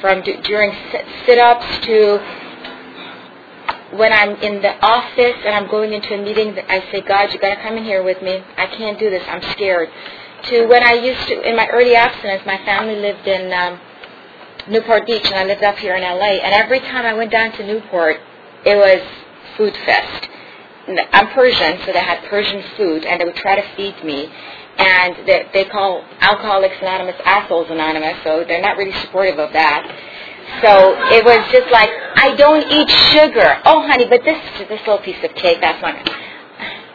from 0.00 0.22
d- 0.22 0.38
during 0.44 0.72
sit- 0.92 1.04
sit-ups 1.26 1.86
to 1.86 2.18
when 3.92 4.12
I'm 4.12 4.36
in 4.36 4.60
the 4.60 4.74
office 4.84 5.36
and 5.44 5.54
I'm 5.54 5.68
going 5.68 5.92
into 5.92 6.14
a 6.14 6.22
meeting, 6.22 6.56
I 6.68 6.80
say, 6.92 7.00
God, 7.00 7.32
you 7.32 7.38
got 7.38 7.54
to 7.54 7.62
come 7.62 7.76
in 7.78 7.84
here 7.84 8.02
with 8.02 8.20
me. 8.22 8.42
I 8.56 8.66
can't 8.66 8.98
do 8.98 9.08
this. 9.08 9.22
I'm 9.26 9.42
scared. 9.52 9.88
To 10.44 10.66
when 10.66 10.82
I 10.82 10.92
used 10.92 11.26
to, 11.28 11.48
in 11.48 11.56
my 11.56 11.68
early 11.68 11.96
abstinence, 11.96 12.42
my 12.46 12.58
family 12.58 12.96
lived 12.96 13.26
in 13.26 13.52
um, 13.52 13.80
Newport 14.68 15.06
Beach, 15.06 15.24
and 15.24 15.34
I 15.34 15.44
lived 15.44 15.62
up 15.64 15.78
here 15.78 15.96
in 15.96 16.02
LA. 16.02 16.38
And 16.44 16.54
every 16.54 16.80
time 16.80 17.06
I 17.06 17.14
went 17.14 17.32
down 17.32 17.52
to 17.52 17.66
Newport, 17.66 18.18
it 18.64 18.76
was 18.76 19.00
food 19.56 19.74
fest. 19.84 20.28
I'm 21.12 21.28
Persian, 21.28 21.78
so 21.84 21.92
they 21.92 22.00
had 22.00 22.24
Persian 22.28 22.62
food, 22.76 23.04
and 23.04 23.20
they 23.20 23.24
would 23.24 23.36
try 23.36 23.56
to 23.56 23.76
feed 23.76 24.02
me. 24.04 24.30
And 24.78 25.16
they, 25.26 25.48
they 25.52 25.64
call 25.64 26.04
Alcoholics 26.20 26.76
Anonymous 26.80 27.20
Assholes 27.24 27.68
Anonymous, 27.70 28.22
so 28.22 28.44
they're 28.46 28.62
not 28.62 28.76
really 28.76 28.92
supportive 29.00 29.38
of 29.38 29.52
that. 29.52 29.82
So 30.62 30.96
it 31.12 31.24
was 31.24 31.38
just 31.52 31.70
like, 31.70 31.90
I 32.16 32.34
don't 32.36 32.64
eat 32.72 32.90
sugar. 33.12 33.60
Oh, 33.64 33.86
honey, 33.86 34.06
but 34.08 34.24
this 34.24 34.38
this 34.68 34.80
little 34.80 34.98
piece 34.98 35.22
of 35.22 35.34
cake, 35.34 35.58
that's 35.60 35.80
not. 35.82 35.94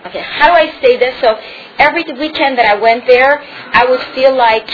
Okay, 0.08 0.22
how 0.22 0.48
do 0.48 0.54
I 0.54 0.80
say 0.82 0.98
this? 0.98 1.16
So 1.22 1.40
every 1.78 2.04
weekend 2.04 2.58
that 2.58 2.66
I 2.66 2.76
went 2.76 3.08
there, 3.08 3.42
I 3.42 3.86
would 3.90 4.02
feel 4.16 4.36
like 4.36 4.70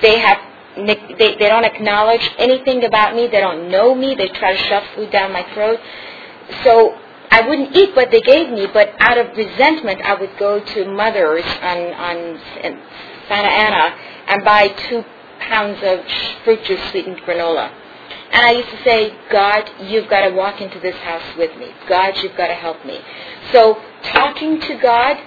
they 0.00 0.18
have 0.18 0.38
they, 0.76 1.36
they 1.38 1.48
don't 1.48 1.64
acknowledge 1.64 2.28
anything 2.38 2.84
about 2.84 3.14
me. 3.14 3.28
They 3.28 3.40
don't 3.40 3.70
know 3.70 3.94
me. 3.94 4.14
They 4.14 4.28
try 4.28 4.56
to 4.56 4.62
shove 4.64 4.84
food 4.94 5.10
down 5.12 5.32
my 5.32 5.46
throat. 5.54 5.78
So 6.64 6.98
I 7.30 7.46
wouldn't 7.46 7.76
eat 7.76 7.94
what 7.94 8.10
they 8.10 8.20
gave 8.20 8.50
me, 8.50 8.66
but 8.72 8.94
out 8.98 9.18
of 9.18 9.36
resentment, 9.36 10.02
I 10.02 10.14
would 10.14 10.36
go 10.38 10.60
to 10.60 10.84
Mother's 10.90 11.44
on 11.62 11.78
on 11.94 12.40
Santa 13.28 13.48
Ana 13.48 13.96
and 14.28 14.44
buy 14.44 14.68
two 14.68 15.04
pounds 15.40 15.78
of 15.82 16.00
fruit 16.44 16.64
juice 16.64 16.80
sweetened 16.90 17.18
granola. 17.18 17.70
And 18.32 18.46
I 18.46 18.52
used 18.52 18.70
to 18.70 18.82
say, 18.82 19.14
God, 19.30 19.70
you've 19.80 20.08
got 20.08 20.26
to 20.26 20.34
walk 20.34 20.60
into 20.60 20.80
this 20.80 20.96
house 20.96 21.36
with 21.36 21.54
me. 21.58 21.70
God, 21.88 22.16
you've 22.22 22.36
got 22.36 22.48
to 22.48 22.54
help 22.54 22.84
me. 22.84 22.98
So 23.52 23.80
talking 24.04 24.58
to 24.60 24.78
God, 24.78 25.18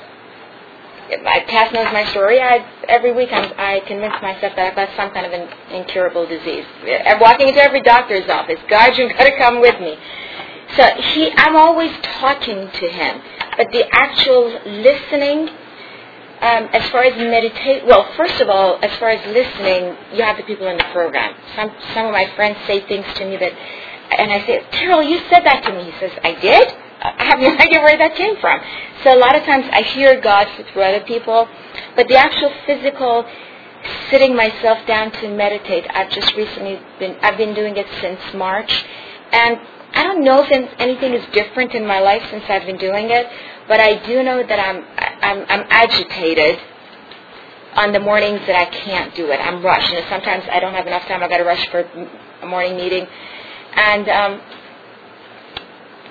my 1.24 1.46
past 1.48 1.72
knows 1.74 1.94
my 1.94 2.04
story. 2.10 2.42
I 2.42 2.66
every 2.88 3.12
week 3.12 3.30
I'm, 3.32 3.54
I 3.58 3.82
convince 3.82 4.16
myself 4.24 4.56
that 4.56 4.72
I've 4.72 4.76
got 4.76 4.90
some 4.98 5.12
kind 5.12 5.26
of 5.26 5.34
an 5.34 5.48
incurable 5.72 6.26
disease. 6.26 6.66
Uh, 6.82 6.94
I'm 7.06 7.20
walking 7.20 7.48
into 7.48 7.62
every 7.62 7.82
doctor's 7.82 8.28
office. 8.28 8.60
God, 8.70 8.98
you've 8.98 9.12
got 9.12 9.26
to 9.26 9.38
come 9.38 9.62
with 9.62 9.80
me. 9.80 9.98
So 10.76 10.84
he, 11.14 11.32
I'm 11.38 11.56
always 11.56 11.92
talking 12.02 12.70
to 12.72 12.90
him, 12.90 13.22
but 13.56 13.68
the 13.72 13.86
actual 13.94 14.50
listening, 14.66 15.50
um, 16.42 16.70
as 16.74 16.90
far 16.92 17.04
as 17.04 17.18
meditate, 17.18 17.86
well, 17.86 18.12
first 18.18 18.42
of 18.42 18.50
all, 18.50 18.78
as 18.84 18.92
far 19.00 19.10
as 19.10 19.26
listening, 19.28 19.96
you 20.14 20.24
have 20.24 20.38
the 20.38 20.44
people 20.44 20.68
in 20.68 20.78
the 20.78 20.84
program. 20.92 21.34
Some 21.56 21.72
some 21.94 22.08
of 22.08 22.12
my 22.12 22.30
friends 22.36 22.58
say 22.68 22.86
things 22.88 23.06
to 23.16 23.26
me 23.26 23.38
that, 23.38 23.54
and 24.20 24.32
I 24.32 24.46
say, 24.46 24.62
Carol, 24.72 25.02
you 25.02 25.20
said 25.30 25.42
that 25.46 25.64
to 25.64 25.74
me. 25.74 25.92
He 25.92 26.00
says, 26.00 26.12
I 26.24 26.34
did. 26.40 26.74
I 27.02 27.24
have 27.24 27.40
no 27.40 27.56
idea 27.60 27.82
where 27.82 27.98
that 27.98 28.16
came 28.16 28.36
from. 28.38 28.60
So 29.04 29.16
a 29.16 29.20
lot 29.20 29.36
of 29.36 29.44
times 29.44 29.66
I 29.72 29.82
hear 29.82 30.20
God 30.20 30.48
through 30.74 30.84
other 30.84 31.06
people, 31.06 31.48
but 31.96 32.08
the 32.08 32.18
actual 32.18 32.52
physical 32.66 33.26
sitting 34.10 34.36
myself 34.36 34.86
down 34.88 35.12
to 35.12 35.30
meditate, 35.30 35.86
I've 35.90 36.10
just 36.10 36.36
recently 36.36 36.80
been, 37.00 37.16
I've 37.22 37.38
been 37.38 37.54
doing 37.54 37.78
it 37.78 37.86
since 38.02 38.20
March, 38.34 38.86
and 39.32 39.60
I 39.94 40.04
don't 40.04 40.24
know 40.24 40.44
if 40.44 40.52
anything 40.80 41.14
is 41.14 41.26
different 41.34 41.74
in 41.74 41.86
my 41.86 42.00
life 42.00 42.24
since 42.30 42.44
I've 42.50 42.66
been 42.66 42.78
doing 42.78 43.10
it, 43.12 43.28
but 43.68 43.80
I 43.80 44.06
do 44.06 44.24
know 44.24 44.46
that 44.46 44.60
I'm 44.60 44.84
I'm, 45.22 45.46
I'm 45.50 45.66
agitated 45.70 46.60
on 47.76 47.92
the 47.92 48.00
mornings 48.00 48.42
that 48.48 48.56
I 48.56 48.66
can't 48.66 49.14
do 49.16 49.32
it. 49.32 49.38
I'm 49.40 49.64
rushed, 49.64 49.94
and 49.94 50.06
sometimes 50.10 50.46
I 50.52 50.60
don't 50.60 50.74
have 50.74 50.88
enough 50.88 51.04
time. 51.08 51.24
I've 51.24 51.30
got 51.30 51.38
to 51.38 51.44
rush 51.44 51.68
for 51.70 51.82
a 52.42 52.46
morning 52.46 52.78
meeting, 52.78 53.06
and 53.76 54.08
um, 54.10 54.42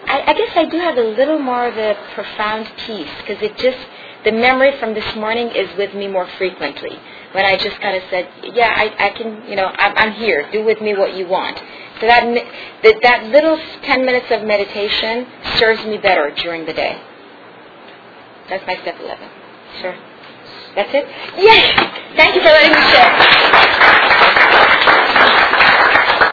I, 0.07 0.24
I 0.26 0.34
guess 0.34 0.57
I 0.57 0.64
do 0.66 0.78
have 0.78 0.98
a 0.98 1.02
little 1.02 1.38
more 1.38 1.66
of 1.66 1.76
a 1.76 1.96
profound 2.14 2.70
peace 2.86 3.11
because 3.20 3.42
it 3.42 3.57
just 3.57 3.78
the 4.24 4.32
memory 4.32 4.78
from 4.78 4.94
this 4.94 5.14
morning 5.16 5.48
is 5.48 5.74
with 5.76 5.94
me 5.94 6.09
more 6.09 6.26
frequently. 6.38 6.98
When 7.32 7.44
I 7.44 7.57
just 7.57 7.78
kind 7.80 7.96
of 7.96 8.02
said, 8.11 8.28
"Yeah, 8.55 8.72
I, 8.74 9.07
I 9.07 9.11
can, 9.11 9.48
you 9.48 9.57
know, 9.57 9.66
I'm, 9.66 9.96
I'm 9.96 10.12
here. 10.12 10.50
Do 10.52 10.64
with 10.64 10.80
me 10.80 10.94
what 10.94 11.16
you 11.16 11.26
want." 11.26 11.59
So 12.00 12.07
that, 12.07 12.24
that 12.82 12.94
that 13.02 13.24
little 13.24 13.59
ten 13.82 14.05
minutes 14.05 14.26
of 14.30 14.42
meditation 14.42 15.26
serves 15.59 15.84
me 15.84 15.98
better 15.98 16.30
during 16.36 16.66
the 16.66 16.72
day. 16.74 17.00
That's 18.49 18.66
my 18.66 18.76
step 18.82 18.97
11. 19.01 19.28
Sure. 19.80 19.97
That's 20.76 20.90
it? 20.92 21.07
Yes! 21.38 21.64
Thank 22.16 22.34
you 22.34 22.40
for 22.42 22.49
letting 22.49 22.72
me 22.72 22.82
share. 22.90 24.01